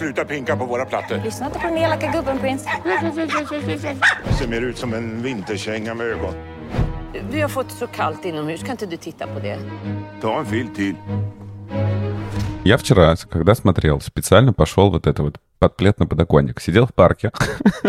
sluta 0.00 0.24
pinka 0.24 0.56
på 0.56 0.64
våra 0.64 0.84
plattor. 0.84 1.20
Lyssna 1.24 1.46
inte 1.46 1.58
på 1.58 1.66
den 1.66 1.78
elaka 1.78 2.12
gubben, 2.12 2.38
prins. 2.38 2.62
Ser 4.38 4.48
mer 4.48 4.60
ut 4.60 4.78
som 4.78 4.94
en 4.94 5.22
vinterkänga 5.22 5.94
med 5.94 6.06
ögon. 6.06 6.34
Vi 7.30 7.40
har 7.40 7.48
fått 7.48 7.70
så 7.70 7.86
kallt 7.86 8.24
inomhus, 8.24 8.60
kan 8.60 8.70
inte 8.70 8.86
du 8.86 8.96
titta 8.96 9.26
på 9.26 9.40
det? 9.40 9.58
Ta 10.20 10.38
en 10.38 10.46
filt 10.46 10.76
till. 10.76 10.94
Я 12.64 12.78
вчера, 12.78 13.16
когда 13.30 13.54
смотрел, 13.54 14.00
специально 14.00 14.52
пошел 14.52 14.90
вот 14.90 15.06
это 15.06 15.22
вот 15.22 15.38
под 15.61 15.77
плед 15.77 15.99
на 15.99 16.07
подоконник. 16.07 16.59
Сидел 16.59 16.87
в 16.87 16.93
парке, 16.93 17.31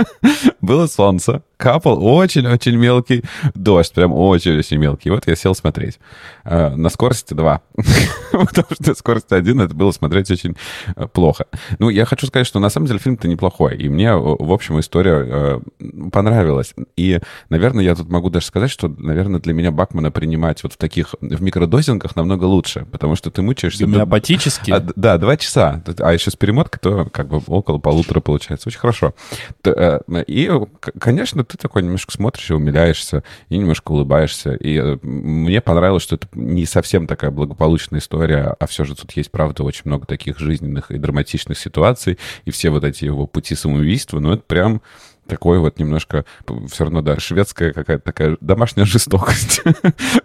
было 0.60 0.86
солнце, 0.86 1.42
капал 1.56 2.04
очень-очень 2.04 2.76
мелкий 2.76 3.24
дождь, 3.54 3.94
прям 3.94 4.12
очень-очень 4.12 4.76
мелкий. 4.76 5.08
И 5.08 5.12
вот 5.12 5.26
я 5.26 5.34
сел 5.36 5.54
смотреть. 5.54 5.98
Э, 6.44 6.74
на 6.74 6.90
скорости 6.90 7.34
2. 7.34 7.62
Потому 8.32 8.66
что 8.72 8.88
на 8.88 8.94
скорости 8.94 9.32
1 9.32 9.60
это 9.60 9.74
было 9.74 9.92
смотреть 9.92 10.30
очень 10.30 10.56
э, 10.96 11.06
плохо. 11.06 11.46
Ну, 11.78 11.88
я 11.88 12.04
хочу 12.04 12.26
сказать, 12.26 12.46
что 12.46 12.58
на 12.58 12.68
самом 12.68 12.88
деле 12.88 12.98
фильм-то 12.98 13.28
неплохой. 13.28 13.76
И 13.76 13.88
мне, 13.88 14.12
в 14.14 14.52
общем, 14.52 14.80
история 14.80 15.24
э, 15.24 15.60
понравилась. 16.10 16.74
И, 16.96 17.20
наверное, 17.48 17.84
я 17.84 17.94
тут 17.94 18.10
могу 18.10 18.28
даже 18.28 18.46
сказать, 18.46 18.70
что, 18.70 18.88
наверное, 18.88 19.40
для 19.40 19.54
меня 19.54 19.70
Бакмана 19.70 20.10
принимать 20.10 20.62
вот 20.64 20.72
в 20.72 20.76
таких, 20.76 21.14
в 21.20 21.42
микродозингах 21.42 22.16
намного 22.16 22.44
лучше. 22.44 22.86
Потому 22.90 23.14
что 23.16 23.30
ты 23.30 23.40
мучаешься... 23.40 23.86
Гомеопатически? 23.86 24.74
Да, 24.96 25.16
два 25.16 25.36
часа. 25.36 25.82
А 25.98 26.12
еще 26.12 26.30
с 26.30 26.36
перемоткой, 26.36 26.78
то 26.82 27.04
как 27.06 27.28
бы 27.28 27.40
около 27.62 27.78
полутора 27.78 28.20
получается. 28.20 28.68
Очень 28.68 28.78
хорошо. 28.80 29.14
И, 30.26 30.50
конечно, 30.98 31.44
ты 31.44 31.56
такой 31.56 31.82
немножко 31.82 32.12
смотришь 32.12 32.50
и 32.50 32.54
умиляешься, 32.54 33.22
и 33.48 33.56
немножко 33.56 33.92
улыбаешься. 33.92 34.54
И 34.54 34.76
э, 34.76 34.98
мне 35.02 35.60
понравилось, 35.60 36.02
что 36.02 36.16
это 36.16 36.26
не 36.32 36.66
совсем 36.66 37.06
такая 37.06 37.30
благополучная 37.30 38.00
история, 38.00 38.54
а 38.58 38.66
все 38.66 38.84
же 38.84 38.94
тут 38.94 39.12
есть, 39.12 39.30
правда, 39.30 39.62
очень 39.62 39.82
много 39.84 40.06
таких 40.06 40.38
жизненных 40.38 40.90
и 40.90 40.98
драматичных 40.98 41.58
ситуаций, 41.58 42.18
и 42.44 42.50
все 42.50 42.70
вот 42.70 42.84
эти 42.84 43.04
его 43.04 43.26
пути 43.26 43.54
самоубийства, 43.54 44.18
ну, 44.18 44.32
это 44.32 44.42
прям 44.42 44.82
такой 45.26 45.58
вот 45.58 45.78
немножко, 45.78 46.24
все 46.70 46.84
равно, 46.84 47.02
да, 47.02 47.18
шведская 47.18 47.72
какая-то 47.72 48.04
такая 48.04 48.36
домашняя 48.40 48.84
жестокость. 48.86 49.62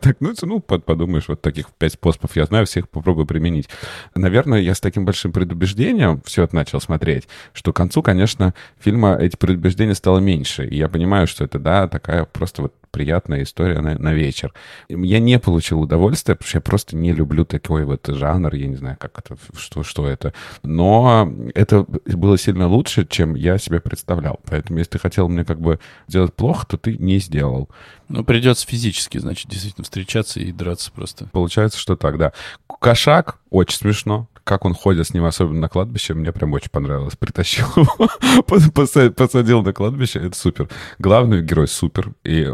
Так, 0.02 0.18
ну, 0.20 0.34
ну, 0.42 0.60
подумаешь, 0.60 1.28
вот 1.28 1.42
таких 1.42 1.68
пять 1.78 1.94
способов 1.94 2.36
я 2.36 2.46
знаю, 2.46 2.66
всех 2.66 2.90
попробую 2.90 3.26
применить. 3.26 3.68
Наверное, 4.16 4.60
я 4.60 4.74
с 4.74 4.80
таким 4.80 5.06
большим 5.06 5.32
предубеждением 5.32 6.22
все 6.26 6.44
это 6.44 6.56
начал 6.56 6.80
смотреть, 6.80 7.28
что 7.54 7.74
к 7.74 7.76
концу, 7.76 8.02
конечно, 8.02 8.54
фильма 8.80 9.18
эти 9.20 9.36
предубеждения 9.36 9.96
стало 9.96 10.20
меньше. 10.20 10.66
И 10.66 10.78
я 10.78 10.88
понимаю, 10.88 11.28
что 11.28 11.44
это, 11.44 11.60
да, 11.60 11.88
такая 11.88 12.26
просто 12.26 12.64
вот 12.64 12.74
приятная 12.98 13.44
история 13.44 13.80
на, 13.80 13.96
на 13.96 14.12
вечер. 14.12 14.52
Я 14.90 15.20
не 15.20 15.38
получил 15.38 15.82
удовольствия, 15.82 16.34
потому 16.34 16.50
что 16.50 16.58
я 16.58 16.62
просто 16.62 16.96
не 16.96 17.14
люблю 17.14 17.46
такой 17.46 17.86
вот 17.86 18.08
жанр, 18.08 18.56
я 18.56 18.66
не 18.66 18.76
знаю, 18.76 18.98
как 19.00 19.20
это, 19.20 19.38
что, 19.56 19.84
что 19.84 20.08
это. 20.08 20.34
Но 20.64 21.32
это 21.54 21.86
было 22.06 22.40
сильно 22.40 22.68
лучше, 22.68 23.06
чем 23.08 23.36
я 23.36 23.60
себе 23.60 23.80
представлял. 23.80 24.40
Поэтому, 24.46 24.80
если 24.80 24.94
ты 24.94 25.00
хотел 25.00 25.30
мне 25.30 25.46
как 25.46 25.62
бы 25.62 25.80
сделать 26.08 26.34
плохо, 26.34 26.66
то 26.66 26.78
ты 26.78 26.98
не 26.98 27.20
сделал. 27.20 27.70
Ну, 28.10 28.24
придется 28.24 28.66
физически, 28.66 29.20
значит, 29.20 29.48
действительно 29.48 29.84
встречаться 29.84 30.40
и 30.40 30.52
драться 30.52 30.92
просто. 30.92 31.28
Получается, 31.28 31.78
что 31.78 31.96
так, 31.96 32.18
да. 32.18 32.34
Кошак 32.80 33.38
очень 33.52 33.78
смешно 33.78 34.28
как 34.48 34.64
он 34.64 34.74
ходит 34.74 35.06
с 35.06 35.14
ним, 35.14 35.26
особенно 35.26 35.60
на 35.60 35.70
кладбище, 35.70 36.14
мне 36.14 36.32
прям 36.32 36.54
очень 36.54 36.70
понравилось. 36.70 37.18
Притащил 37.18 37.68
его, 37.76 39.10
посадил 39.12 39.62
на 39.62 39.74
кладбище, 39.74 40.20
это 40.20 40.38
супер. 40.38 40.70
Главный 41.00 41.42
герой 41.42 41.68
супер, 41.68 42.14
и 42.24 42.50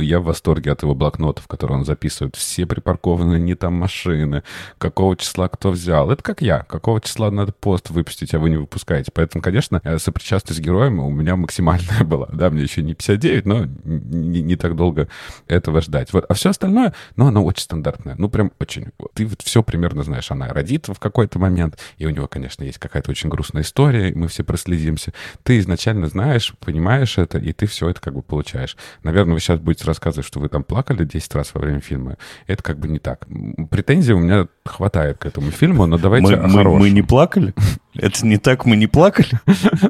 я 0.00 0.20
в 0.20 0.24
восторге 0.24 0.72
от 0.72 0.82
его 0.82 0.94
блокнотов, 0.94 1.48
которые 1.48 1.78
он 1.78 1.84
записывает. 1.86 2.36
Все 2.36 2.66
припаркованы, 2.66 3.38
не 3.38 3.54
там 3.54 3.72
машины, 3.74 4.42
какого 4.76 5.16
числа 5.16 5.48
кто 5.48 5.70
взял. 5.70 6.10
Это 6.10 6.22
как 6.22 6.42
я, 6.42 6.60
какого 6.60 7.00
числа 7.00 7.30
надо 7.30 7.52
пост 7.52 7.88
выпустить, 7.88 8.34
а 8.34 8.38
вы 8.38 8.50
не 8.50 8.58
выпускаете. 8.58 9.10
Поэтому, 9.14 9.40
конечно, 9.42 9.80
сопричастность 9.98 10.60
с 10.60 10.62
героем 10.62 11.00
у 11.00 11.10
меня 11.10 11.34
максимальная 11.36 12.04
была. 12.04 12.28
Да, 12.30 12.50
мне 12.50 12.62
еще 12.62 12.82
не 12.82 12.92
59, 12.92 13.46
но 13.46 13.64
не, 13.84 14.42
не 14.42 14.56
так 14.56 14.76
долго 14.76 15.08
этого 15.46 15.80
ждать. 15.80 16.12
Вот. 16.12 16.26
А 16.28 16.34
все 16.34 16.50
остальное, 16.50 16.92
ну, 17.16 17.26
оно 17.26 17.42
очень 17.42 17.62
стандартное. 17.62 18.16
Ну, 18.18 18.28
прям 18.28 18.52
очень. 18.60 18.88
Ты 19.14 19.26
вот 19.26 19.40
все 19.40 19.62
примерно 19.62 20.02
знаешь. 20.02 20.30
Она 20.30 20.48
родит 20.48 20.88
в 20.88 20.98
какой-то 20.98 21.37
какой-то 21.38 21.50
момент, 21.50 21.78
и 21.96 22.06
у 22.06 22.10
него, 22.10 22.26
конечно, 22.26 22.64
есть 22.64 22.78
какая-то 22.78 23.10
очень 23.10 23.30
грустная 23.30 23.62
история, 23.62 24.10
и 24.10 24.14
мы 24.14 24.28
все 24.28 24.44
проследимся. 24.44 25.12
Ты 25.42 25.58
изначально 25.58 26.08
знаешь, 26.08 26.54
понимаешь 26.60 27.18
это, 27.18 27.38
и 27.38 27.52
ты 27.52 27.66
все 27.66 27.88
это 27.88 28.00
как 28.00 28.14
бы 28.14 28.22
получаешь. 28.22 28.76
Наверное, 29.02 29.34
вы 29.34 29.40
сейчас 29.40 29.60
будете 29.60 29.84
рассказывать, 29.84 30.26
что 30.26 30.40
вы 30.40 30.48
там 30.48 30.64
плакали 30.64 31.04
10 31.04 31.34
раз 31.34 31.54
во 31.54 31.60
время 31.60 31.80
фильма. 31.80 32.16
Это 32.46 32.62
как 32.62 32.78
бы 32.78 32.88
не 32.88 32.98
так. 32.98 33.26
Претензий 33.70 34.12
у 34.12 34.18
меня 34.18 34.48
хватает 34.64 35.18
к 35.18 35.26
этому 35.26 35.50
фильму, 35.50 35.86
но 35.86 35.98
давайте 35.98 36.36
мы, 36.36 36.64
мы, 36.64 36.78
мы 36.78 36.90
не 36.90 37.02
плакали? 37.02 37.54
Это 37.94 38.24
не 38.26 38.38
так, 38.38 38.64
мы 38.64 38.76
не 38.76 38.86
плакали? 38.86 39.40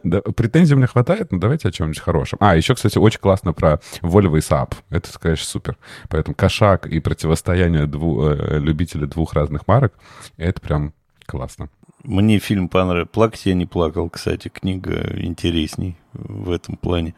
Да, 0.03 0.21
претензий 0.23 0.75
у 0.75 0.79
меня 0.79 0.87
хватает, 0.87 1.31
но 1.31 1.39
давайте 1.39 1.69
о 1.69 1.73
чем-нибудь 1.73 2.01
хорошем. 2.01 2.39
А, 2.41 2.57
еще, 2.57 2.75
кстати, 2.75 2.97
очень 2.97 3.21
классно 3.21 3.53
про 3.53 3.81
Volvo 4.01 4.39
и 4.39 4.41
Saab. 4.41 4.73
Это, 4.89 5.11
конечно, 5.19 5.45
супер. 5.45 5.77
Поэтому 6.09 6.35
кошак 6.35 6.87
и 6.87 7.01
противостояние 7.01 7.87
дву, 7.87 8.29
э, 8.29 8.59
любителей 8.61 9.07
двух 9.07 9.35
разных 9.35 9.67
марок, 9.67 9.93
это 10.39 10.61
прям 10.61 10.95
Классно. 11.29 11.69
Мне 12.05 12.39
фильм 12.39 12.71
понравился. 12.71 13.11
Плакать 13.13 13.45
я 13.45 13.53
не 13.53 13.67
плакал, 13.67 14.09
кстати. 14.09 14.49
Книга 14.49 15.15
интересней 15.19 15.99
в 16.15 16.51
этом 16.51 16.77
плане. 16.79 17.15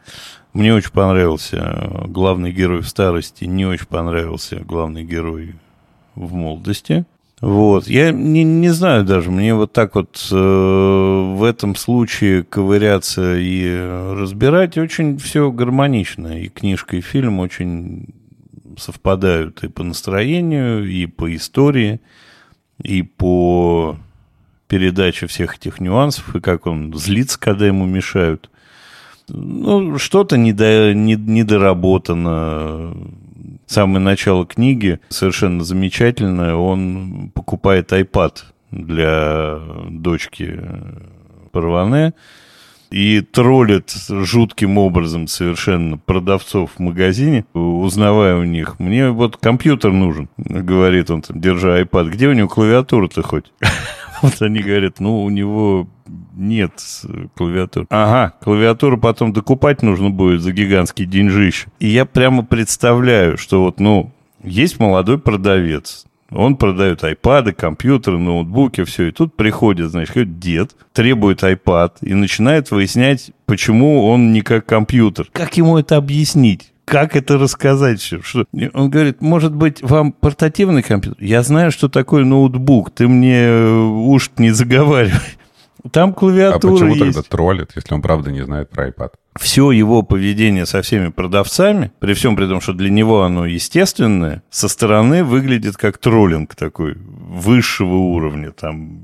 Мне 0.51 0.73
очень 0.73 0.91
понравился 0.91 2.03
главный 2.07 2.51
герой 2.51 2.81
в 2.81 2.89
старости. 2.89 3.45
Не 3.45 3.65
очень 3.65 3.85
понравился 3.85 4.57
главный 4.59 5.05
герой 5.05 5.55
в 6.15 6.33
молодости. 6.33 7.05
Вот. 7.39 7.87
Я 7.87 8.11
не, 8.11 8.43
не 8.43 8.67
знаю 8.67 9.05
даже, 9.05 9.31
мне 9.31 9.55
вот 9.55 9.71
так 9.71 9.95
вот 9.95 10.27
э, 10.29 10.35
в 10.35 11.43
этом 11.43 11.75
случае 11.75 12.43
ковыряться 12.43 13.37
и 13.37 14.13
разбирать 14.13 14.77
очень 14.77 15.19
все 15.19 15.51
гармонично. 15.53 16.41
И 16.41 16.49
книжка, 16.49 16.97
и 16.97 17.01
фильм 17.01 17.39
очень 17.39 18.13
совпадают 18.77 19.63
и 19.63 19.69
по 19.69 19.83
настроению, 19.83 20.85
и 20.85 21.05
по 21.05 21.33
истории 21.33 22.01
и 22.83 23.01
по 23.01 23.97
передаче 24.67 25.27
всех 25.27 25.55
этих 25.55 25.79
нюансов, 25.79 26.35
и 26.35 26.39
как 26.39 26.65
он 26.65 26.93
злится, 26.95 27.39
когда 27.39 27.67
ему 27.67 27.85
мешают. 27.85 28.49
Ну, 29.27 29.97
что-то 29.97 30.37
недо, 30.37 30.93
не, 30.93 31.15
недоработано. 31.15 32.95
Самое 33.65 33.99
начало 33.99 34.45
книги 34.45 34.99
совершенно 35.09 35.63
замечательное. 35.63 36.55
Он 36.55 37.31
покупает 37.33 37.91
iPad 37.91 38.37
для 38.71 39.59
дочки 39.89 40.59
Парване 41.51 42.13
и 42.91 43.21
троллит 43.21 43.91
жутким 44.09 44.77
образом 44.77 45.27
совершенно 45.27 45.97
продавцов 45.97 46.71
в 46.75 46.79
магазине, 46.79 47.45
узнавая 47.53 48.35
у 48.35 48.43
них, 48.43 48.79
мне 48.79 49.09
вот 49.09 49.37
компьютер 49.37 49.93
нужен, 49.93 50.29
говорит 50.37 51.09
он, 51.09 51.21
там, 51.21 51.39
держа 51.39 51.81
iPad, 51.81 52.09
где 52.09 52.27
у 52.27 52.33
него 52.33 52.49
клавиатура-то 52.49 53.23
хоть? 53.23 53.51
Вот 54.21 54.39
они 54.43 54.59
говорят, 54.59 54.99
ну, 54.99 55.23
у 55.23 55.31
него 55.31 55.89
нет 56.35 56.73
клавиатуры. 57.35 57.87
Ага, 57.89 58.35
клавиатуру 58.43 58.99
потом 58.99 59.33
докупать 59.33 59.81
нужно 59.81 60.11
будет 60.11 60.41
за 60.41 60.51
гигантский 60.51 61.05
деньжище. 61.05 61.69
И 61.79 61.87
я 61.87 62.05
прямо 62.05 62.45
представляю, 62.45 63.39
что 63.39 63.63
вот, 63.63 63.79
ну, 63.79 64.11
есть 64.43 64.79
молодой 64.79 65.17
продавец, 65.17 66.05
он 66.31 66.55
продает 66.55 67.03
айпады, 67.03 67.51
компьютеры, 67.51 68.17
ноутбуки, 68.17 68.83
все. 68.85 69.07
И 69.07 69.11
тут 69.11 69.35
приходит, 69.35 69.91
значит, 69.91 70.39
дед, 70.39 70.71
требует 70.93 71.43
iPad 71.43 71.91
и 72.01 72.13
начинает 72.13 72.71
выяснять, 72.71 73.31
почему 73.45 74.07
он 74.07 74.31
не 74.31 74.41
как 74.41 74.65
компьютер. 74.65 75.27
Как 75.33 75.57
ему 75.57 75.77
это 75.77 75.97
объяснить? 75.97 76.71
Как 76.85 77.15
это 77.15 77.37
рассказать? 77.37 78.01
Что? 78.01 78.45
Он 78.73 78.89
говорит, 78.89 79.21
может 79.21 79.53
быть, 79.53 79.81
вам 79.81 80.11
портативный 80.11 80.83
компьютер? 80.83 81.23
Я 81.23 81.43
знаю, 81.43 81.71
что 81.71 81.89
такое 81.89 82.25
ноутбук. 82.25 82.91
Ты 82.91 83.07
мне 83.07 83.43
э, 83.43 83.73
уж 83.77 84.31
не 84.37 84.51
заговаривай. 84.51 85.19
Там 85.91 86.13
клавиатура 86.13 86.71
А 86.71 86.75
почему 86.75 86.95
есть. 86.95 87.15
тогда 87.15 87.21
троллит, 87.23 87.71
если 87.75 87.93
он 87.93 88.01
правда 88.01 88.31
не 88.31 88.41
знает 88.43 88.69
про 88.69 88.89
iPad? 88.89 89.11
Все 89.39 89.71
его 89.71 90.03
поведение 90.03 90.65
со 90.65 90.81
всеми 90.81 91.09
продавцами, 91.09 91.91
при 91.99 92.13
всем 92.13 92.35
при 92.35 92.47
том, 92.47 92.61
что 92.61 92.73
для 92.73 92.89
него 92.89 93.23
оно 93.23 93.45
естественное, 93.45 94.43
со 94.49 94.67
стороны 94.67 95.23
выглядит 95.23 95.77
как 95.77 95.97
троллинг 95.97 96.55
такой 96.55 96.95
высшего 96.97 97.95
уровня, 97.95 98.51
там, 98.51 98.99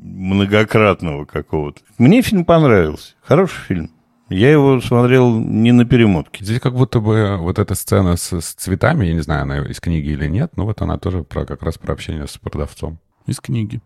многократного 0.00 1.24
какого-то. 1.24 1.80
Мне 1.98 2.22
фильм 2.22 2.44
понравился. 2.44 3.14
Хороший 3.22 3.60
фильм. 3.68 3.90
Я 4.28 4.50
его 4.50 4.80
смотрел 4.80 5.38
не 5.38 5.72
на 5.72 5.84
перемотке. 5.84 6.44
Здесь 6.44 6.60
как 6.60 6.74
будто 6.74 7.00
бы 7.00 7.36
вот 7.36 7.58
эта 7.58 7.74
сцена 7.74 8.16
с, 8.16 8.40
с 8.40 8.54
цветами, 8.54 9.06
я 9.06 9.12
не 9.12 9.20
знаю, 9.20 9.42
она 9.42 9.58
из 9.58 9.78
книги 9.78 10.08
или 10.08 10.26
нет, 10.26 10.52
но 10.56 10.64
вот 10.64 10.80
она 10.80 10.96
тоже 10.96 11.22
про, 11.22 11.44
как 11.44 11.62
раз 11.62 11.76
про 11.76 11.92
общение 11.92 12.26
с 12.26 12.38
продавцом. 12.38 12.98
Из 13.26 13.40
книги. 13.40 13.80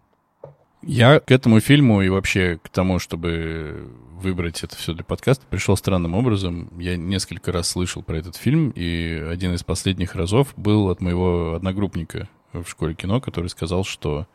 Я 0.87 1.19
к 1.19 1.33
этому 1.33 1.59
фильму 1.59 2.01
и 2.03 2.09
вообще 2.09 2.61
к 2.63 2.69
тому, 2.69 3.01
чтобы 3.01 3.91
выбрать 4.13 4.63
это 4.63 4.77
все 4.77 4.95
для 4.95 5.03
подкаста, 5.03 5.45
пришел 5.51 5.77
странным 5.77 6.15
образом. 6.15 6.71
Я 6.79 6.97
несколько 6.97 7.51
раз 7.51 7.69
слышал 7.69 8.05
про 8.05 8.19
этот 8.19 8.37
фильм, 8.37 8.71
и 8.71 9.21
один 9.29 9.53
из 9.55 9.65
последних 9.65 10.15
разов 10.15 10.55
был 10.57 10.89
от 10.89 11.01
моего 11.01 11.55
одногруппника 11.55 12.29
в 12.53 12.67
школе 12.69 12.95
кино, 12.95 13.21
который 13.21 13.49
сказал, 13.49 13.83
что 13.83 14.29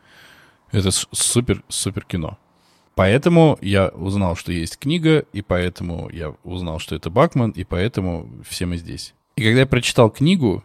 это 0.72 0.90
супер-супер 0.90 2.04
кино. 2.04 2.38
Поэтому 2.94 3.58
я 3.62 3.88
узнал, 3.88 4.36
что 4.36 4.52
есть 4.52 4.78
книга, 4.78 5.24
и 5.32 5.40
поэтому 5.40 6.10
я 6.10 6.34
узнал, 6.44 6.78
что 6.78 6.94
это 6.94 7.08
Бакман, 7.08 7.52
и 7.52 7.64
поэтому 7.64 8.28
все 8.46 8.66
мы 8.66 8.76
здесь. 8.76 9.14
И 9.36 9.42
когда 9.42 9.60
я 9.60 9.66
прочитал 9.66 10.10
книгу, 10.10 10.62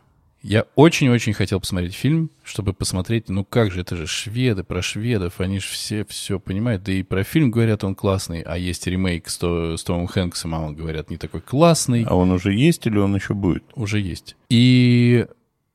Я 0.48 0.66
очень-очень 0.76 1.34
хотел 1.34 1.60
посмотреть 1.60 1.94
фильм, 1.94 2.32
чтобы 2.42 2.72
посмотреть, 2.72 3.28
ну 3.28 3.44
как 3.44 3.70
же, 3.70 3.82
это 3.82 3.98
же 3.98 4.08
шведы, 4.08 4.64
про 4.64 4.82
шведов, 4.82 5.42
они 5.42 5.60
же 5.60 5.68
все 5.68 6.06
все 6.06 6.40
понимают. 6.40 6.84
Да 6.84 6.94
и 6.94 7.04
про 7.04 7.26
фильм 7.26 7.52
говорят, 7.52 7.84
он 7.84 7.96
классный, 7.96 8.44
а 8.44 8.58
есть 8.58 8.88
ремейк 8.88 9.28
с, 9.28 9.40
с 9.42 9.84
Томом 9.84 10.08
Хэнксом, 10.08 10.56
а 10.56 10.62
он, 10.62 10.74
говорят, 10.74 11.10
не 11.10 11.18
такой 11.18 11.42
классный. 11.42 12.06
А 12.08 12.16
он 12.16 12.32
уже 12.32 12.54
есть 12.54 12.88
или 12.88 12.98
он 12.98 13.14
еще 13.14 13.34
будет? 13.34 13.66
Уже 13.76 14.00
есть. 14.00 14.38
И, 14.48 15.26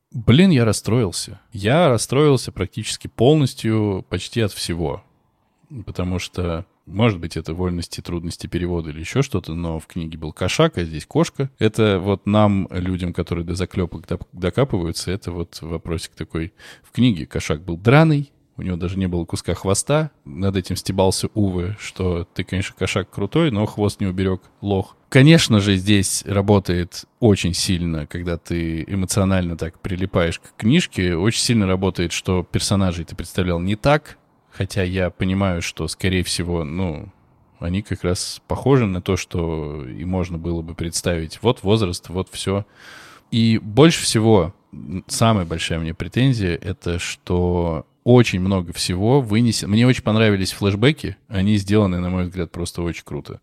блин, 0.09 0.49
я 0.49 0.65
расстроился. 0.65 1.39
Я 1.51 1.89
расстроился 1.89 2.51
практически 2.51 3.07
полностью, 3.07 4.03
почти 4.09 4.41
от 4.41 4.53
всего. 4.53 5.03
Потому 5.85 6.19
что, 6.19 6.65
может 6.85 7.19
быть, 7.19 7.37
это 7.37 7.53
вольности, 7.53 8.01
трудности 8.01 8.47
перевода 8.47 8.91
или 8.91 8.99
еще 8.99 9.21
что-то, 9.21 9.53
но 9.53 9.79
в 9.79 9.87
книге 9.87 10.17
был 10.17 10.31
кошак, 10.31 10.77
а 10.77 10.83
здесь 10.83 11.05
кошка. 11.05 11.49
Это 11.59 11.99
вот 11.99 12.25
нам, 12.25 12.67
людям, 12.71 13.13
которые 13.13 13.45
до 13.45 13.55
заклепок 13.55 14.05
докапываются, 14.31 15.11
это 15.11 15.31
вот 15.31 15.59
вопросик 15.61 16.11
такой. 16.15 16.53
В 16.83 16.91
книге 16.91 17.25
кошак 17.25 17.63
был 17.63 17.77
драный, 17.77 18.31
у 18.55 18.61
него 18.61 18.77
даже 18.77 18.99
не 18.99 19.07
было 19.07 19.25
куска 19.25 19.55
хвоста. 19.55 20.11
Над 20.25 20.55
этим 20.55 20.75
стебался 20.75 21.27
Увы, 21.33 21.75
что 21.79 22.27
ты, 22.33 22.43
конечно, 22.43 22.75
кошак 22.77 23.09
крутой, 23.09 23.51
но 23.51 23.65
хвост 23.65 23.99
не 23.99 24.07
уберег, 24.07 24.41
лох. 24.61 24.95
Конечно 25.09 25.59
же, 25.59 25.75
здесь 25.75 26.23
работает 26.25 27.05
очень 27.19 27.53
сильно, 27.53 28.07
когда 28.07 28.37
ты 28.37 28.83
эмоционально 28.87 29.57
так 29.57 29.79
прилипаешь 29.79 30.39
к 30.39 30.55
книжке, 30.57 31.15
очень 31.15 31.41
сильно 31.41 31.67
работает, 31.67 32.11
что 32.11 32.43
персонажей 32.43 33.05
ты 33.05 33.15
представлял 33.15 33.59
не 33.59 33.75
так, 33.75 34.17
хотя 34.53 34.83
я 34.83 35.09
понимаю, 35.09 35.61
что, 35.61 35.87
скорее 35.87 36.23
всего, 36.23 36.63
ну, 36.63 37.09
они 37.59 37.81
как 37.81 38.03
раз 38.03 38.41
похожи 38.47 38.85
на 38.85 39.01
то, 39.01 39.17
что 39.17 39.85
и 39.85 40.05
можно 40.05 40.37
было 40.37 40.61
бы 40.61 40.75
представить. 40.75 41.39
Вот 41.41 41.63
возраст, 41.63 42.09
вот 42.09 42.29
все. 42.31 42.65
И 43.31 43.57
больше 43.57 44.03
всего, 44.03 44.53
самая 45.07 45.45
большая 45.45 45.79
мне 45.79 45.93
претензия, 45.93 46.55
это 46.55 46.99
что 46.99 47.85
очень 48.03 48.41
много 48.41 48.73
всего 48.73 49.21
вынесено. 49.21 49.71
Мне 49.71 49.87
очень 49.87 50.03
понравились 50.03 50.51
флешбеки. 50.51 51.17
Они 51.29 51.55
сделаны, 51.57 51.99
на 51.99 52.09
мой 52.09 52.25
взгляд, 52.25 52.51
просто 52.51 52.81
очень 52.81 53.03
круто. 53.05 53.39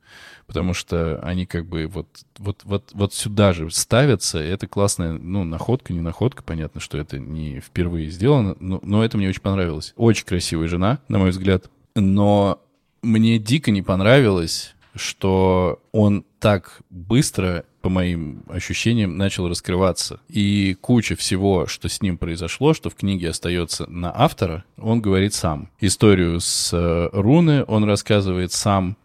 Потому 0.50 0.74
что 0.74 1.20
они 1.22 1.46
как 1.46 1.64
бы 1.66 1.86
вот, 1.86 2.08
вот, 2.38 2.62
вот, 2.64 2.90
вот 2.92 3.14
сюда 3.14 3.52
же 3.52 3.70
ставятся. 3.70 4.42
И 4.42 4.48
это 4.48 4.66
классная, 4.66 5.12
ну, 5.12 5.44
находка, 5.44 5.92
не 5.92 6.00
находка. 6.00 6.42
Понятно, 6.42 6.80
что 6.80 6.98
это 6.98 7.20
не 7.20 7.60
впервые 7.60 8.10
сделано. 8.10 8.56
Но, 8.58 8.80
но 8.82 9.04
это 9.04 9.16
мне 9.16 9.28
очень 9.28 9.42
понравилось. 9.42 9.92
Очень 9.94 10.26
красивая 10.26 10.66
жена, 10.66 10.98
на 11.06 11.20
мой 11.20 11.30
взгляд. 11.30 11.70
Но 11.94 12.60
мне 13.00 13.38
дико 13.38 13.70
не 13.70 13.82
понравилось, 13.82 14.74
что 14.96 15.80
он 15.92 16.24
так 16.40 16.80
быстро, 16.90 17.64
по 17.80 17.88
моим 17.88 18.42
ощущениям, 18.48 19.16
начал 19.16 19.48
раскрываться. 19.48 20.18
И 20.28 20.76
куча 20.80 21.14
всего, 21.14 21.68
что 21.68 21.88
с 21.88 22.02
ним 22.02 22.18
произошло, 22.18 22.74
что 22.74 22.90
в 22.90 22.96
книге 22.96 23.30
остается 23.30 23.88
на 23.88 24.10
автора, 24.12 24.64
он 24.76 25.00
говорит 25.00 25.32
сам. 25.32 25.70
Историю 25.78 26.40
с 26.40 26.72
э, 26.72 27.08
Руны 27.12 27.64
он 27.68 27.84
рассказывает 27.84 28.50
сам. 28.50 28.96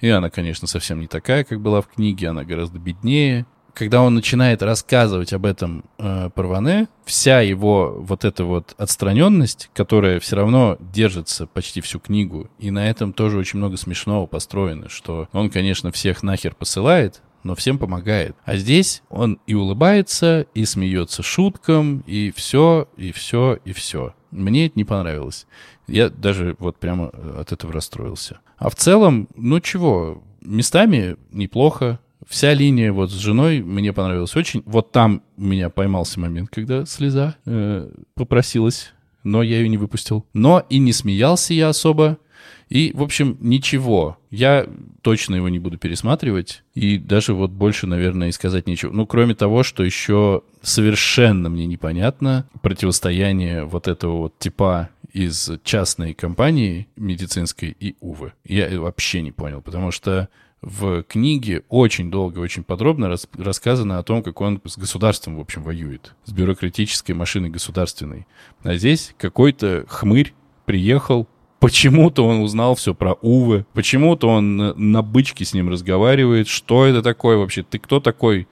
И 0.00 0.08
она, 0.08 0.30
конечно, 0.30 0.66
совсем 0.66 1.00
не 1.00 1.06
такая, 1.06 1.44
как 1.44 1.60
была 1.60 1.80
в 1.80 1.88
книге, 1.88 2.28
она 2.28 2.44
гораздо 2.44 2.78
беднее. 2.78 3.46
Когда 3.74 4.02
он 4.02 4.14
начинает 4.14 4.62
рассказывать 4.62 5.32
об 5.32 5.46
этом 5.46 5.84
э, 5.98 6.30
Парване, 6.32 6.86
вся 7.04 7.40
его 7.40 7.96
вот 7.98 8.24
эта 8.24 8.44
вот 8.44 8.72
отстраненность, 8.78 9.68
которая 9.74 10.20
все 10.20 10.36
равно 10.36 10.76
держится 10.78 11.48
почти 11.48 11.80
всю 11.80 11.98
книгу, 11.98 12.48
и 12.60 12.70
на 12.70 12.88
этом 12.88 13.12
тоже 13.12 13.36
очень 13.36 13.58
много 13.58 13.76
смешного 13.76 14.26
построено, 14.26 14.88
что 14.88 15.28
он, 15.32 15.50
конечно, 15.50 15.90
всех 15.90 16.22
нахер 16.22 16.54
посылает, 16.54 17.20
но 17.44 17.54
всем 17.54 17.78
помогает. 17.78 18.34
А 18.44 18.56
здесь 18.56 19.02
он 19.10 19.38
и 19.46 19.54
улыбается, 19.54 20.46
и 20.54 20.64
смеется 20.64 21.22
шуткам, 21.22 22.04
и 22.06 22.32
все, 22.34 22.88
и 22.96 23.12
все, 23.12 23.58
и 23.64 23.72
все. 23.72 24.14
Мне 24.30 24.66
это 24.66 24.76
не 24.76 24.84
понравилось. 24.84 25.46
Я 25.86 26.08
даже 26.08 26.56
вот 26.58 26.78
прямо 26.78 27.08
от 27.38 27.52
этого 27.52 27.72
расстроился. 27.72 28.40
А 28.64 28.70
в 28.70 28.76
целом, 28.76 29.28
ну 29.36 29.60
чего, 29.60 30.22
местами 30.40 31.16
неплохо. 31.30 32.00
Вся 32.26 32.54
линия 32.54 32.94
вот 32.94 33.10
с 33.10 33.14
женой 33.14 33.60
мне 33.60 33.92
понравилась 33.92 34.34
очень. 34.36 34.62
Вот 34.64 34.90
там 34.90 35.20
у 35.36 35.42
меня 35.42 35.68
поймался 35.68 36.18
момент, 36.18 36.48
когда 36.48 36.86
слеза 36.86 37.36
э, 37.44 37.90
попросилась, 38.14 38.94
но 39.22 39.42
я 39.42 39.58
ее 39.58 39.68
не 39.68 39.76
выпустил. 39.76 40.24
Но 40.32 40.64
и 40.70 40.78
не 40.78 40.94
смеялся 40.94 41.52
я 41.52 41.68
особо. 41.68 42.16
И, 42.68 42.92
в 42.94 43.02
общем, 43.02 43.36
ничего. 43.40 44.18
Я 44.30 44.66
точно 45.02 45.36
его 45.36 45.48
не 45.48 45.58
буду 45.58 45.78
пересматривать. 45.78 46.62
И 46.74 46.98
даже 46.98 47.34
вот 47.34 47.50
больше, 47.50 47.86
наверное, 47.86 48.28
и 48.28 48.32
сказать 48.32 48.66
нечего. 48.66 48.90
Ну, 48.92 49.06
кроме 49.06 49.34
того, 49.34 49.62
что 49.62 49.84
еще 49.84 50.42
совершенно 50.62 51.48
мне 51.48 51.66
непонятно 51.66 52.48
противостояние 52.62 53.64
вот 53.64 53.86
этого 53.88 54.18
вот 54.18 54.38
типа 54.38 54.90
из 55.12 55.50
частной 55.62 56.12
компании 56.14 56.88
медицинской 56.96 57.76
и 57.78 57.96
Увы. 58.00 58.32
Я 58.44 58.80
вообще 58.80 59.22
не 59.22 59.30
понял, 59.30 59.62
потому 59.62 59.92
что 59.92 60.28
в 60.60 61.02
книге 61.02 61.62
очень 61.68 62.10
долго, 62.10 62.38
очень 62.38 62.64
подробно 62.64 63.08
рас- 63.08 63.28
рассказано 63.36 63.98
о 63.98 64.02
том, 64.02 64.22
как 64.22 64.40
он 64.40 64.60
с 64.64 64.78
государством, 64.78 65.36
в 65.36 65.40
общем, 65.40 65.62
воюет. 65.62 66.14
С 66.24 66.32
бюрократической 66.32 67.12
машиной 67.12 67.50
государственной. 67.50 68.26
А 68.62 68.74
здесь 68.76 69.14
какой-то 69.18 69.84
хмырь 69.88 70.32
приехал, 70.64 71.28
Почему-то 71.64 72.26
он 72.26 72.40
узнал 72.42 72.74
все 72.74 72.92
про 72.94 73.14
Увы, 73.22 73.64
почему-то 73.72 74.28
он 74.28 74.58
на, 74.58 74.74
на 74.74 75.00
бычке 75.00 75.46
с 75.46 75.54
ним 75.54 75.70
разговаривает. 75.70 76.46
Что 76.46 76.84
это 76.84 77.00
такое 77.00 77.38
вообще? 77.38 77.62
Ты 77.62 77.78
кто 77.78 78.00
такой, 78.00 78.46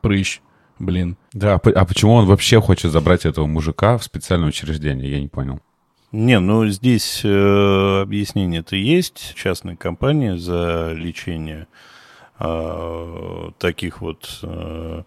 прыщ? 0.00 0.40
Блин. 0.80 1.16
Да, 1.32 1.54
а 1.54 1.70
а 1.70 1.84
почему 1.84 2.14
он 2.14 2.26
вообще 2.26 2.60
хочет 2.60 2.90
забрать 2.90 3.24
этого 3.24 3.46
мужика 3.46 3.98
в 3.98 4.02
специальное 4.02 4.48
учреждение? 4.48 5.08
Я 5.08 5.20
не 5.20 5.28
понял. 5.28 5.60
Не, 6.10 6.40
ну 6.40 6.66
здесь 6.66 7.20
э, 7.22 8.00
объяснение-то 8.02 8.74
есть. 8.74 9.34
Частная 9.36 9.76
компания 9.76 10.36
за 10.36 10.92
лечение 10.92 11.68
э, 12.40 13.50
таких 13.60 14.00
вот 14.00 14.40
э, 14.42 15.04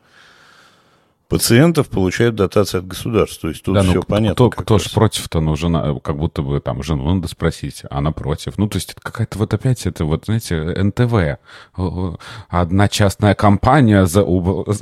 пациентов 1.30 1.88
получает 1.88 2.36
дотации 2.36 2.80
от 2.80 2.88
государства. 2.88 3.44
То 3.44 3.48
есть 3.50 3.64
тут 3.64 3.76
да, 3.76 3.84
ну 3.84 3.92
все 3.92 4.02
кто, 4.02 4.14
понятно. 4.14 4.34
кто, 4.34 4.50
кто 4.50 4.74
раз. 4.78 4.84
ж 4.84 4.92
против-то, 4.92 5.40
ну, 5.40 5.56
жена, 5.56 5.96
как 6.04 6.18
будто 6.18 6.42
бы 6.42 6.60
там 6.60 6.84
жену 6.84 7.14
надо 7.14 7.28
спросить, 7.28 7.84
а 7.90 8.00
она 8.00 8.12
против. 8.12 8.58
Ну, 8.58 8.68
то 8.68 8.78
есть 8.78 8.92
это 8.92 9.02
какая-то 9.02 9.38
вот 9.38 9.54
опять 9.54 9.86
это 9.86 10.04
вот, 10.04 10.26
знаете, 10.26 10.58
НТВ. 10.58 11.40
Одна 12.50 12.88
частная 12.90 13.36
компания 13.36 14.06
за, 14.06 14.26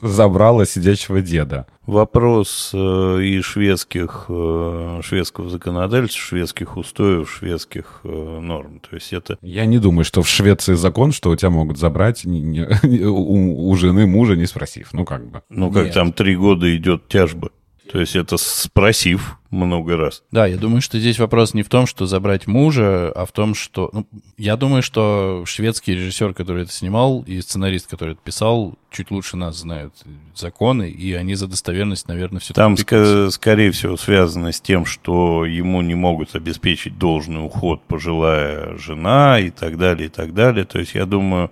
забрала 0.02 0.66
сидящего 0.66 1.22
деда. 1.22 1.68
Вопрос 1.88 2.72
э, 2.74 3.22
и 3.24 3.40
шведских, 3.40 4.26
э, 4.28 5.00
шведского 5.02 5.50
законодательства, 5.50 6.22
шведских 6.22 6.76
устоев, 6.76 7.32
шведских 7.32 8.02
э, 8.04 8.40
норм. 8.42 8.82
То 8.82 8.96
есть 8.96 9.14
это 9.14 9.38
Я 9.42 9.66
не 9.66 9.80
думаю, 9.80 10.04
что 10.04 10.22
в 10.22 10.28
Швеции 10.28 10.74
закон, 10.74 11.14
что 11.14 11.30
у 11.30 11.36
тебя 11.38 11.50
могут 11.50 11.78
забрать 11.78 12.26
не- 12.26 12.42
не- 12.42 13.06
у, 13.06 13.70
у 13.70 13.76
жены 13.78 14.06
мужа, 14.06 14.36
не 14.36 14.48
спросив. 14.48 14.90
Ну, 14.92 15.06
как 15.06 15.32
бы. 15.32 15.44
Ну, 15.50 15.72
как 15.72 15.86
Нет. 15.86 15.94
там 15.94 16.12
три 16.12 16.36
года 16.36 16.76
идет 16.76 17.08
тяжба. 17.08 17.52
То 17.92 18.00
есть 18.00 18.16
это 18.16 18.38
спросив 18.38 19.38
много 19.50 19.96
раз. 19.96 20.24
Да, 20.32 20.46
я 20.46 20.58
думаю, 20.58 20.82
что 20.82 21.00
здесь 21.00 21.20
вопрос 21.20 21.54
не 21.54 21.64
в 21.64 21.70
том, 21.70 21.88
что 21.88 22.06
забрать 22.06 22.48
мужа, 22.48 23.12
а 23.12 23.26
в 23.26 23.32
том, 23.32 23.56
что... 23.56 23.90
Ну, 23.94 24.06
я 24.38 24.58
думаю, 24.58 24.84
что 24.84 25.44
шведский 25.46 25.94
режиссер, 25.96 26.34
который 26.34 26.64
это 26.64 26.72
снимал, 26.72 27.24
и 27.26 27.40
сценарист, 27.40 27.88
который 27.88 28.14
это 28.14 28.22
писал, 28.24 28.76
чуть 28.92 29.10
лучше 29.10 29.38
нас 29.38 29.58
знают 29.58 29.94
законы, 30.36 30.90
и 30.90 31.14
они 31.14 31.36
за 31.36 31.48
достоверность, 31.48 32.08
наверное, 32.08 32.40
все 32.40 32.54
Там, 32.54 32.74
ска- 32.74 33.30
скорее 33.32 33.72
всего, 33.72 33.96
связано 33.96 34.52
с 34.52 34.60
тем, 34.60 34.86
что 34.86 35.46
ему 35.46 35.82
не 35.82 35.96
могут 35.96 36.36
обеспечить 36.36 36.98
должный 36.98 37.44
уход 37.46 37.82
пожилая 37.88 38.78
жена 38.78 39.40
и 39.40 39.50
так 39.50 39.78
далее, 39.78 40.08
и 40.08 40.10
так 40.10 40.34
далее. 40.34 40.66
То 40.66 40.80
есть, 40.80 40.94
я 40.94 41.06
думаю, 41.06 41.52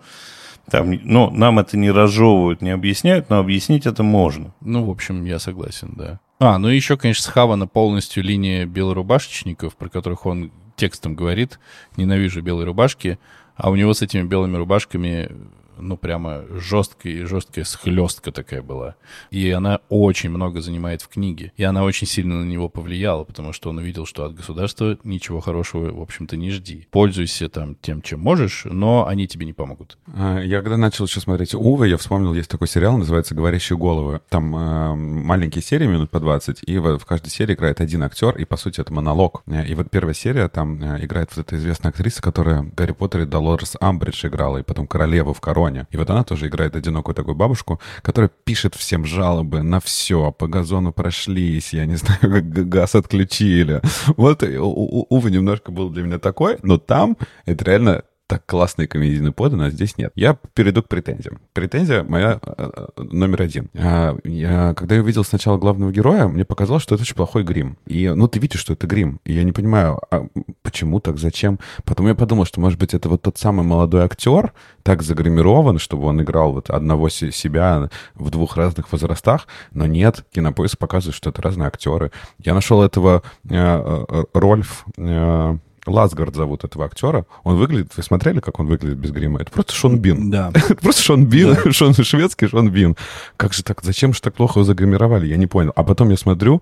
там, 0.70 1.00
ну, 1.04 1.30
нам 1.30 1.60
это 1.60 1.78
не 1.78 1.92
разжевывают, 1.92 2.62
не 2.62 2.72
объясняют, 2.72 3.30
но 3.30 3.40
объяснить 3.40 3.86
это 3.86 4.04
можно. 4.04 4.54
Ну, 4.62 4.84
в 4.84 4.90
общем, 4.90 5.24
я 5.26 5.40
согласен, 5.40 5.94
да. 5.96 6.20
А, 6.40 6.58
ну 6.58 6.70
и 6.70 6.76
еще, 6.76 6.98
конечно, 6.98 7.24
схавана 7.24 7.68
полностью 7.68 8.24
линия 8.24 8.66
белорубашечников, 8.66 9.76
про 9.76 9.90
которых 9.90 10.26
он 10.26 10.52
текстом 10.76 11.16
говорит. 11.16 11.60
Ненавижу 11.96 12.42
белые 12.42 12.66
рубашки. 12.66 13.20
А 13.56 13.70
у 13.70 13.76
него 13.76 13.94
с 13.94 14.02
этими 14.02 14.24
белыми 14.24 14.58
рубашками, 14.58 15.32
ну, 15.78 15.98
прямо 15.98 16.44
жесткая, 16.50 17.26
жесткая 17.26 17.66
схлестка 17.66 18.32
такая 18.32 18.62
была. 18.62 18.96
И 19.32 19.50
она 19.52 19.80
очень 19.90 20.30
много 20.30 20.62
занимает 20.62 21.02
в 21.02 21.08
книге. 21.08 21.52
И 21.58 21.64
она 21.64 21.84
очень 21.84 22.08
сильно 22.08 22.40
на 22.40 22.46
него 22.46 22.70
повлияла, 22.70 23.24
потому 23.24 23.54
что 23.54 23.70
он 23.70 23.78
увидел, 23.78 24.06
что 24.06 24.26
от 24.26 24.36
государства 24.36 24.98
ничего 25.04 25.40
хорошего, 25.40 25.92
в 25.92 26.02
общем-то, 26.02 26.38
не 26.38 26.52
жди. 26.52 26.88
Пользуйся 26.92 27.50
там 27.50 27.76
тем, 27.82 28.02
чем 28.02 28.20
можешь, 28.20 28.64
но 28.66 29.08
они 29.08 29.28
тебе 29.28 29.46
не 29.46 29.54
помогут. 29.54 29.98
А, 30.08 30.40
Я 30.40 30.62
когда 30.62 30.78
начал 30.78 31.06
еще 31.06 31.20
смотреть 31.20 31.54
Увы, 31.54 31.88
я 31.88 31.98
вспомнил, 31.98 32.34
есть 32.34 32.50
такой 32.50 32.68
сериал, 32.68 32.98
называется 32.98 33.36
«Говорящие 33.36 33.78
головы». 33.78 34.22
Там 34.30 34.56
э, 34.56 34.96
маленькие 34.96 35.62
серии, 35.62 35.88
минут 35.88 36.10
по 36.10 36.20
20, 36.20 36.60
и 36.66 36.78
в, 36.78 36.98
в 36.98 37.06
каждой 37.06 37.30
серии 37.30 37.54
играет 37.54 37.82
один 37.82 38.04
актер, 38.04 38.36
и, 38.38 38.46
по 38.46 38.58
сути, 38.58 38.82
это 38.82 38.94
монолог. 38.94 39.44
Э, 39.48 39.66
И 39.66 39.74
вот 39.76 39.90
первая 39.90 40.14
серия, 40.14 40.48
там 40.48 40.82
э, 40.82 41.04
играет 41.06 41.36
вот 41.36 41.46
эта 41.46 41.56
известная 41.58 41.90
актриса, 41.92 42.22
которая 42.22 42.64
«Гарри 42.76 42.92
Поттере» 42.92 43.26
Долорес 43.26 43.76
Амбридж 43.80 44.26
играла, 44.28 44.58
и 44.58 44.64
потом 44.64 44.88
королеву 44.88 45.34
в 45.34 45.42
короне 45.42 45.65
Леоне. 45.66 45.88
И 45.92 45.98
вот 45.98 46.10
она 46.10 46.24
тоже 46.24 46.48
играет 46.48 46.76
одинокую 46.76 47.16
такую 47.16 47.36
бабушку, 47.36 47.80
которая 48.02 48.30
пишет 48.44 48.76
всем 48.76 49.06
жалобы 49.06 49.62
на 49.64 49.80
все. 49.80 50.32
По 50.32 50.48
газону 50.48 50.94
прошлись, 50.94 51.74
я 51.74 51.86
не 51.86 51.96
знаю, 51.96 52.20
как 52.22 52.50
газ 52.70 52.96
отключили. 52.96 53.82
Вот, 54.18 54.44
увы, 54.44 55.32
немножко 55.32 55.72
был 55.72 55.90
для 55.90 56.04
меня 56.04 56.20
такой, 56.20 56.58
но 56.64 56.78
там 56.78 57.18
это 57.46 57.66
реально 57.66 58.04
так 58.28 58.46
классно 58.46 58.84
и 58.84 58.88
комедийно 58.88 59.32
подано, 59.32 59.66
а 59.66 59.70
здесь 59.70 59.98
нет. 59.98 60.12
Я 60.16 60.38
перейду 60.54 60.82
к 60.82 60.88
претензиям. 60.88 61.40
Претензия 61.54 62.04
моя 62.04 62.40
э, 62.42 62.70
э, 62.98 63.02
номер 63.04 63.44
один. 63.44 63.70
А, 63.76 64.18
я, 64.24 64.74
когда 64.74 64.96
я 64.96 65.02
увидел 65.02 65.24
сначала 65.24 65.58
главного 65.58 65.92
героя, 65.92 66.28
мне 66.28 66.44
показалось, 66.44 66.82
что 66.82 66.96
это 66.96 67.04
очень 67.04 67.16
плохой 67.16 67.44
грим. 67.44 67.78
И, 67.86 68.10
ну, 68.10 68.28
ты 68.28 68.40
видишь, 68.40 68.60
что 68.60 68.74
это 68.74 68.88
грим. 68.88 69.20
И 69.26 69.34
я 69.34 69.44
не 69.44 69.52
понимаю, 69.52 70.00
а 70.10 70.28
почему 70.64 71.00
так, 71.00 71.20
зачем? 71.20 71.60
Потом 71.84 72.08
я 72.08 72.16
подумал, 72.16 72.46
что, 72.46 72.60
может 72.60 72.80
быть, 72.80 72.94
это 72.94 73.10
вот 73.10 73.22
тот 73.22 73.38
самый 73.38 73.64
молодой 73.64 74.04
актер, 74.04 74.54
так 74.82 75.04
загримирован, 75.04 75.78
чтобы 75.78 76.06
он 76.08 76.22
играл 76.22 76.54
вот 76.54 76.70
одного 76.70 77.10
се- 77.10 77.32
себя 77.32 77.90
в 78.16 78.32
двух 78.32 78.58
разных 78.58 78.92
возрастах, 78.92 79.48
но 79.72 79.86
нет, 79.86 80.26
кинопоиск 80.32 80.78
показывает, 80.80 81.16
что 81.16 81.30
это 81.30 81.42
разные 81.42 81.68
актеры. 81.68 82.12
Я 82.40 82.54
нашел 82.56 82.82
этого 82.82 83.22
э, 83.50 83.56
э, 83.56 84.24
Рольф... 84.34 84.86
э, 84.98 85.58
Ласгард 85.86 86.36
зовут 86.36 86.64
этого 86.64 86.86
актера. 86.86 87.26
Он 87.44 87.58
выглядит... 87.58 87.96
Вы 87.96 88.04
смотрели, 88.04 88.40
как 88.40 88.60
он 88.60 88.68
выглядит 88.68 88.98
без 88.98 89.12
грима? 89.12 89.42
Это 89.42 89.52
просто 89.52 89.74
Шон 89.74 90.00
Бин. 90.00 90.30
Да. 90.30 90.52
Просто 90.82 91.02
Шон 91.02 91.26
Бин, 91.26 91.72
Шон 91.72 91.94
шведский 91.94 92.48
Шон 92.48 92.70
Бин. 92.70 92.96
Как 93.38 93.54
же 93.54 93.64
так, 93.64 93.82
зачем 93.84 94.14
же 94.14 94.22
так 94.22 94.34
плохо 94.34 94.60
его 94.60 94.66
загримировали? 94.66 95.28
Я 95.28 95.38
не 95.38 95.48
понял. 95.48 95.72
А 95.76 95.84
потом 95.84 96.10
я 96.10 96.18
смотрю, 96.18 96.62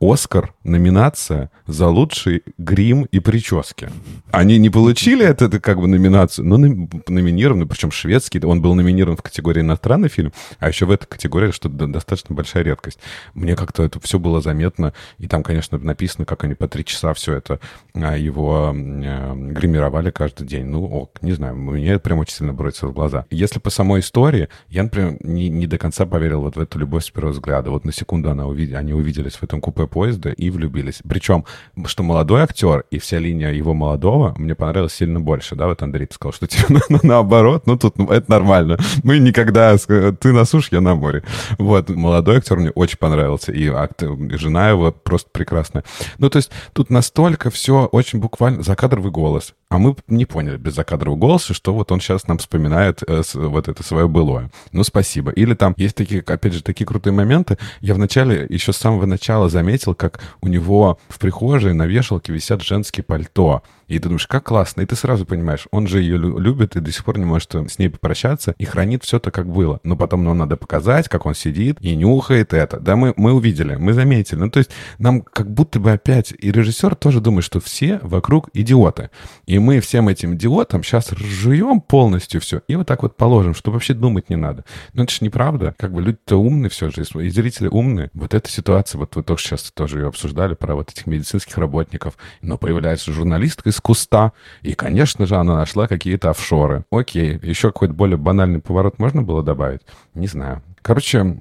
Оскар, 0.00 0.54
номинация 0.62 1.50
за 1.66 1.88
лучший 1.88 2.44
грим 2.56 3.08
и 3.10 3.18
прически. 3.18 3.90
Они 4.30 4.56
не 4.58 4.70
получили 4.70 5.26
это, 5.26 5.46
это 5.46 5.58
как 5.58 5.78
бы 5.78 5.88
номинацию, 5.88 6.46
но 6.46 6.56
номи- 6.56 6.88
номинированы, 7.08 7.66
причем 7.66 7.90
шведский, 7.90 8.40
он 8.44 8.62
был 8.62 8.74
номинирован 8.74 9.16
в 9.16 9.22
категории 9.22 9.60
иностранный 9.60 10.08
фильм, 10.08 10.32
а 10.60 10.68
еще 10.68 10.86
в 10.86 10.92
этой 10.92 11.06
категории, 11.06 11.50
что 11.50 11.68
достаточно 11.68 12.34
большая 12.34 12.62
редкость. 12.62 13.00
Мне 13.34 13.56
как-то 13.56 13.82
это 13.82 13.98
все 13.98 14.20
было 14.20 14.40
заметно, 14.40 14.92
и 15.18 15.26
там, 15.26 15.42
конечно, 15.42 15.78
написано, 15.78 16.24
как 16.26 16.44
они 16.44 16.54
по 16.54 16.68
три 16.68 16.84
часа 16.84 17.12
все 17.14 17.34
это 17.34 17.58
а, 17.94 18.16
его 18.16 18.72
э, 18.72 19.34
гримировали 19.34 20.10
каждый 20.10 20.46
день. 20.46 20.66
Ну, 20.66 20.84
ок, 20.84 21.20
не 21.22 21.32
знаю, 21.32 21.56
мне 21.56 21.90
это 21.90 22.00
прям 22.00 22.20
очень 22.20 22.36
сильно 22.36 22.52
бросится 22.52 22.86
в 22.86 22.92
глаза. 22.92 23.26
Если 23.30 23.58
по 23.58 23.70
самой 23.70 24.00
истории, 24.00 24.48
я, 24.68 24.84
например, 24.84 25.16
не, 25.20 25.48
не 25.48 25.66
до 25.66 25.76
конца 25.76 26.06
поверил 26.06 26.42
вот 26.42 26.54
в 26.54 26.60
эту 26.60 26.78
любовь 26.78 27.04
с 27.04 27.10
первого 27.10 27.32
взгляда. 27.32 27.72
Вот 27.72 27.84
на 27.84 27.92
секунду 27.92 28.30
она 28.30 28.46
увид... 28.46 28.74
они 28.74 28.92
увиделись 28.92 29.34
в 29.34 29.42
этом 29.42 29.60
купе 29.60 29.87
поезда 29.88 30.30
и 30.30 30.50
влюбились. 30.50 31.00
Причем, 31.08 31.44
что 31.86 32.02
молодой 32.02 32.42
актер 32.42 32.84
и 32.90 32.98
вся 32.98 33.18
линия 33.18 33.50
его 33.52 33.74
молодого 33.74 34.34
мне 34.38 34.54
понравилась 34.54 34.94
сильно 34.94 35.18
больше, 35.20 35.56
да, 35.56 35.66
вот 35.66 35.82
Андрей 35.82 36.06
ты 36.06 36.14
сказал, 36.14 36.32
что 36.32 36.46
тебе 36.46 36.64
на- 36.68 36.80
на- 36.88 37.00
наоборот, 37.02 37.66
ну 37.66 37.76
тут 37.76 37.98
ну, 37.98 38.06
это 38.06 38.30
нормально. 38.30 38.78
Мы 39.02 39.18
никогда, 39.18 39.76
ты 39.76 40.32
на 40.32 40.44
суше, 40.44 40.68
я 40.72 40.80
на 40.80 40.94
море. 40.94 41.22
Вот, 41.58 41.88
молодой 41.90 42.36
актер 42.38 42.56
мне 42.58 42.70
очень 42.70 42.98
понравился, 42.98 43.52
и 43.52 43.66
акт- 43.68 44.02
и 44.02 44.36
жена 44.36 44.70
его 44.70 44.92
просто 44.92 45.28
прекрасная. 45.32 45.84
Ну, 46.18 46.30
то 46.30 46.36
есть 46.36 46.50
тут 46.72 46.90
настолько 46.90 47.50
все 47.50 47.86
очень 47.86 48.18
буквально 48.20 48.62
закадровый 48.62 49.10
голос. 49.10 49.54
А 49.70 49.76
мы 49.76 49.94
не 50.06 50.24
поняли 50.24 50.56
без 50.56 50.74
закадрового 50.74 51.18
голоса, 51.18 51.52
что 51.52 51.74
вот 51.74 51.92
он 51.92 52.00
сейчас 52.00 52.26
нам 52.26 52.38
вспоминает 52.38 53.02
э, 53.06 53.22
вот 53.34 53.68
это 53.68 53.82
свое 53.82 54.08
былое. 54.08 54.50
Ну, 54.72 54.82
спасибо. 54.82 55.30
Или 55.30 55.52
там 55.52 55.74
есть 55.76 55.94
такие, 55.94 56.22
опять 56.22 56.54
же, 56.54 56.62
такие 56.62 56.86
крутые 56.86 57.12
моменты. 57.12 57.58
Я 57.80 57.92
вначале, 57.92 58.46
еще 58.48 58.72
с 58.72 58.78
самого 58.78 59.04
начала 59.04 59.50
заметил, 59.50 59.94
как 59.94 60.20
у 60.40 60.48
него 60.48 60.98
в 61.08 61.18
прихожей 61.18 61.74
на 61.74 61.86
вешалке 61.86 62.32
висят 62.32 62.62
женские 62.62 63.04
пальто. 63.04 63.62
И 63.88 63.98
ты 63.98 64.04
думаешь, 64.04 64.26
как 64.26 64.44
классно. 64.44 64.82
И 64.82 64.86
ты 64.86 64.96
сразу 64.96 65.24
понимаешь, 65.26 65.66
он 65.70 65.86
же 65.86 66.00
ее 66.00 66.16
лю- 66.18 66.38
любит 66.38 66.76
и 66.76 66.80
до 66.80 66.92
сих 66.92 67.04
пор 67.04 67.18
не 67.18 67.24
может 67.24 67.54
с 67.54 67.78
ней 67.78 67.88
попрощаться 67.88 68.54
и 68.58 68.64
хранит 68.64 69.02
все 69.04 69.18
так, 69.18 69.34
как 69.34 69.50
было. 69.50 69.80
Но 69.82 69.96
потом 69.96 70.24
нам 70.24 70.38
надо 70.38 70.56
показать, 70.56 71.08
как 71.08 71.26
он 71.26 71.34
сидит 71.34 71.78
и 71.80 71.96
нюхает 71.96 72.52
это. 72.52 72.80
Да, 72.80 72.96
мы, 72.96 73.14
мы 73.16 73.32
увидели, 73.32 73.76
мы 73.76 73.94
заметили. 73.94 74.38
Ну, 74.38 74.50
то 74.50 74.58
есть 74.58 74.70
нам 74.98 75.22
как 75.22 75.50
будто 75.50 75.80
бы 75.80 75.92
опять... 75.92 76.32
И 76.38 76.52
режиссер 76.52 76.94
тоже 76.94 77.20
думает, 77.20 77.44
что 77.44 77.60
все 77.60 77.98
вокруг 78.02 78.50
идиоты. 78.52 79.10
И 79.46 79.57
мы 79.58 79.80
всем 79.80 80.08
этим 80.08 80.34
идиотам 80.34 80.82
сейчас 80.82 81.12
разжуем 81.12 81.80
полностью 81.80 82.40
все 82.40 82.62
и 82.68 82.76
вот 82.76 82.86
так 82.86 83.02
вот 83.02 83.16
положим, 83.16 83.54
что 83.54 83.70
вообще 83.70 83.94
думать 83.94 84.30
не 84.30 84.36
надо. 84.36 84.64
Но 84.92 85.04
это 85.04 85.12
же 85.12 85.18
неправда. 85.22 85.74
Как 85.78 85.92
бы 85.92 86.02
люди-то 86.02 86.36
умные 86.36 86.70
все 86.70 86.90
же, 86.90 87.02
и 87.02 87.28
зрители 87.30 87.68
умные. 87.68 88.10
Вот 88.14 88.34
эта 88.34 88.50
ситуация, 88.50 88.98
вот 88.98 89.16
вы 89.16 89.22
только 89.22 89.42
сейчас 89.42 89.70
тоже 89.72 90.00
ее 90.00 90.08
обсуждали, 90.08 90.54
про 90.54 90.74
вот 90.74 90.90
этих 90.90 91.06
медицинских 91.06 91.56
работников. 91.58 92.14
Но 92.42 92.58
появляется 92.58 93.12
журналистка 93.12 93.68
из 93.68 93.80
куста, 93.80 94.32
и, 94.62 94.74
конечно 94.74 95.26
же, 95.26 95.36
она 95.36 95.56
нашла 95.56 95.88
какие-то 95.88 96.30
офшоры. 96.30 96.84
Окей, 96.90 97.38
еще 97.42 97.68
какой-то 97.68 97.94
более 97.94 98.16
банальный 98.16 98.60
поворот 98.60 98.98
можно 98.98 99.22
было 99.22 99.42
добавить? 99.42 99.82
Не 100.14 100.26
знаю. 100.26 100.62
Короче, 100.88 101.38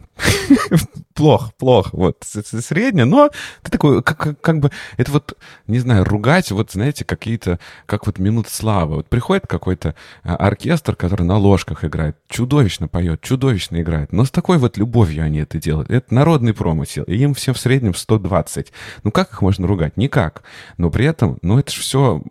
плохо, 1.14 1.54
плохо. 1.58 1.91
Вот, 1.93 2.18
с- 2.22 2.43
с- 2.43 2.62
среднее, 2.66 3.06
но 3.06 3.30
ты 3.64 3.72
такой, 3.72 4.04
как, 4.04 4.41
как, 4.41 4.60
бы, 4.60 4.72
это 4.98 5.14
вот, 5.14 5.38
не 5.68 5.80
знаю, 5.80 6.04
ругать, 6.04 6.52
вот, 6.52 6.72
знаете, 6.72 7.06
какие-то, 7.06 7.58
как 7.86 8.08
вот 8.08 8.20
минут 8.20 8.50
славы. 8.50 8.98
Вот 8.98 9.08
приходит 9.08 9.48
какой-то 9.48 9.95
а, 10.24 10.36
оркестр, 10.36 10.98
который 10.98 11.24
на 11.24 11.38
ложках 11.38 11.86
играет, 11.86 12.18
чудовищно 12.28 12.89
поет, 12.89 13.22
чудовищно 13.22 13.82
играет, 13.82 14.12
но 14.12 14.26
с 14.26 14.32
такой 14.32 14.58
вот 14.58 14.76
любовью 14.76 15.24
они 15.24 15.39
это 15.39 15.60
делают. 15.60 15.89
Это 15.91 16.14
народный 16.14 16.54
промысел, 16.54 17.04
и 17.04 17.16
им 17.16 17.34
всем 17.34 17.54
в 17.54 17.58
среднем 17.58 17.95
120. 17.95 18.74
Ну, 19.04 19.12
как 19.12 19.32
их 19.32 19.41
можно 19.41 19.66
ругать? 19.66 19.95
Никак. 19.95 20.43
Но 20.76 20.89
при 20.89 21.06
этом, 21.06 21.38
ну, 21.41 21.58
это 21.58 21.72
же 21.72 21.80
все, 21.80 22.22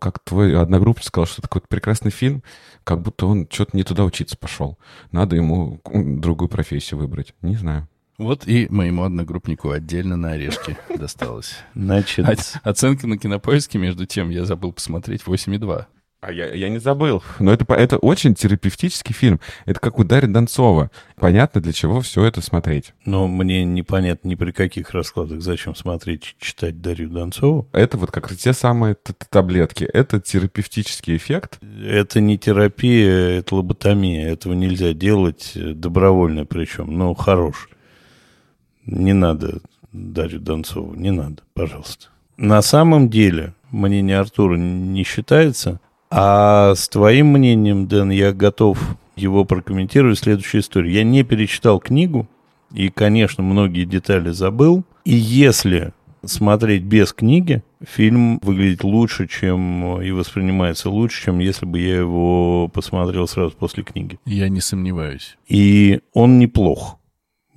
как 0.00 0.18
твой 0.18 0.60
одногруппник 0.60 1.04
сказал, 1.04 1.26
что 1.26 1.40
такой 1.40 1.60
прекрасный 1.60 2.10
фильм, 2.10 2.42
как 2.82 3.00
будто 3.00 3.26
он 3.26 3.46
что-то 3.48 3.76
не 3.76 3.84
туда 3.84 4.04
учиться 4.04 4.36
пошел. 4.36 4.76
Надо 5.12 5.36
ему 5.36 5.80
другую 6.04 6.48
профессию 6.48 6.98
выбрать. 6.98 7.34
Не 7.42 7.56
знаю. 7.56 7.88
Вот 8.18 8.46
и 8.46 8.66
моему 8.68 9.04
одногруппнику 9.04 9.70
отдельно 9.70 10.14
на 10.16 10.32
орешки 10.32 10.76
досталось. 10.94 11.54
Значит, 11.74 12.26
Оценка 12.62 13.06
на 13.06 13.16
кинопоиске, 13.16 13.78
между 13.78 14.04
тем, 14.04 14.28
я 14.28 14.44
забыл 14.44 14.72
посмотреть 14.72 15.22
8,2. 15.22 15.86
А 16.22 16.32
я, 16.32 16.52
я 16.52 16.68
не 16.68 16.78
забыл. 16.78 17.22
Но 17.38 17.50
это, 17.50 17.72
это 17.72 17.96
очень 17.96 18.34
терапевтический 18.34 19.14
фильм. 19.14 19.40
Это 19.64 19.80
как 19.80 19.98
у 19.98 20.04
Дарьи 20.04 20.30
Донцова. 20.30 20.90
Понятно, 21.16 21.62
для 21.62 21.72
чего 21.72 22.02
все 22.02 22.24
это 22.24 22.42
смотреть. 22.42 22.92
но 23.06 23.26
мне 23.26 23.64
непонятно 23.64 24.28
ни 24.28 24.34
при 24.34 24.50
каких 24.52 24.90
раскладах, 24.90 25.40
зачем 25.40 25.74
смотреть, 25.74 26.36
читать 26.38 26.82
Дарью 26.82 27.08
Донцову. 27.08 27.68
Это 27.72 27.96
вот 27.96 28.10
как 28.10 28.28
раз 28.28 28.36
те 28.36 28.52
самые 28.52 28.96
т- 28.96 29.14
т- 29.14 29.26
таблетки. 29.30 29.84
Это 29.84 30.20
терапевтический 30.20 31.16
эффект. 31.16 31.58
Это 31.82 32.20
не 32.20 32.36
терапия, 32.36 33.38
это 33.38 33.54
лоботомия. 33.56 34.30
Этого 34.30 34.52
нельзя 34.52 34.92
делать 34.92 35.52
э, 35.54 35.72
добровольно 35.72 36.44
причем. 36.44 36.98
Ну, 36.98 37.14
хорош. 37.14 37.70
Не 38.84 39.14
надо 39.14 39.60
Дарью 39.92 40.40
Донцову, 40.40 40.94
не 40.94 41.12
надо, 41.12 41.42
пожалуйста. 41.54 42.08
На 42.36 42.60
самом 42.60 43.08
деле, 43.08 43.54
мнение 43.70 44.18
Артура 44.18 44.56
не 44.56 45.02
считается, 45.04 45.80
а 46.10 46.74
с 46.74 46.88
твоим 46.88 47.28
мнением, 47.28 47.86
Дэн, 47.86 48.10
я 48.10 48.32
готов 48.32 48.78
его 49.16 49.44
прокомментировать 49.44 50.18
следующую 50.18 50.62
историю. 50.62 50.92
Я 50.92 51.04
не 51.04 51.22
перечитал 51.22 51.78
книгу, 51.78 52.26
и, 52.72 52.88
конечно, 52.88 53.42
многие 53.42 53.84
детали 53.84 54.30
забыл. 54.30 54.84
И 55.04 55.14
если 55.14 55.92
смотреть 56.24 56.82
без 56.82 57.12
книги, 57.12 57.62
фильм 57.82 58.38
выглядит 58.42 58.84
лучше, 58.84 59.26
чем 59.26 60.00
и 60.02 60.10
воспринимается 60.10 60.90
лучше, 60.90 61.24
чем 61.24 61.38
если 61.38 61.66
бы 61.66 61.78
я 61.78 61.98
его 61.98 62.68
посмотрел 62.68 63.26
сразу 63.26 63.54
после 63.56 63.82
книги. 63.82 64.18
Я 64.26 64.48
не 64.48 64.60
сомневаюсь. 64.60 65.36
И 65.48 66.00
он 66.12 66.38
неплох. 66.38 66.98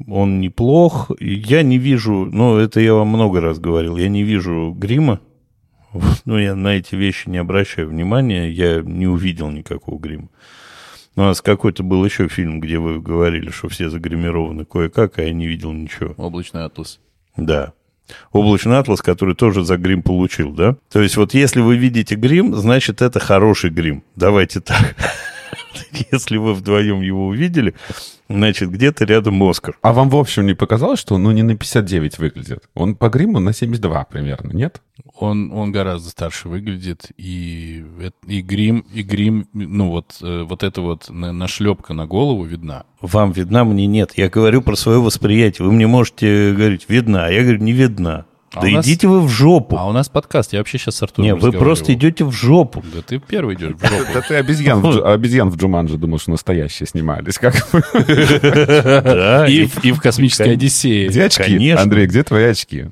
Он 0.08 0.39
неплох. 0.39 1.12
Я 1.20 1.62
не 1.62 1.78
вижу, 1.78 2.26
ну, 2.32 2.58
это 2.58 2.80
я 2.80 2.93
вам 2.93 3.10
много 3.10 3.41
раз 3.41 3.60
говорил, 3.60 3.97
я 3.97 4.10
не 4.10 4.24
вижу 4.24 4.72
грима. 4.72 5.20
Ну, 6.26 6.38
я 6.38 6.56
на 6.56 6.70
эти 6.70 6.96
вещи 6.96 7.30
не 7.30 7.38
обращаю 7.38 7.89
внимания, 7.89 8.50
я 8.50 8.82
не 8.82 9.08
увидел 9.08 9.50
никакого 9.50 10.00
грима. 10.00 10.30
У 11.16 11.22
нас 11.22 11.41
какой-то 11.41 11.84
был 11.84 12.04
еще 12.04 12.28
фильм, 12.28 12.60
где 12.60 12.80
вы 12.80 13.00
говорили, 13.00 13.52
что 13.52 13.70
все 13.70 13.89
загримированы 13.89 14.66
кое-как, 14.66 15.20
а 15.20 15.24
я 15.24 15.32
не 15.32 15.46
видел 15.46 15.72
ничего. 15.72 16.16
Облачный 16.18 16.66
атлас. 16.66 17.00
Да. 17.38 17.74
Облачный 18.32 18.80
атлас, 18.80 19.02
который 19.02 19.36
тоже 19.36 19.64
за 19.64 19.78
грим 19.78 20.02
получил, 20.02 20.52
да? 20.52 20.76
То 20.91 21.02
есть 21.02 21.16
вот 21.16 21.34
если 21.34 21.62
вы 21.62 21.78
видите 21.78 22.16
грим, 22.16 22.56
значит 22.56 23.02
это 23.02 23.20
хороший 23.20 23.70
грим. 23.70 24.04
Давайте 24.16 24.60
так. 24.60 24.96
Если 26.12 26.38
вы 26.38 26.54
вдвоем 26.54 27.01
его 27.01 27.28
увидели, 27.28 27.76
значит 28.30 28.70
где-то 28.70 29.06
рядом 29.06 29.41
Оскар. 29.43 29.78
А 29.82 29.93
вам, 29.93 30.10
в 30.10 30.16
общем, 30.16 30.45
не 30.45 30.54
показалось, 30.54 30.99
что 30.99 31.16
он 31.16 31.24
ну, 31.24 31.32
не 31.32 31.43
на 31.43 31.56
59 31.56 32.20
выглядит? 32.20 32.64
Он 32.74 32.95
по 32.95 33.10
гриму 33.10 33.39
на 33.39 33.54
72 33.54 34.04
примерно, 34.06 34.51
нет? 34.51 34.82
Он, 35.16 35.51
он 35.51 35.72
гораздо 35.72 36.10
старше 36.10 36.49
выглядит, 36.49 37.12
и, 37.18 37.86
и 38.28 38.41
грим, 38.41 38.86
и 38.93 39.04
грим, 39.04 39.47
ну 39.54 39.89
вот, 39.89 40.18
э, 40.22 40.43
вот 40.43 40.64
эта 40.64 40.82
вот 40.82 41.10
на- 41.10 41.32
нашлепка 41.32 41.93
на 41.93 42.08
голову 42.08 42.43
видна. 42.43 42.86
Вам 43.01 43.32
видна, 43.32 43.64
мне 43.64 43.86
нет. 43.86 44.14
Я 44.16 44.30
говорю 44.30 44.62
про 44.62 44.76
свое 44.76 44.99
восприятие. 44.99 45.66
Вы 45.68 45.74
мне 45.74 45.88
можете 45.88 46.54
говорить, 46.54 46.86
видна, 46.88 47.26
а 47.26 47.32
я 47.32 47.41
говорю, 47.43 47.60
не 47.60 47.74
видна. 47.74 48.26
А 48.56 48.62
да 48.62 48.68
нас- 48.70 48.86
идите 48.86 49.08
вы 49.08 49.22
в 49.22 49.30
жопу. 49.30 49.78
А 49.78 49.88
у 49.88 49.91
нас 49.91 50.10
подкаст, 50.10 50.54
я 50.54 50.60
вообще 50.60 50.78
сейчас 50.78 50.97
с 50.97 51.04
Артуром 51.04 51.26
Не, 51.26 51.36
вы 51.36 51.51
просто 51.51 51.93
идете 51.93 52.24
в 52.24 52.32
жопу. 52.32 52.84
Да 52.93 53.01
ты 53.01 53.20
первый 53.20 53.56
идешь 53.56 53.74
в 53.76 53.82
жопу. 53.82 54.04
Да 54.14 54.22
ты 54.22 54.36
обезьян, 54.36 54.84
обезьян 55.06 55.49
в 55.49 55.58
Джуманже 55.58 55.97
думал, 55.97 56.20
что 56.20 56.32
настоящие 56.32 56.86
снимались. 56.88 57.38
Как. 57.39 57.56
Да, 58.43 59.47
И, 59.47 59.66
в- 59.66 59.99
«Космической 59.99 60.54
Одиссее». 60.54 61.08
Где 61.08 61.24
очки? 61.26 61.70
Андрей, 61.72 62.06
где 62.08 62.24
твои 62.24 62.45
очки? 62.45 62.86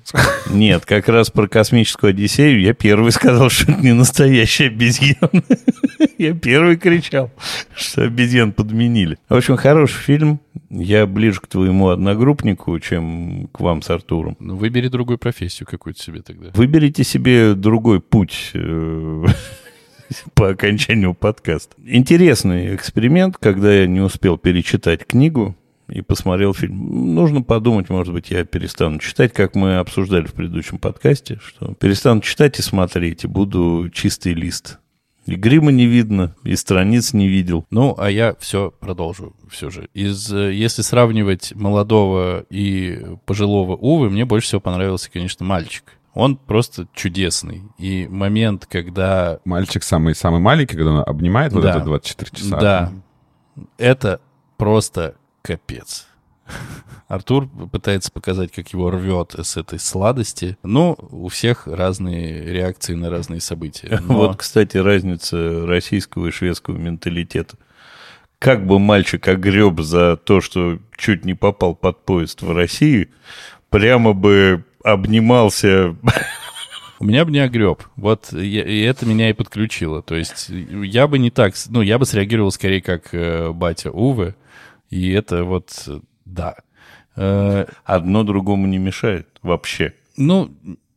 Нет, 0.49 0.85
как 0.85 1.07
раз 1.09 1.29
про 1.29 1.47
космическую 1.47 2.11
Одиссею 2.11 2.61
я 2.61 2.73
первый 2.73 3.11
сказал, 3.11 3.49
что 3.49 3.71
это 3.71 3.81
не 3.81 3.93
настоящий 3.93 4.65
обезьян. 4.67 5.29
Я 6.17 6.33
первый 6.33 6.77
кричал, 6.77 7.31
что 7.75 8.03
обезьян 8.03 8.51
подменили. 8.51 9.17
В 9.29 9.35
общем, 9.35 9.57
хороший 9.57 9.99
фильм. 9.99 10.39
Я 10.73 11.05
ближе 11.05 11.41
к 11.41 11.47
твоему 11.47 11.89
одногруппнику, 11.89 12.79
чем 12.79 13.49
к 13.51 13.59
вам 13.59 13.81
с 13.81 13.89
Артуром. 13.89 14.37
Ну, 14.39 14.55
выбери 14.55 14.87
другую 14.87 15.17
профессию 15.17 15.67
какую-то 15.67 16.01
себе 16.01 16.21
тогда. 16.21 16.51
Выберите 16.53 17.03
себе 17.03 17.55
другой 17.55 17.99
путь 17.99 18.51
э, 18.53 19.25
по 20.33 20.49
окончанию 20.49 21.13
подкаста. 21.13 21.75
Интересный 21.85 22.73
эксперимент, 22.73 23.37
когда 23.37 23.73
я 23.73 23.85
не 23.85 23.99
успел 23.99 24.37
перечитать 24.37 25.05
книгу 25.05 25.57
и 25.89 26.01
посмотрел 26.01 26.53
фильм. 26.53 27.15
Нужно 27.15 27.41
подумать, 27.41 27.89
может 27.89 28.13
быть, 28.13 28.31
я 28.31 28.45
перестану 28.45 28.99
читать, 28.99 29.33
как 29.33 29.55
мы 29.55 29.75
обсуждали 29.77 30.25
в 30.25 30.33
предыдущем 30.33 30.77
подкасте, 30.77 31.39
что 31.43 31.73
перестану 31.73 32.21
читать 32.21 32.57
и 32.59 32.61
смотреть, 32.61 33.25
и 33.25 33.27
буду 33.27 33.89
чистый 33.93 34.33
лист. 34.33 34.79
И 35.31 35.35
грима 35.35 35.71
не 35.71 35.85
видно, 35.85 36.35
и 36.43 36.55
страниц 36.55 37.13
не 37.13 37.27
видел. 37.27 37.65
Ну, 37.69 37.95
а 37.97 38.09
я 38.09 38.35
все 38.39 38.73
продолжу 38.79 39.33
все 39.49 39.69
же. 39.69 39.87
Из, 39.93 40.31
э, 40.33 40.53
если 40.53 40.81
сравнивать 40.81 41.53
молодого 41.55 42.45
и 42.49 43.01
пожилого 43.25 43.75
Увы, 43.75 44.09
мне 44.09 44.25
больше 44.25 44.47
всего 44.47 44.61
понравился, 44.61 45.09
конечно, 45.11 45.45
мальчик. 45.45 45.83
Он 46.13 46.35
просто 46.35 46.87
чудесный. 46.93 47.63
И 47.77 48.07
момент, 48.09 48.65
когда 48.65 49.39
Мальчик 49.45 49.83
самый, 49.83 50.13
самый 50.15 50.41
маленький, 50.41 50.75
когда 50.75 50.91
он 50.91 51.03
обнимает 51.05 51.53
вот 51.53 51.63
Да. 51.63 51.71
это 51.71 51.85
24 51.85 52.31
часа. 52.33 52.59
Да. 52.59 52.91
Это 53.77 54.19
просто 54.57 55.15
капец. 55.41 56.07
Артур 57.07 57.49
пытается 57.71 58.09
показать, 58.09 58.53
как 58.53 58.69
его 58.69 58.89
рвет 58.89 59.35
с 59.37 59.57
этой 59.57 59.79
сладости. 59.79 60.57
Но 60.63 60.95
у 61.09 61.27
всех 61.27 61.67
разные 61.67 62.45
реакции 62.45 62.93
на 62.95 63.09
разные 63.09 63.41
события. 63.41 63.99
Но 64.07 64.13
Вот, 64.15 64.37
кстати, 64.37 64.77
разница 64.77 65.65
российского 65.65 66.27
и 66.27 66.31
шведского 66.31 66.77
менталитета. 66.77 67.57
Как 68.39 68.65
бы 68.65 68.79
мальчик 68.79 69.27
огреб 69.27 69.81
за 69.81 70.15
то, 70.15 70.39
что 70.39 70.79
чуть 70.95 71.25
не 71.25 71.33
попал 71.33 71.75
под 71.75 72.05
поезд 72.05 72.41
в 72.41 72.51
Россию, 72.53 73.09
прямо 73.69 74.13
бы 74.13 74.63
обнимался. 74.83 75.95
У 76.99 77.03
меня 77.05 77.25
бы 77.25 77.31
не 77.31 77.39
огреб. 77.39 77.83
Вот 77.95 78.31
я- 78.31 78.63
и 78.63 78.79
это 78.81 79.05
меня 79.05 79.29
и 79.29 79.33
подключило. 79.33 80.01
То 80.01 80.15
есть 80.15 80.47
я 80.49 81.07
бы 81.07 81.19
не 81.19 81.29
так... 81.29 81.55
Ну, 81.69 81.81
я 81.81 81.99
бы 81.99 82.05
среагировал 82.05 82.51
скорее 82.51 82.81
как 82.81 83.13
э, 83.13 83.51
батя 83.51 83.91
Увы. 83.91 84.35
И 84.89 85.11
это 85.11 85.43
вот... 85.43 85.71
Да. 86.31 86.55
Э, 87.15 87.65
Одно 87.83 88.23
другому 88.23 88.67
не 88.67 88.77
мешает 88.77 89.27
вообще. 89.41 89.93
Ну, 90.17 90.51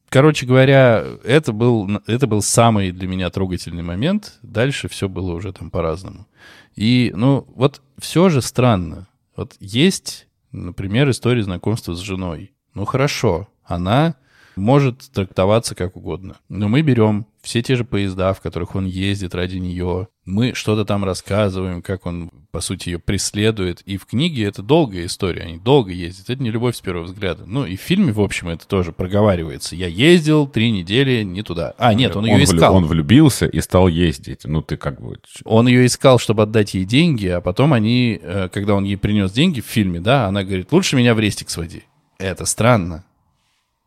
короче 0.08 0.46
говоря, 0.46 1.04
это 1.24 1.52
был, 1.52 2.00
это 2.06 2.26
был 2.26 2.42
самый 2.42 2.92
для 2.92 3.08
меня 3.08 3.30
трогательный 3.30 3.82
момент. 3.82 4.38
Дальше 4.42 4.88
все 4.88 5.08
было 5.08 5.32
уже 5.32 5.52
там 5.52 5.70
по-разному. 5.70 6.26
И, 6.76 7.12
ну, 7.14 7.46
вот 7.54 7.82
все 7.98 8.28
же 8.28 8.42
странно. 8.42 9.08
Вот 9.36 9.56
есть, 9.60 10.28
например, 10.52 11.10
история 11.10 11.42
знакомства 11.42 11.94
с 11.94 12.00
женой. 12.00 12.52
Ну, 12.74 12.84
хорошо, 12.84 13.48
она 13.64 14.14
может 14.56 15.00
трактоваться 15.12 15.74
как 15.74 15.96
угодно. 15.96 16.36
Но 16.48 16.68
мы 16.68 16.82
берем 16.82 17.26
все 17.44 17.62
те 17.62 17.76
же 17.76 17.84
поезда, 17.84 18.32
в 18.32 18.40
которых 18.40 18.74
он 18.74 18.86
ездит 18.86 19.34
ради 19.34 19.58
нее. 19.58 20.08
Мы 20.24 20.54
что-то 20.54 20.86
там 20.86 21.04
рассказываем, 21.04 21.82
как 21.82 22.06
он, 22.06 22.30
по 22.50 22.60
сути, 22.60 22.88
ее 22.88 22.98
преследует. 22.98 23.82
И 23.82 23.98
в 23.98 24.06
книге 24.06 24.44
это 24.44 24.62
долгая 24.62 25.04
история, 25.04 25.42
они 25.42 25.58
долго 25.58 25.92
ездят. 25.92 26.30
Это 26.30 26.42
не 26.42 26.50
любовь 26.50 26.76
с 26.76 26.80
первого 26.80 27.04
взгляда. 27.04 27.44
Ну, 27.46 27.66
и 27.66 27.76
в 27.76 27.80
фильме, 27.80 28.12
в 28.12 28.20
общем, 28.20 28.48
это 28.48 28.66
тоже 28.66 28.92
проговаривается. 28.92 29.76
Я 29.76 29.88
ездил 29.88 30.46
три 30.46 30.70
недели 30.70 31.22
не 31.22 31.42
туда. 31.42 31.74
А, 31.76 31.92
нет, 31.92 32.16
он 32.16 32.24
ее 32.24 32.36
влю- 32.36 32.44
искал. 32.44 32.76
Он 32.76 32.86
влюбился 32.86 33.46
и 33.46 33.60
стал 33.60 33.88
ездить. 33.88 34.40
Ну, 34.44 34.62
ты 34.62 34.78
как 34.78 35.00
бы... 35.02 35.18
Он 35.44 35.68
ее 35.68 35.84
искал, 35.84 36.18
чтобы 36.18 36.44
отдать 36.44 36.72
ей 36.72 36.86
деньги, 36.86 37.26
а 37.26 37.42
потом 37.42 37.74
они, 37.74 38.18
э, 38.22 38.48
когда 38.50 38.74
он 38.74 38.84
ей 38.84 38.96
принес 38.96 39.30
деньги 39.32 39.60
в 39.60 39.66
фильме, 39.66 40.00
да, 40.00 40.26
она 40.26 40.44
говорит, 40.44 40.72
лучше 40.72 40.96
меня 40.96 41.14
в 41.14 41.20
рестик 41.20 41.50
своди. 41.50 41.82
Это 42.18 42.46
странно. 42.46 43.04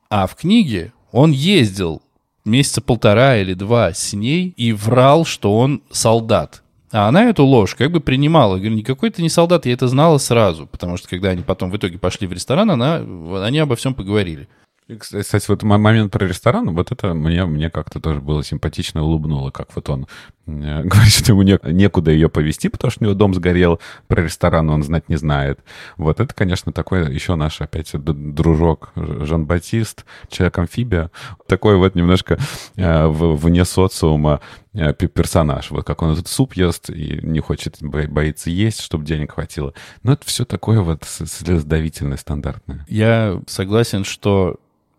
А 0.10 0.28
в 0.28 0.36
книге 0.36 0.94
он 1.12 1.32
ездил 1.32 2.02
месяца 2.46 2.82
полтора 2.82 3.38
или 3.38 3.54
два 3.54 3.94
с 3.94 4.14
ней 4.14 4.54
и 4.56 4.72
врал, 4.74 5.26
что 5.26 5.58
он 5.58 5.82
солдат. 5.92 6.64
А 6.92 7.10
она 7.10 7.26
эту 7.26 7.44
ложь 7.46 7.76
как 7.76 7.92
бы 7.92 8.00
принимала. 8.00 8.56
Говорю, 8.56 8.76
никакой 8.76 9.10
ты 9.10 9.22
не 9.22 9.30
солдат, 9.30 9.66
я 9.66 9.74
это 9.74 9.88
знала 9.88 10.18
сразу. 10.18 10.68
Потому 10.68 10.98
что 10.98 11.10
когда 11.10 11.30
они 11.30 11.44
потом 11.44 11.70
в 11.70 11.78
итоге 11.78 11.98
пошли 11.98 12.28
в 12.28 12.34
ресторан, 12.34 12.72
она, 12.72 13.04
они 13.46 13.60
обо 13.60 13.76
всем 13.76 13.94
поговорили. 13.94 14.48
И, 14.88 14.96
Кстати, 14.96 15.46
вот 15.50 15.64
момент 15.64 16.14
про 16.14 16.26
ресторан, 16.26 16.74
вот 16.74 16.94
это 16.94 17.14
мне, 17.14 17.46
мне 17.46 17.70
как-то 17.70 18.00
тоже 18.00 18.22
было 18.22 18.42
симпатично, 18.42 19.04
улыбнуло, 19.04 19.52
как 19.52 19.76
вот 19.76 19.90
он 19.90 20.08
говорит, 20.86 21.12
что 21.12 21.34
ему 21.34 21.42
не- 21.42 21.60
некуда 21.64 22.12
ее 22.12 22.30
повезти, 22.30 22.70
потому 22.70 22.90
что 22.92 23.02
у 23.04 23.06
него 23.08 23.14
дом 23.16 23.34
сгорел, 23.34 23.80
про 24.08 24.24
ресторан 24.24 24.70
он 24.70 24.82
знать 24.82 25.10
не 25.10 25.18
знает. 25.18 25.60
Вот 25.98 26.20
это, 26.20 26.34
конечно, 26.34 26.72
такой 26.72 27.14
еще 27.14 27.36
наш 27.36 27.60
опять 27.62 27.92
дружок 27.94 28.92
Жан-Батист, 28.96 30.06
человек-амфибия, 30.30 31.12
такой 31.48 31.76
вот 31.78 31.96
немножко 31.96 32.38
э, 32.76 33.08
вне 33.08 33.66
социума 33.66 34.40
э, 34.74 34.94
пе- 34.94 35.08
персонаж. 35.08 35.70
Вот 35.72 35.86
как 35.86 36.02
он 36.02 36.14
этот 36.14 36.28
суп 36.28 36.54
ест 36.54 36.90
и 36.90 37.20
не 37.22 37.42
хочет, 37.42 37.78
бо- 37.82 38.08
боится 38.08 38.50
есть, 38.50 38.82
чтобы 38.82 39.06
денег 39.06 39.34
хватило. 39.34 39.74
Но 40.04 40.14
это 40.14 40.26
все 40.26 40.46
такое 40.46 40.80
вот 40.80 41.04
слезодавительное, 41.04 42.18
стандартное. 42.18 42.86
Я 42.88 43.42
согласен, 43.48 44.06
что 44.06 44.56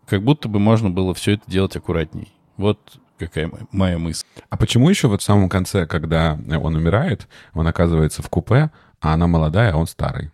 как 0.07 0.23
будто 0.23 0.47
бы 0.47 0.59
можно 0.59 0.89
было 0.89 1.13
все 1.13 1.33
это 1.33 1.43
делать 1.47 1.75
аккуратней. 1.75 2.31
Вот 2.57 2.79
какая 3.19 3.47
мо- 3.47 3.59
моя 3.71 3.97
мысль. 3.99 4.25
А 4.49 4.57
почему 4.57 4.89
еще 4.89 5.07
вот 5.07 5.21
в 5.21 5.25
самом 5.25 5.49
конце, 5.49 5.85
когда 5.85 6.39
он 6.63 6.75
умирает, 6.75 7.27
он 7.53 7.67
оказывается 7.67 8.21
в 8.23 8.29
купе, 8.29 8.71
а 9.01 9.13
она 9.13 9.27
молодая, 9.27 9.73
а 9.73 9.77
он 9.77 9.85
старый? 9.87 10.31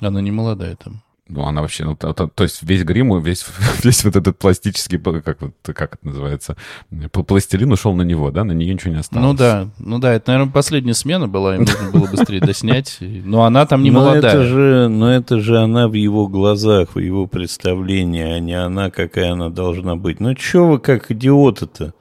Она 0.00 0.20
не 0.20 0.30
молодая 0.30 0.76
там. 0.76 1.02
Ну, 1.32 1.44
она 1.46 1.60
вообще, 1.62 1.84
ну, 1.84 1.94
то, 1.94 2.12
то- 2.12 2.26
то 2.26 2.42
есть 2.42 2.60
весь 2.64 2.82
грим, 2.82 3.16
весь, 3.22 3.46
весь 3.84 4.04
вот 4.04 4.16
этот 4.16 4.36
пластический, 4.36 4.98
как, 4.98 5.40
вот, 5.40 5.52
как 5.62 5.94
это 5.94 5.98
называется, 6.08 6.56
пл- 6.90 7.22
пластилин 7.22 7.70
ушел 7.70 7.94
на 7.94 8.02
него, 8.02 8.32
да, 8.32 8.42
на 8.42 8.50
нее 8.50 8.74
ничего 8.74 8.92
не 8.94 8.98
осталось. 8.98 9.24
Ну 9.24 9.34
да, 9.34 9.68
ну 9.78 10.00
да, 10.00 10.12
это, 10.14 10.32
наверное, 10.32 10.52
последняя 10.52 10.94
смена 10.94 11.28
была, 11.28 11.54
им 11.54 11.60
нужно 11.62 11.90
было 11.92 12.08
быстрее 12.08 12.40
доснять. 12.40 12.96
Но 13.00 13.44
она 13.44 13.64
там 13.64 13.84
не 13.84 13.92
но 13.92 14.00
молодая. 14.00 14.32
Это 14.32 14.42
же, 14.42 14.88
но 14.88 15.12
это 15.12 15.38
же 15.38 15.58
она 15.60 15.86
в 15.86 15.92
его 15.92 16.26
глазах, 16.26 16.96
в 16.96 16.98
его 16.98 17.28
представлении, 17.28 18.24
а 18.24 18.40
не 18.40 18.54
она, 18.54 18.90
какая 18.90 19.32
она 19.34 19.50
должна 19.50 19.94
быть. 19.94 20.18
Ну, 20.18 20.34
что 20.36 20.66
вы 20.66 20.78
как 20.80 21.12
идиоты-то? 21.12 21.94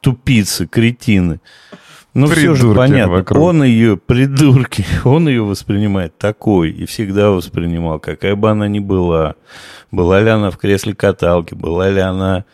Тупицы, 0.00 0.66
кретины. 0.66 1.40
Ну, 2.14 2.26
все 2.26 2.54
же 2.54 2.74
понятно. 2.74 3.12
вокруг. 3.12 3.42
Он 3.42 3.62
ее, 3.62 3.96
придурки, 3.96 4.84
он 5.04 5.28
ее 5.28 5.42
воспринимает 5.42 6.18
такой 6.18 6.70
и 6.70 6.86
всегда 6.86 7.30
воспринимал, 7.30 8.00
какая 8.00 8.34
бы 8.34 8.50
она 8.50 8.66
ни 8.66 8.80
была. 8.80 9.36
Была 9.90 10.20
ли 10.20 10.28
она 10.28 10.50
в 10.50 10.56
кресле 10.56 10.94
каталки, 10.94 11.54
была 11.54 11.90
ли 11.90 12.00
она, 12.00 12.44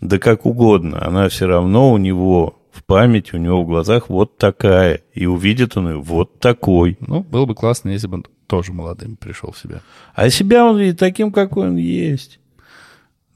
да 0.00 0.18
как 0.18 0.44
угодно, 0.44 1.04
она 1.04 1.28
все 1.28 1.46
равно 1.46 1.92
у 1.92 1.96
него 1.96 2.58
в 2.72 2.84
памяти, 2.84 3.34
у 3.34 3.38
него 3.38 3.62
в 3.62 3.66
глазах 3.66 4.10
вот 4.10 4.36
такая. 4.36 5.00
И 5.14 5.26
увидит 5.26 5.76
он 5.76 5.88
ее 5.88 5.96
вот 5.96 6.38
такой. 6.38 6.98
Ну, 7.00 7.22
было 7.22 7.46
бы 7.46 7.54
классно, 7.54 7.90
если 7.90 8.06
бы 8.08 8.16
он 8.16 8.26
тоже 8.46 8.72
молодым 8.72 9.16
пришел 9.16 9.52
в 9.52 9.58
себя. 9.58 9.80
А 10.14 10.28
себя 10.28 10.64
он 10.64 10.78
видит 10.78 10.98
таким, 10.98 11.32
какой 11.32 11.68
он 11.68 11.76
есть. 11.76 12.38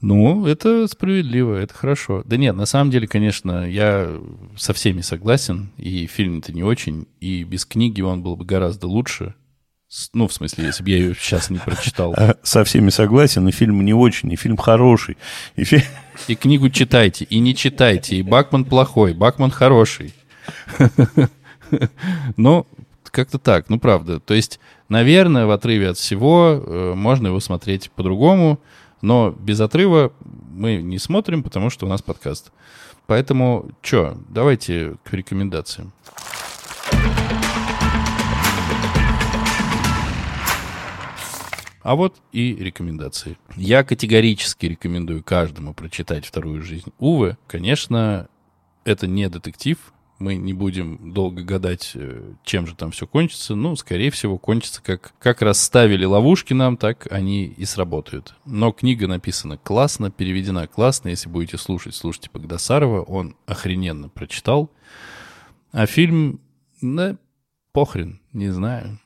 Ну, 0.01 0.47
это 0.47 0.87
справедливо, 0.87 1.55
это 1.55 1.73
хорошо. 1.73 2.23
Да 2.25 2.35
нет, 2.37 2.55
на 2.55 2.65
самом 2.65 2.89
деле, 2.91 3.07
конечно, 3.07 3.69
я 3.69 4.09
со 4.57 4.73
всеми 4.73 5.01
согласен, 5.01 5.69
и 5.77 6.07
фильм-то 6.07 6.51
не 6.53 6.63
очень, 6.63 7.07
и 7.19 7.43
без 7.43 7.65
книги 7.65 8.01
он 8.01 8.23
был 8.23 8.35
бы 8.35 8.43
гораздо 8.45 8.87
лучше. 8.87 9.35
Ну, 10.13 10.27
в 10.27 10.33
смысле, 10.33 10.65
если 10.65 10.83
бы 10.83 10.89
я 10.89 10.97
ее 10.97 11.13
сейчас 11.13 11.49
не 11.49 11.57
прочитал. 11.59 12.13
А 12.17 12.35
Со 12.43 12.63
всеми 12.63 12.89
согласен, 12.89 13.47
и 13.47 13.51
фильм 13.51 13.83
не 13.83 13.93
очень, 13.93 14.31
и 14.31 14.37
фильм 14.37 14.55
хороший. 14.57 15.17
И 15.57 15.65
фи- 15.65 15.83
И 16.27 16.35
книгу 16.35 16.69
читайте, 16.69 17.25
и 17.25 17.39
не 17.39 17.53
читайте, 17.53 18.15
и 18.15 18.21
Бакман 18.23 18.63
плохой, 18.65 19.13
Бакман 19.13 19.51
хороший. 19.51 20.13
Ну, 22.37 22.67
как-то 23.05 23.37
так, 23.39 23.69
ну 23.69 23.79
правда. 23.79 24.19
То 24.19 24.33
есть, 24.33 24.59
наверное, 24.89 25.45
в 25.45 25.51
отрыве 25.51 25.89
от 25.89 25.97
всего 25.97 26.61
э, 26.65 26.93
можно 26.95 27.27
его 27.27 27.39
смотреть 27.39 27.91
по-другому, 27.91 28.59
но 29.01 29.31
без 29.31 29.59
отрыва 29.59 30.13
мы 30.51 30.77
не 30.77 30.99
смотрим, 30.99 31.43
потому 31.43 31.69
что 31.69 31.85
у 31.85 31.89
нас 31.89 32.01
подкаст. 32.01 32.51
Поэтому, 33.07 33.71
что, 33.81 34.17
давайте 34.29 34.95
к 35.03 35.13
рекомендациям. 35.13 35.91
А 41.83 41.95
вот 41.95 42.17
и 42.31 42.55
рекомендации. 42.55 43.37
Я 43.55 43.83
категорически 43.83 44.67
рекомендую 44.67 45.23
каждому 45.23 45.73
прочитать 45.73 46.25
«Вторую 46.25 46.61
жизнь 46.61 46.93
Увы». 46.99 47.37
Конечно, 47.47 48.27
это 48.83 49.07
не 49.07 49.27
детектив, 49.29 49.77
мы 50.21 50.35
не 50.35 50.53
будем 50.53 51.13
долго 51.13 51.43
гадать, 51.43 51.91
э, 51.95 52.33
чем 52.43 52.67
же 52.67 52.75
там 52.75 52.91
все 52.91 53.07
кончится. 53.07 53.55
Ну, 53.55 53.75
скорее 53.75 54.11
всего, 54.11 54.37
кончится 54.37 54.81
как, 54.81 55.13
как 55.19 55.41
расставили 55.41 56.05
ловушки 56.05 56.53
нам, 56.53 56.77
так 56.77 57.07
они 57.11 57.45
и 57.45 57.65
сработают. 57.65 58.35
Но 58.45 58.71
книга 58.71 59.07
написана 59.07 59.57
классно, 59.57 60.11
переведена 60.11 60.67
классно. 60.67 61.09
Если 61.09 61.27
будете 61.27 61.57
слушать, 61.57 61.95
слушайте 61.95 62.29
Богдасарова. 62.31 63.01
Он 63.01 63.35
охрененно 63.47 64.09
прочитал. 64.09 64.71
А 65.71 65.85
фильм, 65.87 66.39
да, 66.81 67.17
похрен, 67.71 68.21
не 68.31 68.49
знаю. 68.49 68.99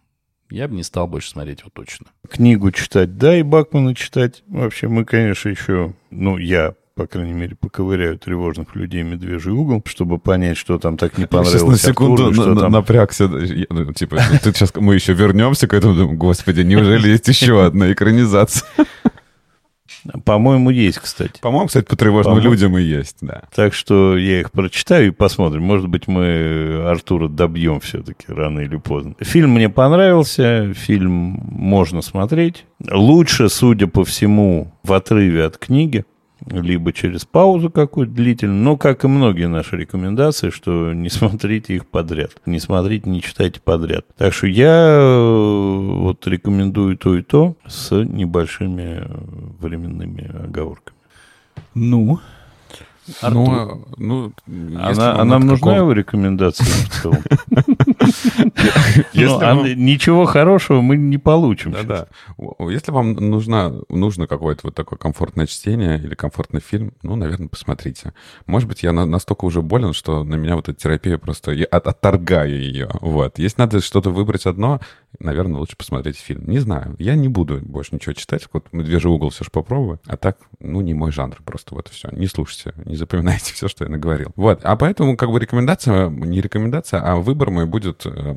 Я 0.49 0.67
бы 0.67 0.75
не 0.75 0.83
стал 0.83 1.07
больше 1.07 1.29
смотреть 1.29 1.61
его 1.61 1.71
точно. 1.73 2.07
Книгу 2.29 2.71
читать, 2.71 3.17
да, 3.17 3.37
и 3.37 3.41
Бакмана 3.41 3.95
читать. 3.95 4.43
Вообще, 4.47 4.87
мы, 4.87 5.05
конечно, 5.05 5.49
еще, 5.49 5.95
ну, 6.11 6.37
я 6.37 6.75
по 6.95 7.07
крайней 7.07 7.33
мере, 7.33 7.55
поковыряю 7.59 8.17
тревожных 8.17 8.73
людей 8.75 9.03
медвежий 9.03 9.51
угол, 9.51 9.83
чтобы 9.85 10.17
понять, 10.17 10.55
что 10.57 10.79
там 10.79 10.95
так 10.95 11.17
не 11.17 11.25
понравилось. 11.25 11.61
Сейчас 11.61 11.69
на 11.69 11.77
секунду 11.91 12.27
Артуру, 12.27 12.55
на- 12.55 12.61
там- 12.61 12.71
напрягся. 12.71 13.25
Я, 13.25 13.65
ну, 13.69 13.91
типа, 13.91 14.17
ты 14.41 14.53
сейчас 14.53 14.73
мы 14.75 14.95
еще 14.95 15.13
вернемся 15.13 15.67
к 15.67 15.73
этому, 15.73 15.93
думаю, 15.93 16.17
господи, 16.17 16.61
неужели 16.61 17.09
есть 17.09 17.27
еще 17.27 17.65
одна 17.65 17.91
экранизация? 17.91 18.65
По-моему, 20.23 20.69
есть, 20.69 20.99
кстати. 20.99 21.39
По-моему, 21.41 21.67
кстати, 21.67 21.85
по 21.85 21.95
тревожным 21.95 22.35
По-моему. 22.35 22.51
людям 22.53 22.77
и 22.77 22.81
есть, 22.83 23.17
да. 23.21 23.41
Так 23.55 23.73
что 23.73 24.15
я 24.17 24.39
их 24.39 24.51
прочитаю 24.51 25.07
и 25.07 25.11
посмотрим. 25.11 25.63
Может 25.63 25.87
быть, 25.87 26.07
мы 26.07 26.83
Артура 26.85 27.27
добьем 27.27 27.79
все-таки 27.79 28.25
рано 28.27 28.59
или 28.61 28.77
поздно. 28.77 29.15
Фильм 29.19 29.51
мне 29.51 29.67
понравился, 29.67 30.73
фильм 30.75 31.11
можно 31.11 32.01
смотреть. 32.03 32.65
Лучше, 32.89 33.49
судя 33.49 33.87
по 33.87 34.05
всему, 34.05 34.71
в 34.83 34.93
отрыве 34.93 35.43
от 35.43 35.57
книги, 35.57 36.05
либо 36.47 36.93
через 36.93 37.25
паузу 37.25 37.69
какую-то 37.69 38.13
длительную. 38.13 38.61
Но, 38.61 38.77
как 38.77 39.03
и 39.03 39.07
многие 39.07 39.47
наши 39.47 39.77
рекомендации, 39.77 40.49
что 40.49 40.93
не 40.93 41.09
смотрите 41.09 41.75
их 41.75 41.87
подряд. 41.87 42.31
Не 42.45 42.59
смотрите, 42.59 43.09
не 43.09 43.21
читайте 43.21 43.59
подряд. 43.59 44.05
Так 44.17 44.33
что 44.33 44.47
я 44.47 44.97
э, 44.99 45.77
вот 45.77 46.25
рекомендую 46.27 46.97
то 46.97 47.15
и 47.15 47.21
то 47.21 47.55
с 47.67 47.91
небольшими 47.91 49.07
временными 49.59 50.31
оговорками. 50.43 50.95
Ну, 51.73 52.19
Артур. 53.21 53.79
Ну, 53.97 54.33
ну, 54.47 54.79
Она, 54.79 55.19
а 55.19 55.23
нам 55.25 55.41
нужна 55.45 55.57
какого- 55.57 55.75
его 55.77 55.91
рекомендация 55.93 56.65
в 56.65 56.89
целом? 57.01 57.17
Ну, 59.13 59.39
а 59.41 59.53
Ничего 59.75 60.25
хорошего 60.25 60.81
мы 60.81 60.97
не 60.97 61.17
получим. 61.17 61.71
Да, 61.71 61.83
да. 61.83 62.07
Если 62.69 62.91
вам 62.91 63.13
нужна, 63.13 63.71
нужно 63.89 64.27
какое-то 64.27 64.61
вот 64.65 64.75
такое 64.75 64.97
комфортное 64.97 65.47
чтение 65.47 65.97
или 65.97 66.15
комфортный 66.15 66.61
фильм, 66.61 66.93
ну, 67.03 67.15
наверное, 67.15 67.47
посмотрите. 67.47 68.13
Может 68.45 68.67
быть, 68.67 68.83
я 68.83 68.91
на- 68.91 69.05
настолько 69.05 69.45
уже 69.45 69.61
болен, 69.61 69.93
что 69.93 70.23
на 70.23 70.35
меня 70.35 70.55
вот 70.55 70.69
эта 70.69 70.79
терапия 70.79 71.17
просто... 71.17 71.51
Я 71.51 71.65
от- 71.65 71.87
отторгаю 71.87 72.59
ее. 72.59 72.89
Вот. 73.01 73.39
Если 73.39 73.59
надо 73.61 73.81
что-то 73.81 74.09
выбрать 74.09 74.45
одно, 74.45 74.79
наверное, 75.19 75.59
лучше 75.59 75.77
посмотреть 75.77 76.17
фильм. 76.17 76.47
Не 76.47 76.59
знаю. 76.59 76.95
Я 76.99 77.15
не 77.15 77.27
буду 77.27 77.59
больше 77.61 77.95
ничего 77.95 78.13
читать. 78.13 78.47
Вот 78.53 78.71
«Медвежий 78.71 79.11
угол» 79.11 79.29
все 79.29 79.43
же 79.43 79.51
попробую. 79.51 79.99
А 80.05 80.17
так, 80.17 80.37
ну, 80.59 80.81
не 80.81 80.93
мой 80.93 81.11
жанр 81.11 81.41
просто. 81.43 81.75
Вот 81.75 81.89
и 81.89 81.91
все. 81.91 82.09
Не 82.11 82.27
слушайте, 82.27 82.73
не 82.85 82.95
запоминайте 82.95 83.53
все, 83.53 83.67
что 83.67 83.83
я 83.83 83.89
наговорил. 83.89 84.31
Вот. 84.35 84.61
А 84.63 84.75
поэтому, 84.75 85.17
как 85.17 85.31
бы, 85.31 85.39
рекомендация, 85.39 86.09
не 86.09 86.41
рекомендация, 86.41 87.01
а 87.01 87.15
выбор 87.15 87.51
мой 87.51 87.65
будет 87.65 88.05
э, 88.05 88.35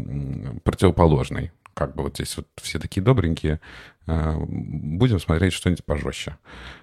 противоположный. 0.65 1.53
Как 1.75 1.95
бы 1.95 2.03
вот 2.03 2.15
здесь 2.15 2.37
вот 2.37 2.47
все 2.57 2.79
такие 2.79 3.03
добренькие. 3.03 3.61
Э, 4.07 4.37
Будем 4.39 5.21
смотреть 5.21 5.53
что-нибудь 5.53 5.85
пожестче 5.85 6.37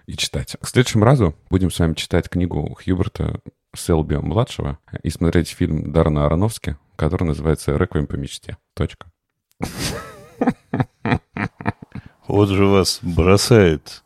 и 0.05 0.15
читать. 0.15 0.55
К 0.61 0.67
следующему 0.67 1.03
разу 1.03 1.35
будем 1.49 1.71
с 1.71 1.79
вами 1.79 1.93
читать 1.93 2.29
книгу 2.29 2.77
Хьюберта 2.81 3.41
Селби-младшего 3.75 4.79
и 5.03 5.09
смотреть 5.09 5.49
фильм 5.49 5.91
Дарна 5.91 6.25
Аронофски, 6.25 6.77
который 6.95 7.25
называется 7.25 7.75
«Реквием 7.75 8.07
по 8.07 8.15
мечте». 8.15 8.57
Точка. 8.73 9.07
Вот 12.27 12.49
же 12.49 12.65
вас 12.65 12.99
бросает 13.01 14.03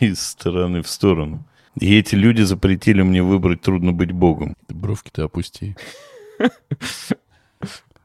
из 0.00 0.20
стороны 0.20 0.82
в 0.82 0.88
сторону. 0.88 1.44
И 1.80 1.96
эти 1.96 2.14
люди 2.14 2.42
запретили 2.42 3.02
мне 3.02 3.22
выбрать 3.22 3.62
«Трудно 3.62 3.92
быть 3.92 4.12
Богом». 4.12 4.54
Бровки-то 4.68 5.24
опусти. 5.24 5.76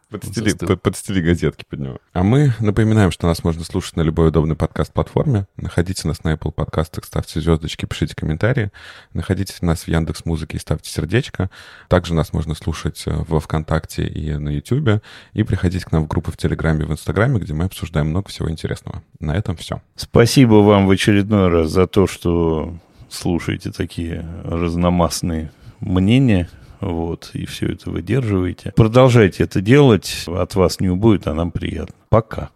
Подстели, 0.09 0.53
под- 0.53 0.81
подстели 0.81 1.19
газетки 1.21 1.65
под 1.69 1.79
него. 1.79 1.97
А 2.13 2.23
мы 2.23 2.53
напоминаем, 2.59 3.11
что 3.11 3.27
нас 3.27 3.43
можно 3.43 3.65
слушать 3.65 3.97
на 3.97 4.01
любой 4.01 4.29
удобной 4.29 4.55
подкаст-платформе. 4.55 5.47
Находите 5.57 6.07
нас 6.07 6.23
на 6.23 6.33
Apple 6.33 6.53
подкастах, 6.53 7.03
ставьте 7.03 7.41
звездочки, 7.41 7.85
пишите 7.85 8.15
комментарии. 8.15 8.71
Находите 9.13 9.53
нас 9.61 9.81
в 9.83 9.87
Яндекс 9.89 10.23
Музыке 10.23 10.55
и 10.55 10.59
ставьте 10.61 10.89
сердечко. 10.89 11.49
Также 11.89 12.13
нас 12.13 12.31
можно 12.31 12.55
слушать 12.55 13.03
э, 13.05 13.11
во 13.27 13.41
ВКонтакте 13.41 14.07
и 14.07 14.33
на 14.35 14.49
Ютубе. 14.49 15.01
И 15.33 15.43
приходите 15.43 15.85
к 15.85 15.91
нам 15.91 16.05
в 16.05 16.07
группы 16.07 16.31
в 16.31 16.37
Телеграме 16.37 16.83
и 16.83 16.87
в 16.87 16.91
Инстаграме, 16.93 17.39
где 17.39 17.53
мы 17.53 17.65
обсуждаем 17.65 18.07
много 18.07 18.29
всего 18.29 18.49
интересного. 18.49 19.03
На 19.19 19.35
этом 19.35 19.57
все. 19.57 19.81
Спасибо 19.97 20.55
вам 20.55 20.87
в 20.87 20.91
очередной 20.91 21.49
раз 21.49 21.69
за 21.69 21.85
то, 21.85 22.07
что 22.07 22.77
слушаете 23.09 23.71
такие 23.71 24.25
разномастные 24.45 25.51
мнения. 25.81 26.49
Вот, 26.79 27.31
и 27.33 27.45
все 27.45 27.67
это 27.67 27.89
выдерживаете. 27.89 28.73
Продолжайте 28.75 29.43
это 29.43 29.61
делать. 29.61 30.25
От 30.27 30.55
вас 30.55 30.79
не 30.79 30.89
убудет, 30.89 31.27
а 31.27 31.33
нам 31.33 31.51
приятно. 31.51 31.95
Пока. 32.09 32.49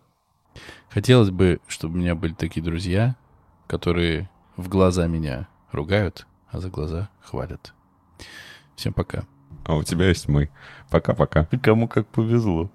Хотелось 0.89 1.29
бы, 1.29 1.59
чтобы 1.67 1.95
у 1.95 1.97
меня 1.97 2.15
были 2.15 2.33
такие 2.33 2.61
друзья, 2.61 3.15
которые 3.67 4.29
в 4.57 4.67
глаза 4.67 5.07
меня 5.07 5.47
ругают, 5.71 6.27
а 6.51 6.59
за 6.59 6.69
глаза 6.69 7.09
хвалят. 7.21 7.73
Всем 8.75 8.93
пока. 8.93 9.23
А 9.65 9.75
у 9.75 9.83
тебя 9.83 10.07
есть 10.07 10.27
мы. 10.27 10.49
Пока-пока. 10.89 11.47
Кому 11.61 11.87
как 11.87 12.07
повезло. 12.07 12.69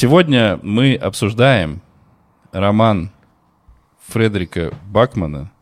Сегодня 0.00 0.58
мы 0.62 0.94
обсуждаем 0.94 1.82
роман 2.52 3.10
Фредерика 4.08 4.72
Бакмана, 4.86 5.52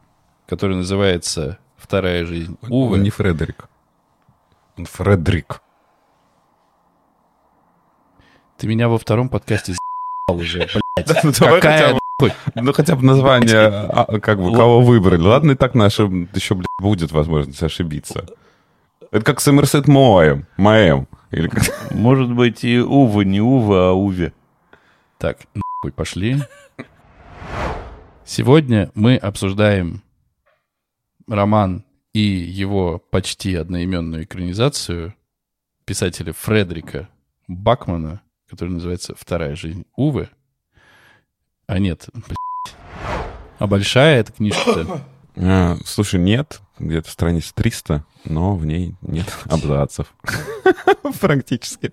который 0.47 0.77
называется 0.77 1.59
«Вторая 1.77 2.25
жизнь 2.25 2.57
Увы». 2.69 2.95
Он 2.95 3.03
не 3.03 3.11
Фредерик. 3.11 3.69
Он 4.77 4.85
Фредрик. 4.85 5.61
Ты 8.59 8.69
меня 8.69 8.89
во 8.89 8.97
втором 8.97 9.29
подкасте 9.29 9.73
за***л 9.73 10.37
уже, 10.37 10.69
блядь. 10.95 11.25
Ну, 11.25 11.33
Какая 11.33 11.99
бы-? 12.21 12.33
Ну, 12.55 12.73
хотя 12.73 12.95
бы 12.95 13.05
название, 13.05 13.67
а, 13.67 14.21
как 14.21 14.39
бы, 14.39 14.53
кого 14.53 14.83
выбрали. 14.83 15.21
Ладно, 15.21 15.51
и 15.51 15.57
так 15.57 15.75
наше 15.75 16.05
еще, 16.05 16.55
блядь, 16.55 16.69
будет 16.79 17.11
возможность 17.11 17.65
ошибиться. 17.65 18.25
Это 19.11 19.25
как 19.25 19.41
с 19.41 19.49
Эмерсет 19.49 19.89
Моем. 19.89 20.47
Моем. 20.57 21.08
Или 21.31 21.49
как... 21.49 21.63
Может 21.93 22.33
быть, 22.33 22.65
и 22.65 22.79
Ува 22.79 23.23
не 23.23 23.41
Ува, 23.41 23.91
а 23.91 23.93
Уве. 23.93 24.33
Так, 25.19 25.39
нахуй 25.55 25.93
пошли. 25.93 26.39
Сегодня 28.25 28.91
мы 28.95 29.17
обсуждаем 29.17 30.03
роман 31.27 31.85
и 32.13 32.21
его 32.21 32.99
почти 32.99 33.55
одноименную 33.55 34.25
экранизацию 34.25 35.15
писателя 35.85 36.33
Фредерика 36.33 37.09
Бакмана, 37.47 38.23
который 38.49 38.71
называется 38.71 39.15
«Вторая 39.17 39.55
жизнь 39.57 39.87
Увы». 39.97 40.29
А 41.67 41.79
нет, 41.79 42.09
блядь. 42.13 42.77
А 43.59 43.67
большая 43.67 44.21
эта 44.21 44.33
книжка-то? 44.33 45.03
А, 45.37 45.77
слушай, 45.85 46.21
нет, 46.21 46.61
где-то 46.79 47.11
страниц 47.11 47.53
300, 47.55 48.05
но 48.25 48.55
в 48.57 48.65
ней 48.67 48.95
нет 49.03 49.27
абзацев. 49.49 50.13
Практически. 51.21 51.93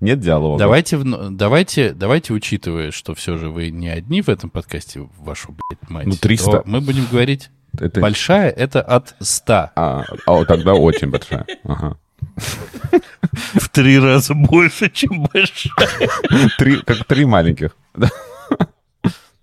Нет 0.00 0.20
диалога. 0.20 0.58
Давайте, 0.58 0.98
давайте, 1.02 1.92
давайте, 1.92 2.32
учитывая, 2.32 2.90
что 2.90 3.14
все 3.14 3.36
же 3.36 3.50
вы 3.50 3.70
не 3.70 3.88
одни 3.88 4.22
в 4.22 4.28
этом 4.28 4.50
подкасте, 4.50 5.08
вашу, 5.18 5.52
блядь, 5.52 5.90
мать, 5.90 6.06
Ну, 6.06 6.14
300. 6.14 6.50
то 6.50 6.62
мы 6.66 6.80
будем 6.80 7.06
говорить, 7.10 7.50
Это... 7.78 8.00
большая— 8.00 8.50
это 8.56 8.80
от 8.80 9.14
100. 9.20 9.52
А, 9.74 10.04
а, 10.26 10.44
тогда 10.44 10.74
очень 10.74 11.10
большая. 11.10 11.46
Ага. 11.64 11.96
В 13.54 13.68
три 13.70 13.98
раза 13.98 14.34
больше, 14.34 14.90
чем 14.90 15.24
большая. 15.32 16.08
Три, 16.58 16.80
как 16.82 17.04
три 17.04 17.24
маленьких. 17.24 17.76